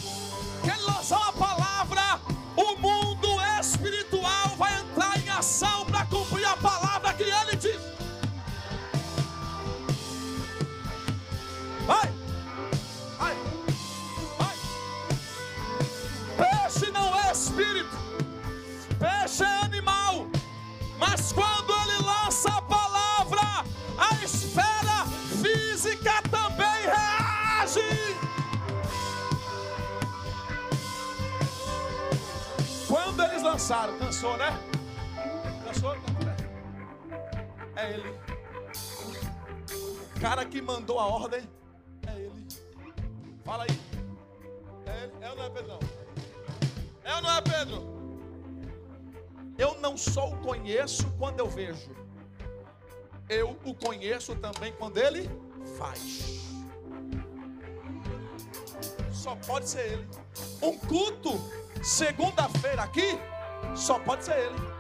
Lançaram, 33.67 33.99
cansou, 33.99 34.37
né? 34.37 34.47
Cansou? 35.65 35.97
É 37.75 37.95
ele. 37.95 38.15
O 40.15 40.21
cara 40.21 40.45
que 40.45 40.63
mandou 40.63 41.01
a 41.01 41.07
ordem 41.07 41.41
é 42.07 42.17
ele. 42.17 42.47
Fala 43.45 43.65
aí. 43.65 43.81
É 44.87 45.03
ele. 45.03 45.13
É 45.21 45.31
ou 45.31 45.37
não 45.37 45.45
é 45.45 45.51
Pedrão? 45.51 45.81
É 47.03 47.15
ou 47.17 47.23
não 47.23 47.37
é 47.37 47.43
Pedro? 47.43 47.97
Eu 49.59 49.81
não 49.81 49.97
só 49.97 50.29
o 50.29 50.37
conheço 50.37 51.11
quando 51.19 51.41
eu 51.41 51.49
vejo. 51.49 51.91
Eu 53.29 53.59
o 53.65 53.75
conheço 53.75 54.37
também 54.37 54.73
quando 54.75 54.99
ele 54.99 55.29
faz. 55.77 56.55
Só 59.13 59.35
pode 59.35 59.69
ser 59.69 59.93
ele. 59.93 60.09
Um 60.63 60.79
culto, 60.79 61.33
segunda-feira 61.83 62.85
aqui, 62.85 63.19
só 63.77 63.99
pode 63.99 64.25
ser 64.25 64.37
ele. 64.37 64.77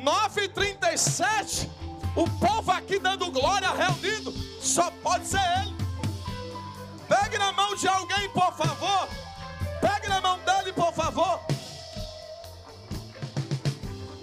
9h37, 0.00 1.68
O 2.16 2.28
povo 2.38 2.72
aqui 2.72 2.98
dando 2.98 3.30
glória 3.30 3.70
reunido, 3.70 4.32
só 4.60 4.90
pode 5.02 5.26
ser 5.26 5.40
Ele. 5.60 5.76
Pegue 7.08 7.38
na 7.38 7.52
mão 7.52 7.74
de 7.76 7.86
alguém, 7.86 8.28
por 8.30 8.52
favor. 8.52 9.08
Pegue 9.80 10.08
na 10.08 10.20
mão 10.20 10.38
dele, 10.40 10.72
por 10.72 10.92
favor. 10.92 11.40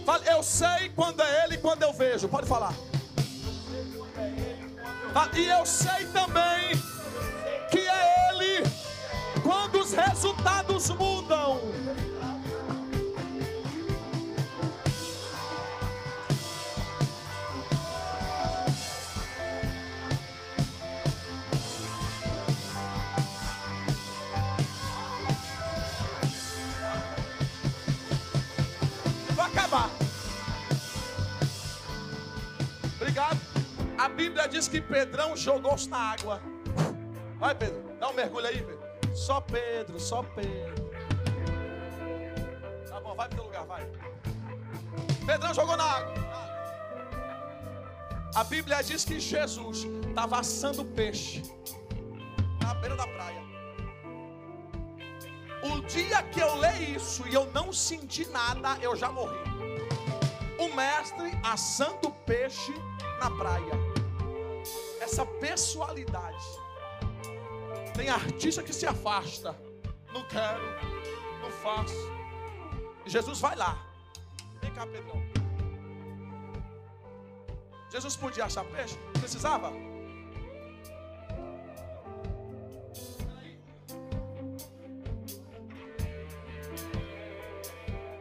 Fale, 0.05 0.29
eu 0.29 0.43
sei 0.43 0.89
quando 0.95 1.21
é 1.21 1.45
Ele 1.45 1.55
e 1.55 1.57
quando 1.57 1.83
eu 1.83 1.93
vejo. 1.93 2.27
Pode 2.27 2.47
falar. 2.47 2.73
Ah, 5.15 5.29
e 5.33 5.45
eu 5.45 5.65
sei 5.65 6.05
também 6.07 6.75
os 9.87 9.93
resultados 9.93 10.89
mudam. 10.89 11.61
Vou 29.33 29.45
acabar. 29.45 29.89
Obrigado. 32.99 33.39
A 33.97 34.09
Bíblia 34.09 34.49
diz 34.49 34.67
que 34.67 34.81
Pedrão 34.81 35.37
jogou-se 35.37 35.87
na 35.87 35.97
água. 35.97 36.41
Vai, 37.39 37.55
Pedro, 37.55 37.81
dá 37.99 38.09
um 38.09 38.13
mergulho 38.13 38.47
aí, 38.47 38.57
Pedro. 38.57 38.76
Só 39.17 39.41
Pedro, 39.41 39.99
só 39.99 40.21
Pedro. 40.21 40.91
Tá 42.87 42.99
bom, 43.01 43.15
vai 43.15 43.27
pro 43.27 43.37
teu 43.37 43.45
lugar, 43.45 43.65
vai. 43.65 43.83
Pedrão 45.25 45.53
jogou 45.55 45.75
na 45.75 45.83
água. 45.83 46.13
A 48.35 48.43
Bíblia 48.43 48.83
diz 48.83 49.03
que 49.03 49.19
Jesus 49.19 49.85
estava 50.07 50.39
assando 50.39 50.85
peixe 50.85 51.41
na 52.61 52.75
beira 52.75 52.95
da 52.95 53.07
praia. 53.07 53.41
O 55.63 55.81
dia 55.87 56.21
que 56.21 56.39
eu 56.39 56.53
leio 56.55 56.97
isso 56.97 57.27
e 57.27 57.33
eu 57.33 57.47
não 57.47 57.73
senti 57.73 58.23
nada, 58.27 58.77
eu 58.83 58.95
já 58.95 59.11
morri. 59.11 59.39
O 60.59 60.75
mestre 60.75 61.31
assando 61.43 62.11
peixe 62.27 62.71
na 63.19 63.31
praia. 63.31 63.73
Essa 65.01 65.25
pessoalidade. 65.25 66.66
Tem 67.97 68.09
artista 68.09 68.61
que 68.61 68.71
se 68.71 68.85
afasta. 68.85 69.55
Não 70.13 70.23
quero, 70.27 70.61
não 71.41 71.49
faço. 71.49 71.95
Jesus 73.07 73.39
vai 73.39 73.55
lá. 73.55 73.83
Vem 74.61 74.71
cá, 74.71 74.85
Pedrão. 74.85 75.19
Jesus 77.91 78.15
podia 78.15 78.45
achar 78.45 78.63
peixe? 78.65 78.95
Precisava? 79.19 79.71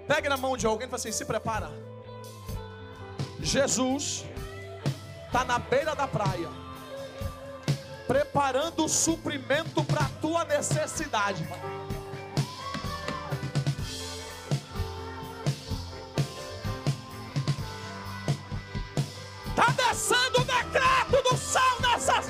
Pegue 0.09 0.29
na 0.31 0.37
mão 0.39 0.57
de 0.57 0.67
alguém 0.67 0.87
e 0.87 0.91
fala 0.91 1.01
assim: 1.01 1.13
se 1.13 1.25
prepara. 1.27 1.71
Jesus 3.41 4.25
está 5.27 5.45
na 5.45 5.59
beira 5.59 5.95
da 5.95 6.09
praia, 6.09 6.49
preparando 8.07 8.85
o 8.85 8.89
suprimento 8.89 9.83
para 9.85 10.05
a 10.05 10.09
tua 10.21 10.45
necessidade. 10.45 11.47
Está 19.49 19.67
descendo 19.73 20.41
o 20.41 20.45
decreto 20.45 21.31
do 21.31 21.37
céu 21.37 21.81
nessas. 21.81 22.27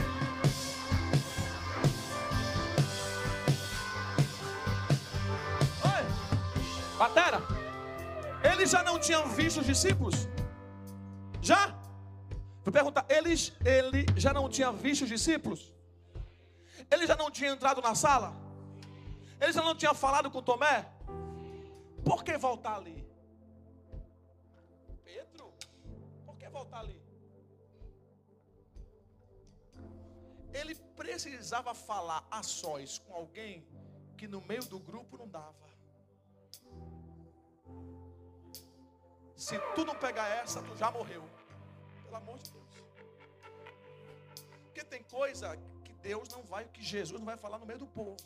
Batera, 6.98 7.42
eles 8.42 8.70
já 8.70 8.82
não 8.82 8.98
tinham 8.98 9.28
visto 9.28 9.60
os 9.60 9.66
discípulos? 9.66 10.25
Ele 14.00 14.20
já 14.20 14.32
não 14.32 14.48
tinha 14.48 14.70
visto 14.72 15.02
os 15.02 15.08
discípulos? 15.08 15.72
Ele 16.90 17.06
já 17.06 17.16
não 17.16 17.30
tinha 17.30 17.50
entrado 17.50 17.80
na 17.80 17.94
sala? 17.94 18.34
Ele 19.40 19.52
já 19.52 19.62
não 19.62 19.74
tinha 19.74 19.94
falado 19.94 20.30
com 20.30 20.42
Tomé? 20.42 20.86
Por 22.04 22.22
que 22.22 22.36
voltar 22.36 22.76
ali? 22.76 23.06
Pedro, 25.04 25.52
por 26.24 26.36
que 26.36 26.48
voltar 26.48 26.80
ali? 26.80 27.02
Ele 30.52 30.74
precisava 30.96 31.74
falar 31.74 32.26
a 32.30 32.42
sós 32.42 32.98
com 32.98 33.14
alguém 33.14 33.66
que 34.16 34.26
no 34.26 34.40
meio 34.40 34.64
do 34.64 34.78
grupo 34.78 35.18
não 35.18 35.28
dava. 35.28 35.66
Se 39.36 39.58
tu 39.74 39.84
não 39.84 39.94
pegar 39.94 40.28
essa, 40.28 40.62
tu 40.62 40.74
já 40.76 40.90
morreu. 40.90 41.28
Pelo 42.04 42.16
amor 42.16 42.38
de 42.38 42.50
Deus. 42.50 42.65
Tem 44.86 45.02
coisa 45.02 45.56
que 45.84 45.92
Deus 45.94 46.28
não 46.28 46.42
vai, 46.42 46.64
que 46.68 46.82
Jesus 46.82 47.18
não 47.20 47.26
vai 47.26 47.36
falar 47.36 47.58
no 47.58 47.66
meio 47.66 47.78
do 47.78 47.86
povo. 47.86 48.16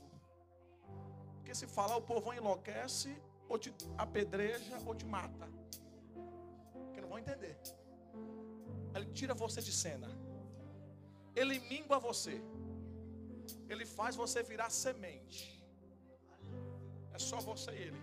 Porque 1.37 1.55
se 1.55 1.67
falar, 1.67 1.97
o 1.97 2.03
povo 2.03 2.33
enlouquece, 2.33 3.17
ou 3.49 3.59
te 3.59 3.75
apedreja, 3.99 4.79
ou 4.87 4.95
te 4.95 5.05
mata. 5.05 5.49
Porque 6.85 7.01
não 7.01 7.09
vão 7.09 7.19
entender. 7.19 7.59
Ele 8.95 9.07
tira 9.13 9.35
você 9.35 9.61
de 9.61 9.73
cena. 9.73 10.09
Ele 11.35 11.59
mingua 11.61 11.99
você. 11.99 12.41
Ele 13.69 13.87
faz 13.87 14.17
você 14.17 14.43
virar 14.43 14.71
semente. 14.71 15.65
É 17.13 17.19
só 17.19 17.39
você 17.41 17.71
e 17.73 17.83
ele. 17.89 18.01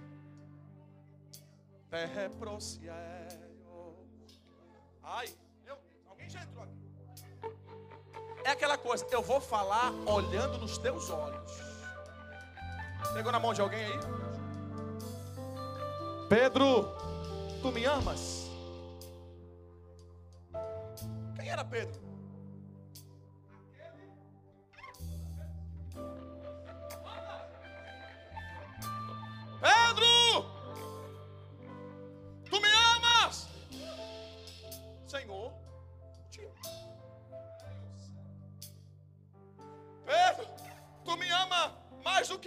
Ai, 5.02 5.28
meu 5.64 5.76
Deus, 5.76 6.08
alguém 6.08 6.30
já 6.30 6.44
entrou 6.44 6.64
aqui. 6.64 6.77
É 8.44 8.52
aquela 8.52 8.78
coisa, 8.78 9.06
eu 9.12 9.22
vou 9.22 9.42
falar 9.42 9.92
olhando 10.06 10.58
nos 10.58 10.78
teus 10.78 11.10
olhos. 11.10 11.52
Pegou 13.14 13.32
na 13.32 13.40
mão 13.40 13.54
de 13.54 13.62
alguém 13.62 13.86
aí? 13.86 14.00
Pedro, 16.30 16.90
tu 17.62 17.72
me 17.72 17.86
amas? 17.86 18.50
Quem 21.36 21.50
era 21.50 21.64
Pedro? 21.64 22.00
Pedro! 22.00 22.07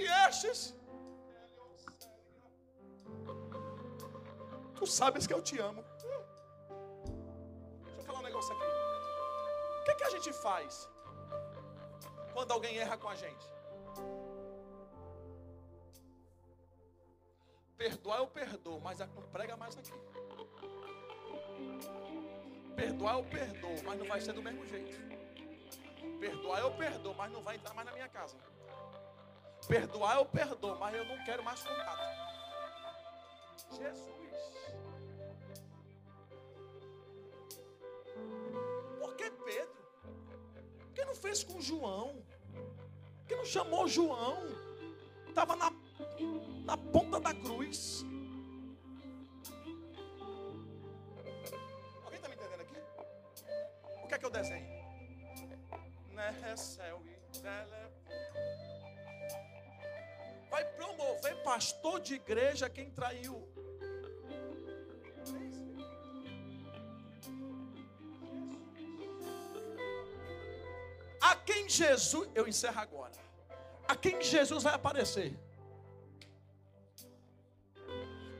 Que 0.00 0.06
estes? 0.26 0.74
Tu 4.74 4.86
sabes 4.86 5.26
que 5.26 5.34
eu 5.34 5.42
te 5.42 5.58
amo. 5.58 5.84
Deixa 7.84 8.00
eu 8.00 8.04
falar 8.04 8.20
um 8.20 8.22
negócio 8.22 8.54
aqui. 8.54 8.64
O 9.80 9.84
que, 9.84 9.94
que 9.94 10.04
a 10.04 10.10
gente 10.10 10.32
faz 10.32 10.88
quando 12.32 12.52
alguém 12.52 12.78
erra 12.78 12.96
com 12.96 13.08
a 13.08 13.14
gente? 13.14 13.46
Perdoar 17.76 18.18
eu 18.18 18.26
perdoo, 18.26 18.80
mas 18.80 18.98
não 18.98 19.22
prega 19.32 19.56
mais 19.56 19.76
aqui. 19.76 19.92
Perdoar 22.76 23.14
eu 23.18 23.24
perdoo, 23.24 23.82
mas 23.84 23.98
não 23.98 24.06
vai 24.06 24.20
ser 24.20 24.32
do 24.32 24.42
mesmo 24.42 24.66
jeito. 24.66 24.98
Perdoar 26.18 26.60
eu 26.60 26.72
perdoo, 26.76 27.14
mas 27.14 27.30
não 27.32 27.42
vai 27.42 27.56
entrar 27.56 27.74
mais 27.74 27.86
na 27.86 27.92
minha 27.92 28.08
casa. 28.08 28.36
Perdoar 29.70 30.16
eu 30.16 30.26
perdoo, 30.26 30.76
mas 30.80 30.94
eu 30.96 31.04
não 31.04 31.24
quero 31.24 31.44
mais 31.44 31.62
contato. 31.62 32.02
Jesus. 33.70 34.10
Por 38.98 39.14
que 39.14 39.30
Pedro? 39.30 39.84
Por 40.76 40.92
que 40.92 41.04
não 41.04 41.14
fez 41.14 41.44
com 41.44 41.60
João? 41.60 42.20
Por 42.52 43.26
que 43.28 43.36
não 43.36 43.44
chamou 43.44 43.86
João? 43.86 44.42
Estava 45.28 45.54
na 45.54 45.70
na 46.64 46.76
ponta 46.76 47.20
da 47.20 47.32
cruz. 47.32 48.04
Alguém 52.04 52.16
está 52.16 52.28
me 52.28 52.34
entendendo 52.34 52.60
aqui? 52.60 52.76
O 54.04 54.08
que 54.08 54.14
é 54.14 54.18
que 54.18 54.26
eu 54.26 54.30
desenho? 54.30 54.68
Né, 56.12 56.56
céu 56.56 57.00
e 57.06 57.40
pastor 61.50 61.98
de 62.00 62.14
igreja 62.14 62.70
quem 62.70 62.88
traiu. 62.90 63.36
A 71.20 71.34
quem 71.34 71.68
Jesus, 71.68 72.28
eu 72.36 72.46
encerro 72.46 72.78
agora. 72.78 73.18
A 73.88 73.96
quem 73.96 74.22
Jesus 74.22 74.62
vai 74.62 74.74
aparecer? 74.74 75.36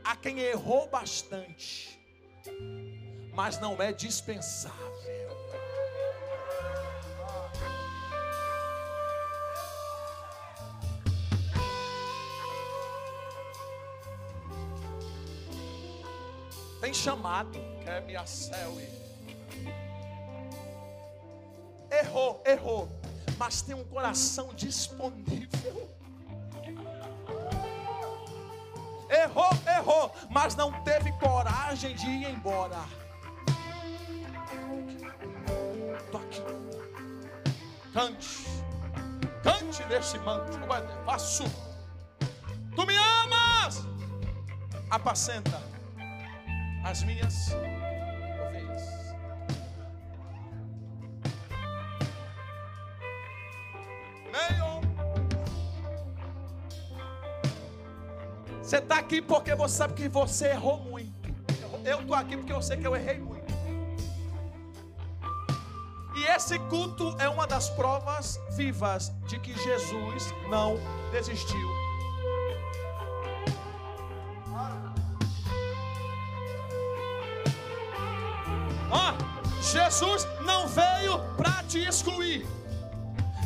A 0.05 0.15
quem 0.15 0.39
errou 0.39 0.89
bastante, 0.89 2.01
mas 3.35 3.59
não 3.59 3.83
é 3.83 3.93
dispensável. 3.93 5.20
Tem 16.91 16.95
chamado, 16.95 17.57
Errou, 21.88 22.43
errou, 22.45 22.88
mas 23.38 23.62
tem 23.62 23.76
um 23.76 23.84
coração 23.84 24.53
disponível. 24.55 25.88
Errou, 29.09 29.51
errou, 29.68 30.12
mas 30.30 30.57
não 30.57 30.72
teve 30.82 31.12
coragem 31.12 31.95
de 31.95 32.07
ir 32.09 32.28
embora. 32.28 32.80
Tô 36.11 36.18
aqui. 36.18 36.43
Cante, 37.93 38.47
cante 39.45 39.84
nesse 39.84 40.18
manto. 40.18 40.59
Faço. 41.07 41.45
Tu 42.74 42.84
me 42.84 42.97
amas. 42.97 43.86
Apacenta 44.91 45.70
as 46.85 47.03
minhas 47.03 47.53
ovelhas. 48.47 49.14
Meio. 54.33 54.81
Você 58.62 58.76
está 58.76 58.99
aqui 58.99 59.20
porque 59.20 59.55
você 59.55 59.76
sabe 59.76 59.95
que 59.95 60.09
você 60.09 60.49
errou 60.49 60.78
muito. 60.78 61.11
Eu 61.85 62.01
estou 62.01 62.14
aqui 62.14 62.37
porque 62.37 62.53
eu 62.53 62.62
sei 62.62 62.76
que 62.76 62.87
eu 62.87 62.95
errei 62.95 63.18
muito. 63.18 63.51
E 66.16 66.24
esse 66.24 66.59
culto 66.59 67.16
é 67.18 67.28
uma 67.28 67.47
das 67.47 67.70
provas 67.70 68.39
vivas 68.55 69.12
de 69.26 69.39
que 69.39 69.55
Jesus 69.55 70.35
não 70.51 70.78
desistiu 71.11 71.80
Jesus 79.73 80.27
não 80.51 80.66
veio 80.66 81.14
para 81.37 81.62
te 81.64 81.79
excluir. 81.91 82.47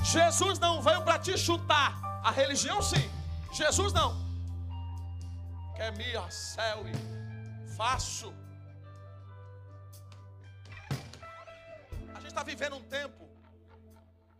Jesus 0.02 0.58
não 0.58 0.80
veio 0.80 1.02
para 1.02 1.18
te 1.18 1.36
chutar. 1.36 1.90
A 2.22 2.30
religião 2.30 2.80
sim. 2.82 3.06
Jesus 3.52 3.92
não. 3.92 4.10
Quer 5.76 5.90
me 5.98 6.04
e 6.12 7.68
faço. 7.76 8.32
A 12.14 12.20
gente 12.20 12.32
está 12.34 12.42
vivendo 12.42 12.76
um 12.76 12.84
tempo. 12.98 13.28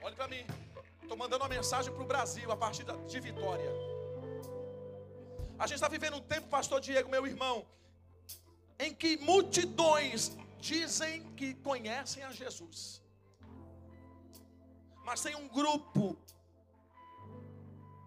Olhe 0.03 0.17
para 0.17 0.29
mim. 0.29 0.47
Estou 1.03 1.19
mandando 1.19 1.43
uma 1.45 1.49
mensagem 1.49 1.93
para 1.93 2.03
o 2.03 2.07
Brasil 2.07 2.51
a 2.51 2.57
partir 2.57 2.85
de 2.85 3.21
Vitória. 3.21 3.71
A 5.59 5.67
gente 5.67 5.77
está 5.77 5.89
vivendo 5.89 6.17
um 6.17 6.21
tempo, 6.21 6.49
pastor 6.49 6.81
Diego, 6.81 7.11
meu 7.11 7.27
irmão, 7.27 7.67
em 8.79 8.95
que 8.95 9.17
multidões 9.19 10.37
dizem 10.65 11.23
que 11.35 11.55
conhecem 11.69 12.23
a 12.25 12.33
Jesus, 12.33 13.03
mas 15.05 15.21
tem 15.21 15.35
um 15.37 15.47
grupo 15.47 16.17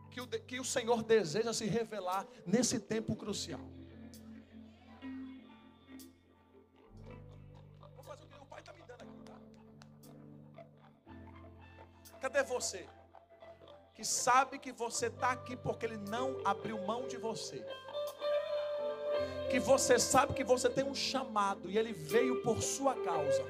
que 0.10 0.20
o, 0.20 0.28
que 0.28 0.60
o 0.60 0.66
Senhor 0.66 1.04
deseja 1.04 1.54
se 1.54 1.66
revelar 1.66 2.26
nesse 2.48 2.80
tempo 2.80 3.16
crucial. 3.16 3.62
Vou 7.96 8.04
fazer 8.04 8.24
o 8.26 8.28
que 8.28 8.40
o 8.42 8.46
pai 8.48 8.62
está 8.62 8.74
me 8.74 8.82
dando 8.90 9.04
aqui, 9.04 9.20
tá? 9.30 9.38
Cadê 12.20 12.42
você? 12.42 12.90
Que 13.94 14.04
sabe 14.04 14.58
que 14.58 14.72
você 14.72 15.08
está 15.08 15.32
aqui 15.32 15.56
porque 15.56 15.86
ele 15.86 15.98
não 15.98 16.42
abriu 16.44 16.84
mão 16.88 17.08
de 17.08 17.18
você 17.18 17.64
que 19.50 19.60
você 19.60 19.98
sabe 19.98 20.34
que 20.34 20.44
você 20.44 20.70
tem 20.70 20.84
um 20.84 20.96
chamado 20.96 21.70
e 21.70 21.78
ele 21.78 21.94
veio 21.94 22.42
por 22.42 22.62
sua 22.62 22.94
causa. 22.96 23.44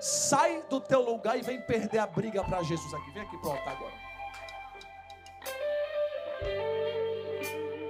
Sai 0.00 0.62
do 0.70 0.80
teu 0.80 1.02
lugar 1.02 1.36
e 1.36 1.42
vem 1.42 1.60
perder 1.60 1.98
a 1.98 2.06
briga 2.06 2.44
para 2.44 2.62
Jesus 2.62 2.94
aqui. 2.94 3.10
Vem 3.10 3.22
aqui 3.22 3.36
para 3.38 3.48
o 3.48 3.52
altar 3.52 3.76
agora. 3.76 4.08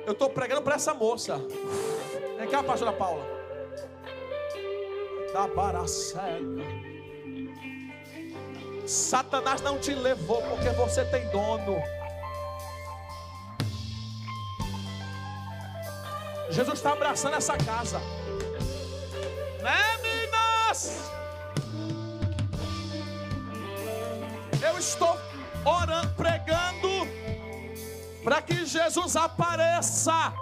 Eu 0.07 0.13
estou 0.13 0.31
pregando 0.31 0.63
para 0.63 0.77
essa 0.77 0.95
moça. 0.95 1.37
Vem 2.39 2.49
cá, 2.49 2.63
pastora 2.63 2.93
Paula. 2.93 3.23
Da 5.35 5.47
baracega. 5.47 6.63
Satanás 8.87 9.61
não 9.61 9.79
te 9.79 9.95
levou 9.95 10.41
porque 10.43 10.71
você 10.71 11.05
tem 11.05 11.29
dono. 11.29 11.77
Jesus 16.51 16.79
está 16.79 16.93
abraçando 16.93 17.37
essa 17.37 17.57
casa. 17.57 17.99
Né, 19.63 19.99
meninas? 20.03 21.11
Eu 24.63 24.79
estou 24.79 25.19
orando, 25.65 26.09
pregando, 26.15 26.89
para 28.25 28.43
que 28.43 28.65
Jesus 28.65 29.17
apareça. 29.17 30.33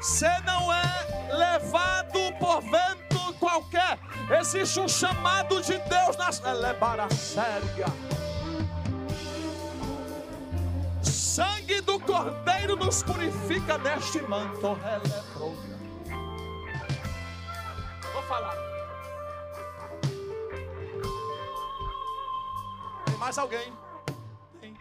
Você 0.00 0.28
não 0.44 0.72
é 0.72 1.32
levado 1.32 2.18
por 2.38 2.60
vento 2.62 3.34
qualquer. 3.38 3.98
Existe 4.40 4.78
um 4.80 4.88
chamado 4.88 5.60
de 5.62 5.78
Deus 5.78 6.16
nas. 6.16 6.42
Elevar 6.44 7.00
a 7.00 7.10
séria. 7.10 7.86
Sangue 11.36 11.82
do 11.82 12.00
Cordeiro 12.00 12.76
nos 12.76 13.02
purifica 13.02 13.76
deste 13.76 14.22
manto. 14.22 14.74
Vou 18.14 18.22
falar. 18.22 18.56
Tem 23.04 23.16
mais 23.18 23.36
alguém? 23.36 23.70
Tem. 24.62 24.74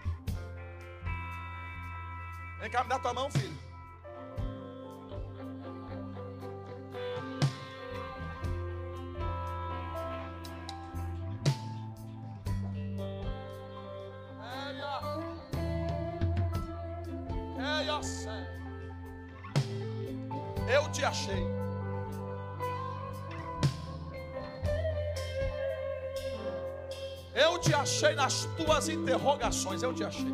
Vem 2.62 2.70
cá, 2.70 2.84
me 2.84 2.90
dá 2.90 3.00
tua 3.00 3.14
mão, 3.14 3.30
filho. 3.30 3.65
Eu 20.68 20.92
te 20.92 21.06
achei. 21.06 21.46
Eu 27.34 27.60
te 27.60 27.74
achei 27.74 28.16
nas 28.16 28.48
tuas 28.58 28.90
interrogações. 28.90 29.84
Eu 29.84 29.94
te 29.94 30.04
achei. 30.04 30.32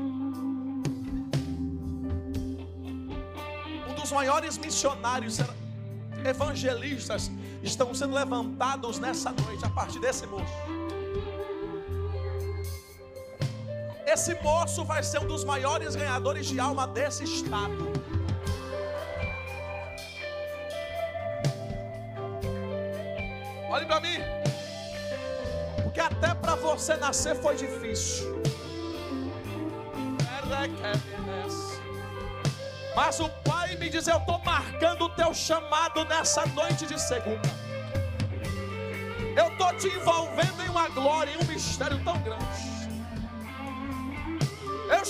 Um 3.89 3.93
dos 3.99 4.11
maiores 4.11 4.57
missionários, 4.57 5.39
evangelistas, 6.23 7.31
estão 7.63 7.93
sendo 7.93 8.13
levantados 8.13 8.99
nessa 8.99 9.31
noite 9.31 9.65
a 9.65 9.69
partir 9.69 9.99
desse 9.99 10.25
moço. 10.27 10.80
Esse 14.13 14.33
moço 14.41 14.83
vai 14.83 15.01
ser 15.01 15.19
um 15.19 15.25
dos 15.25 15.45
maiores 15.45 15.95
ganhadores 15.95 16.45
de 16.45 16.59
alma 16.59 16.85
desse 16.85 17.23
estado. 17.23 17.93
Olhe 23.69 23.85
para 23.85 24.01
mim. 24.01 24.17
Porque 25.81 26.01
até 26.01 26.33
para 26.33 26.55
você 26.55 26.97
nascer 26.97 27.35
foi 27.35 27.55
difícil. 27.55 28.41
Mas 32.93 33.19
o 33.21 33.29
Pai 33.45 33.77
me 33.77 33.89
diz: 33.89 34.07
Eu 34.07 34.17
estou 34.17 34.39
marcando 34.39 35.05
o 35.05 35.09
teu 35.09 35.33
chamado 35.33 36.03
nessa 36.03 36.45
noite 36.47 36.85
de 36.85 36.99
segunda. 36.99 37.49
Eu 39.37 39.47
estou 39.47 39.73
te 39.77 39.87
envolvendo 39.87 40.61
em 40.65 40.69
uma 40.69 40.89
glória, 40.89 41.31
em 41.31 41.37
um 41.37 41.47
mistério 41.47 42.03
tão 42.03 42.17
grande. 42.19 42.70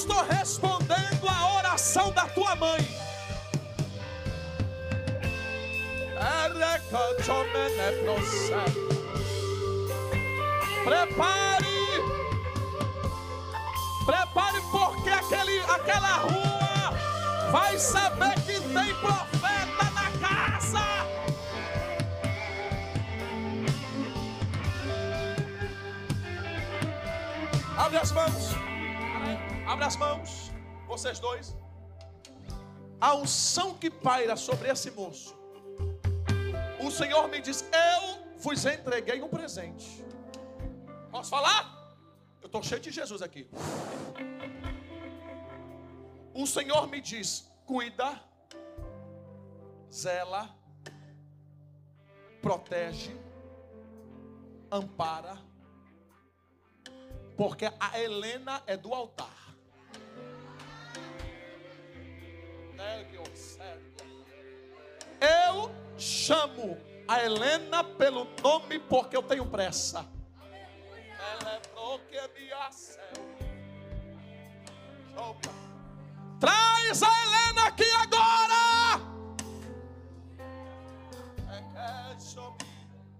Estou 0.02 0.24
respondendo 0.24 1.30
a 1.30 1.58
oração 1.58 2.12
da 2.12 2.26
tua 2.26 2.56
mãe. 2.56 2.82
Prepare! 10.84 12.02
Prepare 14.04 14.62
porque 14.72 15.10
aquele, 15.12 15.60
aquela 15.60 16.16
rua 16.18 17.52
vai 17.52 17.78
saber 17.78 18.34
que 18.42 18.60
tem 18.60 18.96
profeta 18.96 19.41
As 29.82 29.96
mãos. 29.96 30.52
Vocês 30.88 31.20
dois. 31.20 31.56
A 33.00 33.16
unção 33.16 33.74
que 33.74 33.90
paira 33.90 34.36
sobre 34.36 34.70
esse 34.70 34.92
moço. 34.92 35.36
O 36.80 36.92
Senhor 36.92 37.28
me 37.28 37.42
diz: 37.42 37.66
Eu 37.74 38.38
vos 38.38 38.64
entreguei 38.66 39.22
um 39.24 39.28
presente. 39.28 40.06
Posso 41.10 41.32
falar? 41.32 41.96
Eu 42.42 42.46
estou 42.46 42.62
cheio 42.62 42.80
de 42.80 42.92
Jesus 42.92 43.24
aqui. 43.24 43.50
O 46.34 46.46
Senhor 46.46 46.88
me 46.88 47.02
diz: 47.02 47.52
cuida, 47.66 48.22
zela, 49.92 50.56
protege, 52.42 53.16
ampara, 54.72 55.38
porque 57.36 57.66
a 57.80 58.00
Helena 58.00 58.62
é 58.68 58.78
do 58.78 58.94
altar. 58.94 59.51
Eu 65.20 65.72
chamo 65.98 66.78
a 67.08 67.24
Helena 67.24 67.84
pelo 67.84 68.28
nome 68.42 68.80
porque 68.80 69.16
eu 69.16 69.24
tenho 69.24 69.46
pressa. 69.46 70.06
É 71.20 71.60
Traz 76.40 77.04
a 77.04 77.08
Helena 77.24 77.68
aqui 77.68 77.90
agora. 77.92 79.02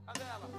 Cadê 0.08 0.24
ela? 0.24 0.50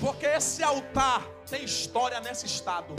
Porque 0.00 0.26
esse 0.26 0.62
altar 0.62 1.22
tem 1.48 1.64
história 1.64 2.20
nesse 2.20 2.46
estado. 2.46 2.94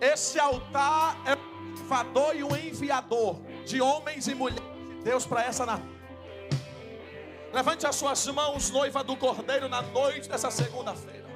Esse 0.00 0.38
altar 0.38 1.20
é 1.26 1.34
um 1.34 1.72
invador 1.72 2.36
e 2.36 2.42
um 2.42 2.56
enviador 2.56 3.40
de 3.64 3.80
homens 3.80 4.28
e 4.28 4.34
mulheres 4.34 4.64
de 4.88 5.04
Deus 5.04 5.26
para 5.26 5.44
essa 5.44 5.66
nação. 5.66 6.00
Levante 7.52 7.86
as 7.86 7.96
suas 7.96 8.26
mãos, 8.28 8.70
noiva 8.70 9.02
do 9.02 9.16
Cordeiro, 9.16 9.68
na 9.68 9.82
noite 9.82 10.28
dessa 10.28 10.50
segunda-feira. 10.50 11.28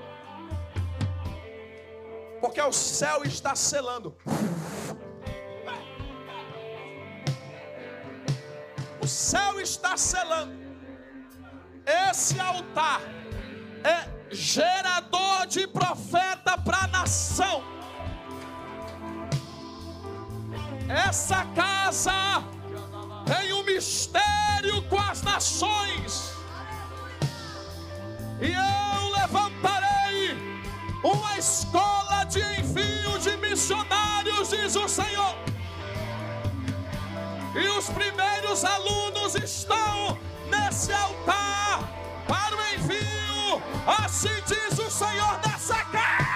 Porque 2.41 2.61
o 2.61 2.73
céu 2.73 3.23
está 3.25 3.55
selando. 3.57 4.17
O 9.03 9.07
céu 9.07 9.61
está 9.61 9.97
selando. 9.97 10.55
Esse 11.85 12.39
altar 12.39 13.01
é 13.85 14.09
gerador 14.35 15.47
de 15.47 15.66
profeta 15.68 16.57
para 16.59 16.85
a 16.85 16.87
nação. 16.89 17.62
Essa 20.89 21.45
casa 21.55 22.43
tem 23.26 23.53
um 23.53 23.62
mistério 23.64 24.82
com 24.89 24.99
as 24.99 25.22
nações. 25.22 26.32
E 28.41 28.53
eu 28.53 29.11
levantarei 29.20 30.37
uma 31.03 31.39
escola 31.39 32.24
de 32.24 32.41
envio 32.41 33.18
de 33.18 33.37
missionários, 33.37 34.51
diz 34.51 34.74
o 34.76 34.89
Senhor. 34.89 35.35
E 37.55 37.68
os 37.78 37.89
primeiros 37.91 38.64
alunos 38.64 39.35
estão 39.37 40.18
nesse 40.51 40.93
altar 40.93 41.80
para 42.26 42.57
o 42.57 42.74
envio. 42.74 43.24
Assim 43.86 44.42
diz 44.47 44.78
o 44.78 44.90
Senhor 44.90 45.38
dessa 45.38 45.76
casa. 45.84 46.34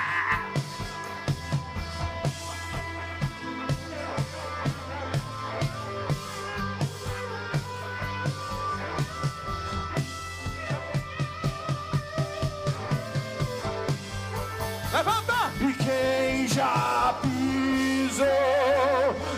Levanta! 14.92 15.52
E 15.61 15.72
quem 15.74 16.48
já 16.48 17.14
pisou 17.20 18.26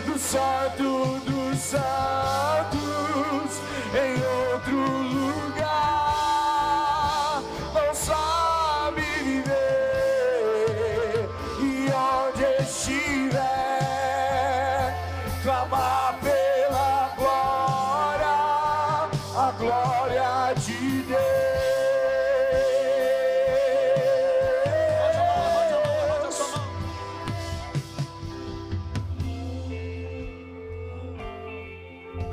no 0.07 0.17
santo 0.17 1.19
dos 1.25 1.59
santos 1.59 1.81
em 3.93 4.23
outro 4.23 4.77
lugar 4.77 6.10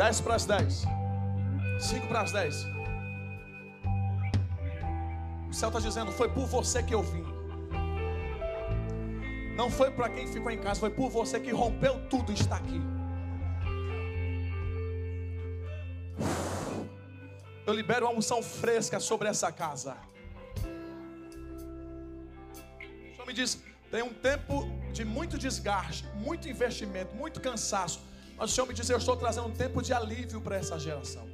10 0.09 0.21
para 0.23 0.37
as 0.37 0.47
10. 0.47 0.85
5 1.81 2.07
para 2.07 2.21
as 2.23 2.33
10. 2.33 2.67
O 5.51 5.53
céu 5.53 5.69
está 5.69 5.81
dizendo: 5.81 6.11
Foi 6.13 6.31
por 6.31 6.47
você 6.47 6.83
que 6.83 6.95
eu 6.95 7.03
vim. 7.03 7.27
Não 9.55 9.71
foi 9.71 9.91
para 9.91 10.09
quem 10.09 10.27
ficou 10.27 10.51
em 10.51 10.57
casa, 10.57 10.81
foi 10.81 10.89
por 10.89 11.11
você 11.11 11.39
que 11.39 11.51
rompeu 11.51 12.01
tudo 12.09 12.33
e 12.33 12.35
está 12.35 12.57
aqui. 12.57 12.81
Eu 17.67 17.75
libero 17.75 18.07
uma 18.07 18.15
unção 18.15 18.43
fresca 18.43 18.99
sobre 18.99 19.29
essa 19.29 19.53
casa. 19.53 19.95
O 23.11 23.13
Senhor 23.13 23.27
me 23.27 23.35
diz: 23.35 23.63
tem 23.91 24.03
um 24.03 24.15
tempo 24.15 24.67
de 24.91 25.05
muito 25.05 25.37
desgaste, 25.37 26.07
muito 26.15 26.49
investimento, 26.49 27.15
muito 27.15 27.43
cansaço 27.43 28.09
mas 28.39 28.51
o 28.51 28.55
Senhor 28.55 28.67
me 28.67 28.75
diz: 28.75 28.89
eu 28.89 28.99
estou 28.99 29.17
trazendo 29.17 29.49
um 29.49 29.53
tempo 29.53 29.83
de 29.83 29.93
alívio 29.93 30.41
para 30.41 30.57
essa 30.57 30.79
geração. 30.79 31.27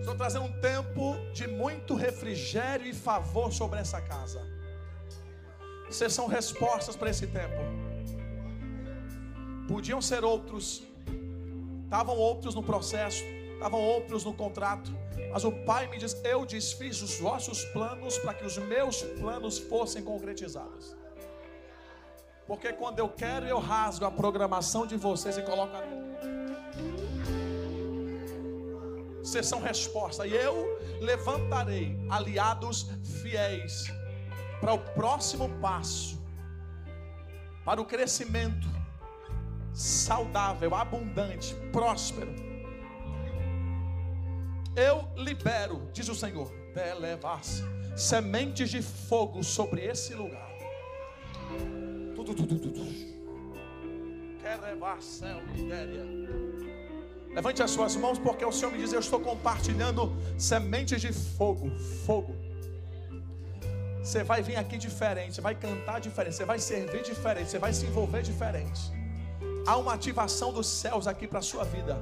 Estou 0.00 0.16
trazendo 0.16 0.46
um 0.46 0.60
tempo 0.60 1.16
de 1.32 1.46
muito 1.46 1.94
refrigério 1.94 2.86
e 2.86 2.92
favor 2.92 3.52
sobre 3.52 3.78
essa 3.78 4.00
casa. 4.00 4.40
Vocês 5.86 6.12
são 6.12 6.26
respostas 6.26 6.96
para 6.96 7.10
esse 7.10 7.26
tempo. 7.28 7.60
Podiam 9.68 10.02
ser 10.02 10.24
outros, 10.24 10.82
estavam 11.84 12.16
outros 12.16 12.54
no 12.54 12.62
processo, 12.62 13.22
estavam 13.54 13.80
outros 13.80 14.24
no 14.24 14.34
contrato, 14.34 14.90
mas 15.32 15.44
o 15.44 15.52
Pai 15.52 15.86
me 15.86 15.98
diz: 15.98 16.20
Eu 16.24 16.44
desfiz 16.44 17.00
os 17.00 17.18
vossos 17.20 17.64
planos 17.66 18.18
para 18.18 18.34
que 18.34 18.44
os 18.44 18.58
meus 18.58 19.02
planos 19.20 19.58
fossem 19.58 20.02
concretizados. 20.02 20.96
Porque 22.46 22.72
quando 22.72 22.98
eu 22.98 23.08
quero, 23.08 23.46
eu 23.46 23.58
rasgo 23.58 24.04
a 24.04 24.10
programação 24.10 24.86
de 24.86 24.96
vocês 24.96 25.38
e 25.38 25.42
coloco 25.42 25.76
a 25.76 25.80
minha. 25.86 26.02
Vocês 29.22 29.46
são 29.46 29.60
resposta. 29.60 30.26
E 30.26 30.34
eu 30.34 30.78
levantarei 31.00 31.96
aliados 32.10 32.90
fiéis 33.22 33.84
para 34.60 34.74
o 34.74 34.78
próximo 34.78 35.48
passo, 35.60 36.20
para 37.64 37.80
o 37.80 37.84
crescimento 37.84 38.68
saudável, 39.72 40.74
abundante, 40.74 41.54
próspero. 41.72 42.34
Eu 44.76 45.08
libero, 45.16 45.88
diz 45.92 46.08
o 46.08 46.14
Senhor, 46.14 46.50
televar-se 46.74 47.62
sementes 47.96 48.70
de 48.70 48.82
fogo 48.82 49.42
sobre 49.42 49.84
esse 49.84 50.14
lugar. 50.14 50.50
Quer 54.40 54.60
levar 54.60 55.00
céu, 55.02 55.40
Lidéria. 55.54 56.04
Levante 57.34 57.62
as 57.62 57.70
suas 57.70 57.96
mãos, 57.96 58.18
porque 58.18 58.44
o 58.44 58.52
Senhor 58.52 58.70
me 58.72 58.78
diz: 58.78 58.92
Eu 58.92 59.00
estou 59.00 59.20
compartilhando 59.20 60.12
sementes 60.38 61.00
de 61.00 61.12
fogo. 61.12 61.70
Fogo. 62.04 62.34
Você 64.02 64.22
vai 64.24 64.42
vir 64.42 64.56
aqui 64.56 64.76
diferente, 64.76 65.40
vai 65.40 65.54
cantar 65.54 66.00
diferente, 66.00 66.34
você 66.34 66.44
vai 66.44 66.58
servir 66.58 67.02
diferente, 67.02 67.50
você 67.50 67.58
vai 67.58 67.72
se 67.72 67.86
envolver 67.86 68.22
diferente. 68.22 68.80
há 69.66 69.76
uma 69.76 69.94
ativação 69.94 70.52
dos 70.52 70.66
céus 70.66 71.06
aqui 71.06 71.26
para 71.26 71.38
a 71.38 71.42
sua 71.42 71.64
vida. 71.64 71.96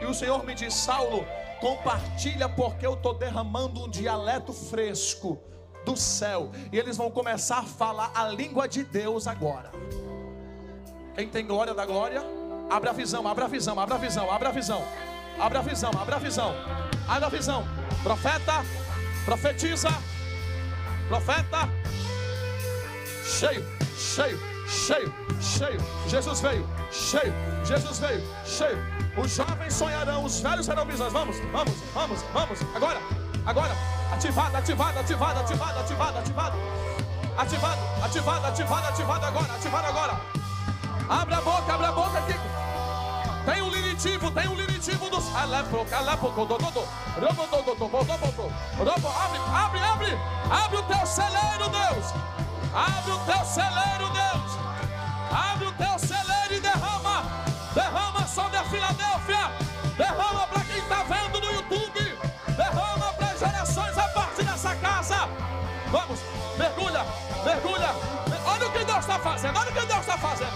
E 0.00 0.06
o 0.06 0.14
Senhor 0.14 0.44
me 0.44 0.54
diz, 0.54 0.72
Saulo, 0.74 1.24
compartilha 1.60 2.48
porque 2.48 2.86
eu 2.86 2.94
estou 2.94 3.14
derramando 3.14 3.84
um 3.84 3.88
dialeto 3.88 4.52
fresco 4.52 5.51
do 5.84 5.96
céu. 5.96 6.50
E 6.72 6.78
eles 6.78 6.96
vão 6.96 7.10
começar 7.10 7.58
a 7.58 7.62
falar 7.64 8.10
a 8.14 8.28
língua 8.28 8.68
de 8.68 8.84
Deus 8.84 9.26
agora. 9.26 9.70
Quem 11.14 11.28
tem 11.28 11.46
glória 11.46 11.74
da 11.74 11.84
glória, 11.84 12.22
abre 12.70 12.88
a 12.88 12.92
visão, 12.92 13.26
abre 13.28 13.44
a 13.44 13.46
visão, 13.46 13.78
abre 13.78 13.94
a 13.94 13.98
visão, 13.98 14.30
abre 14.30 14.48
a 14.48 14.50
visão, 14.50 14.84
abre 15.38 15.58
a 15.58 15.62
visão, 15.62 15.90
abre 16.00 16.14
a 16.14 16.18
visão, 16.18 16.54
abre 17.08 17.24
a 17.24 17.28
visão. 17.28 17.64
Profeta, 18.02 18.64
profetiza, 19.24 19.90
profeta, 21.08 21.68
cheio, 23.24 23.64
cheio, 23.96 24.38
cheio, 24.66 25.14
cheio. 25.40 25.80
Jesus 26.08 26.40
veio, 26.40 26.66
cheio, 26.90 27.34
Jesus 27.64 27.98
veio, 27.98 28.22
cheio. 28.44 28.78
Os 29.16 29.34
jovens 29.34 29.74
sonharão, 29.74 30.24
os 30.24 30.40
velhos 30.40 30.64
serão 30.64 30.86
visões. 30.86 31.12
Vamos, 31.12 31.36
vamos, 31.52 31.74
vamos, 31.92 32.22
vamos. 32.32 32.58
Agora, 32.74 32.98
agora. 33.46 33.76
Ativado, 34.12 34.56
ativado, 34.56 34.98
ativado, 34.98 35.40
ativado, 35.40 35.78
ativado, 35.78 36.18
ativado. 36.18 36.58
Ativado, 37.36 37.80
ativado, 38.04 38.46
ativado, 38.46 38.88
ativado 38.88 39.26
agora, 39.26 39.54
ativado 39.54 39.86
agora. 39.88 40.20
Abre 41.08 41.34
a 41.34 41.40
boca, 41.40 41.74
abre 41.74 41.86
a 41.86 41.92
boca 41.92 42.18
aqui. 42.18 42.34
Tem 43.44 43.62
um 43.62 43.70
linitivo, 43.70 44.30
tem 44.30 44.48
um 44.48 44.54
linitivo 44.54 45.10
dos. 45.10 45.34
Alepo, 45.34 45.86
alepo, 45.92 46.28
dododo. 46.30 46.88
Robo, 47.20 47.46
dododo, 47.46 47.86
robo, 47.86 48.12
robo. 48.12 49.08
Abre, 49.08 49.38
abre, 49.54 49.80
abre. 49.80 50.18
Abre 50.50 50.76
o 50.76 50.82
teu 50.82 51.06
celeiro, 51.06 51.68
Deus. 51.70 52.14
Abre 52.72 53.12
o 53.12 53.18
teu 53.18 53.44
celeiro, 53.44 54.10
Deus. 54.12 54.58
Abre 55.30 55.66
o 55.66 55.72
teu 55.72 55.98
celeiro 55.98 56.31
está 69.12 69.18
fazendo. 69.18 69.58
Olha 69.58 69.70
o 69.70 69.74
que 69.74 69.86
Deus 69.86 70.00
está 70.00 70.16
fazendo. 70.16 70.52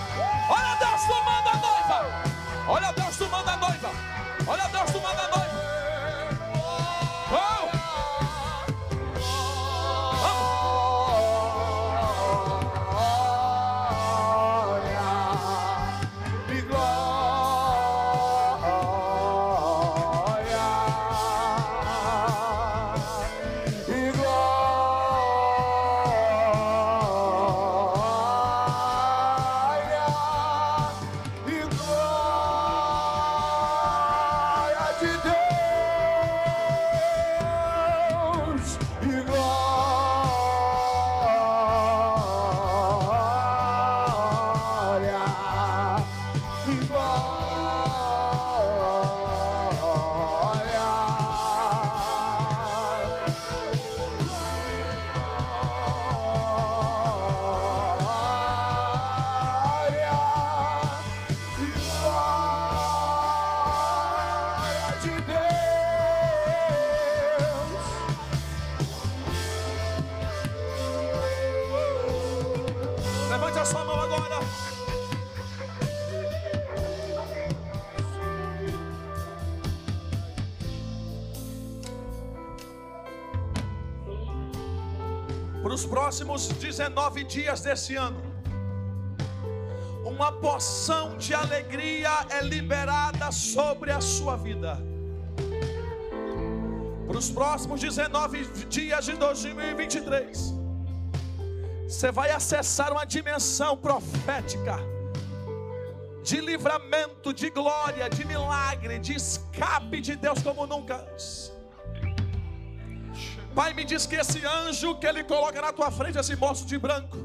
19 86.77 87.25
dias 87.25 87.63
desse 87.63 87.97
ano, 87.97 88.21
uma 90.05 90.31
porção 90.31 91.17
de 91.17 91.33
alegria 91.33 92.11
é 92.29 92.43
liberada 92.43 93.33
sobre 93.33 93.91
a 93.91 93.99
sua 93.99 94.37
vida. 94.37 94.79
Para 97.07 97.17
os 97.17 97.31
próximos 97.31 97.81
19 97.81 98.45
dias 98.69 99.07
de 99.07 99.15
2023, 99.15 100.55
você 101.89 102.13
vai 102.13 102.31
acessar 102.31 102.93
uma 102.93 103.07
dimensão 103.07 103.75
profética 103.75 104.77
de 106.23 106.43
livramento, 106.43 107.33
de 107.33 107.49
glória, 107.49 108.11
de 108.11 108.23
milagre, 108.27 108.99
de 108.99 109.15
escape 109.15 110.03
de 110.03 110.15
Deus 110.15 110.43
como 110.43 110.67
nunca 110.67 110.97
antes. 110.97 111.46
Pai 113.57 113.73
me 113.73 113.85
diz 113.85 114.05
que 114.05 114.17
esse 114.17 114.45
anjo 114.45 114.97
que 114.97 115.07
ele 115.07 115.25
coloca 115.25 115.63
na 115.63 115.73
tua 115.73 115.91
frente, 115.91 116.19
esse 116.19 116.37
moço 116.37 116.67
de 116.67 116.79
branco, 116.79 117.17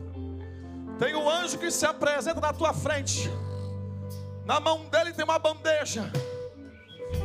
tem 0.97 1.13
um 1.13 1.29
anjo 1.29 1.57
que 1.57 1.69
se 1.69 1.85
apresenta 1.85 2.39
na 2.39 2.53
tua 2.53 2.73
frente. 2.73 3.29
Na 4.45 4.57
mão 4.57 4.85
dele 4.85 5.11
tem 5.11 5.25
uma 5.25 5.37
bandeja. 5.37 6.09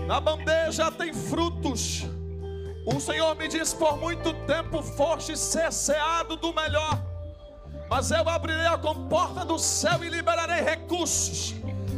Na 0.08 0.18
bandeja 0.18 0.90
tem 0.90 1.14
frutos. 1.14 2.02
O 2.84 2.98
Senhor 2.98 3.36
me 3.36 3.46
diz: 3.46 3.72
por 3.72 3.96
muito 3.96 4.34
tempo 4.44 4.82
foste 4.82 5.36
cesseado 5.36 6.34
do 6.36 6.52
melhor. 6.52 7.00
Mas 7.88 8.10
eu 8.10 8.28
abrirei 8.28 8.66
a 8.66 8.76
comporta 8.76 9.44
do 9.44 9.56
céu 9.56 10.02
e 10.02 10.08
liberarei 10.08 10.62
recursos, 10.62 11.54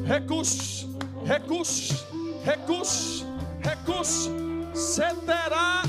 recursos, 0.06 0.86
recursos, 1.24 2.06
recursos, 2.44 3.24
recursos. 3.62 4.30
Você 4.74 5.14
terá, 5.24 5.82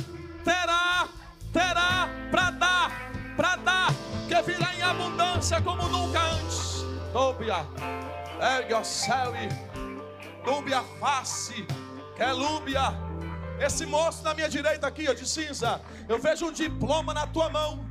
terá, 0.46 0.99
terá 1.52 2.10
para 2.32 2.52
dar, 2.52 3.12
para 3.36 3.56
dar, 3.58 3.94
que 4.28 4.42
virá 4.42 4.76
em 4.76 4.82
abundância 4.82 5.62
como 5.62 5.88
nunca 5.88 6.22
antes. 6.22 6.84
Núbia, 7.14 7.66
ergue 8.58 8.74
o 8.74 8.84
céu 8.84 9.34
e 9.36 9.50
núbia 10.46 10.84
face, 11.00 11.66
que 12.16 12.22
é 12.22 12.34
núbia. 12.34 12.94
Esse 13.60 13.86
moço 13.86 14.24
na 14.24 14.34
minha 14.34 14.48
direita 14.48 14.88
aqui, 14.88 15.08
ó, 15.10 15.14
de 15.14 15.28
cinza, 15.28 15.82
eu 16.08 16.20
vejo 16.20 16.46
um 16.48 16.52
diploma 16.52 17.14
na 17.14 17.28
tua 17.28 17.50
mão. 17.50 17.86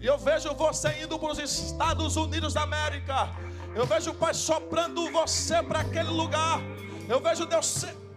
E 0.00 0.06
eu 0.06 0.16
vejo 0.16 0.54
você 0.54 1.02
indo 1.02 1.18
para 1.18 1.32
os 1.32 1.38
Estados 1.38 2.16
Unidos 2.16 2.54
da 2.54 2.62
América. 2.62 3.28
Eu 3.74 3.84
vejo 3.84 4.12
o 4.12 4.14
Pai 4.14 4.32
soprando 4.32 5.10
você 5.10 5.62
para 5.62 5.80
aquele 5.80 6.08
lugar. 6.08 6.60
Eu 7.08 7.20
vejo 7.20 7.44
Deus 7.46 7.66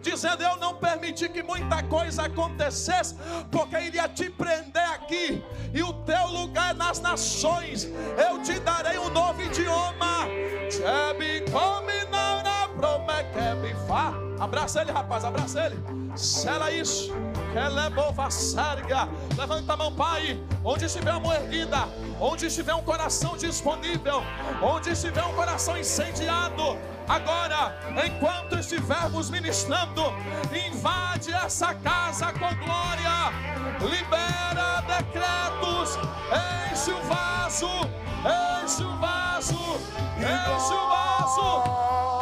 dizendo: 0.02 0.42
Eu 0.42 0.56
não 0.56 0.74
permiti 0.74 1.28
que 1.28 1.42
muita 1.42 1.82
coisa 1.84 2.24
acontecesse, 2.24 3.14
porque 3.50 3.78
iria 3.78 4.08
te 4.08 4.28
prender 4.28 4.90
aqui. 4.90 5.42
E 5.72 5.82
o 5.82 5.92
teu 6.04 6.26
lugar 6.26 6.74
nas 6.74 7.00
nações. 7.00 7.88
Eu 8.18 8.42
te 8.42 8.58
darei 8.60 8.98
um 8.98 9.08
novo 9.08 9.40
idioma. 9.40 10.26
Abraça 14.42 14.82
ele, 14.82 14.90
rapaz, 14.90 15.24
abraça 15.24 15.66
ele. 15.66 15.76
Sela 16.16 16.70
isso. 16.70 17.12
Levanta 19.38 19.72
a 19.72 19.76
mão, 19.76 19.94
Pai. 19.94 20.42
Onde 20.64 20.84
estiver 20.86 21.10
a 21.10 21.20
mão 21.20 21.32
erguida, 21.32 21.88
onde 22.20 22.46
estiver 22.46 22.74
um 22.74 22.82
coração 22.82 23.36
disponível, 23.36 24.22
onde 24.60 24.90
estiver 24.90 25.22
um 25.24 25.32
coração 25.34 25.78
incendiado, 25.78 26.76
agora, 27.08 27.74
enquanto 28.04 28.58
estivermos 28.58 29.30
ministrando, 29.30 30.02
invade 30.66 31.32
essa 31.32 31.74
casa 31.74 32.32
com 32.32 32.54
glória, 32.56 33.32
libera 33.80 34.82
decretos, 34.82 35.98
enche 36.70 36.90
o 36.92 37.02
vaso, 37.04 37.68
enche 38.64 38.84
o 38.84 38.96
vaso, 38.98 39.80
enche 40.18 40.74
o 40.74 40.88
vaso. 40.88 42.21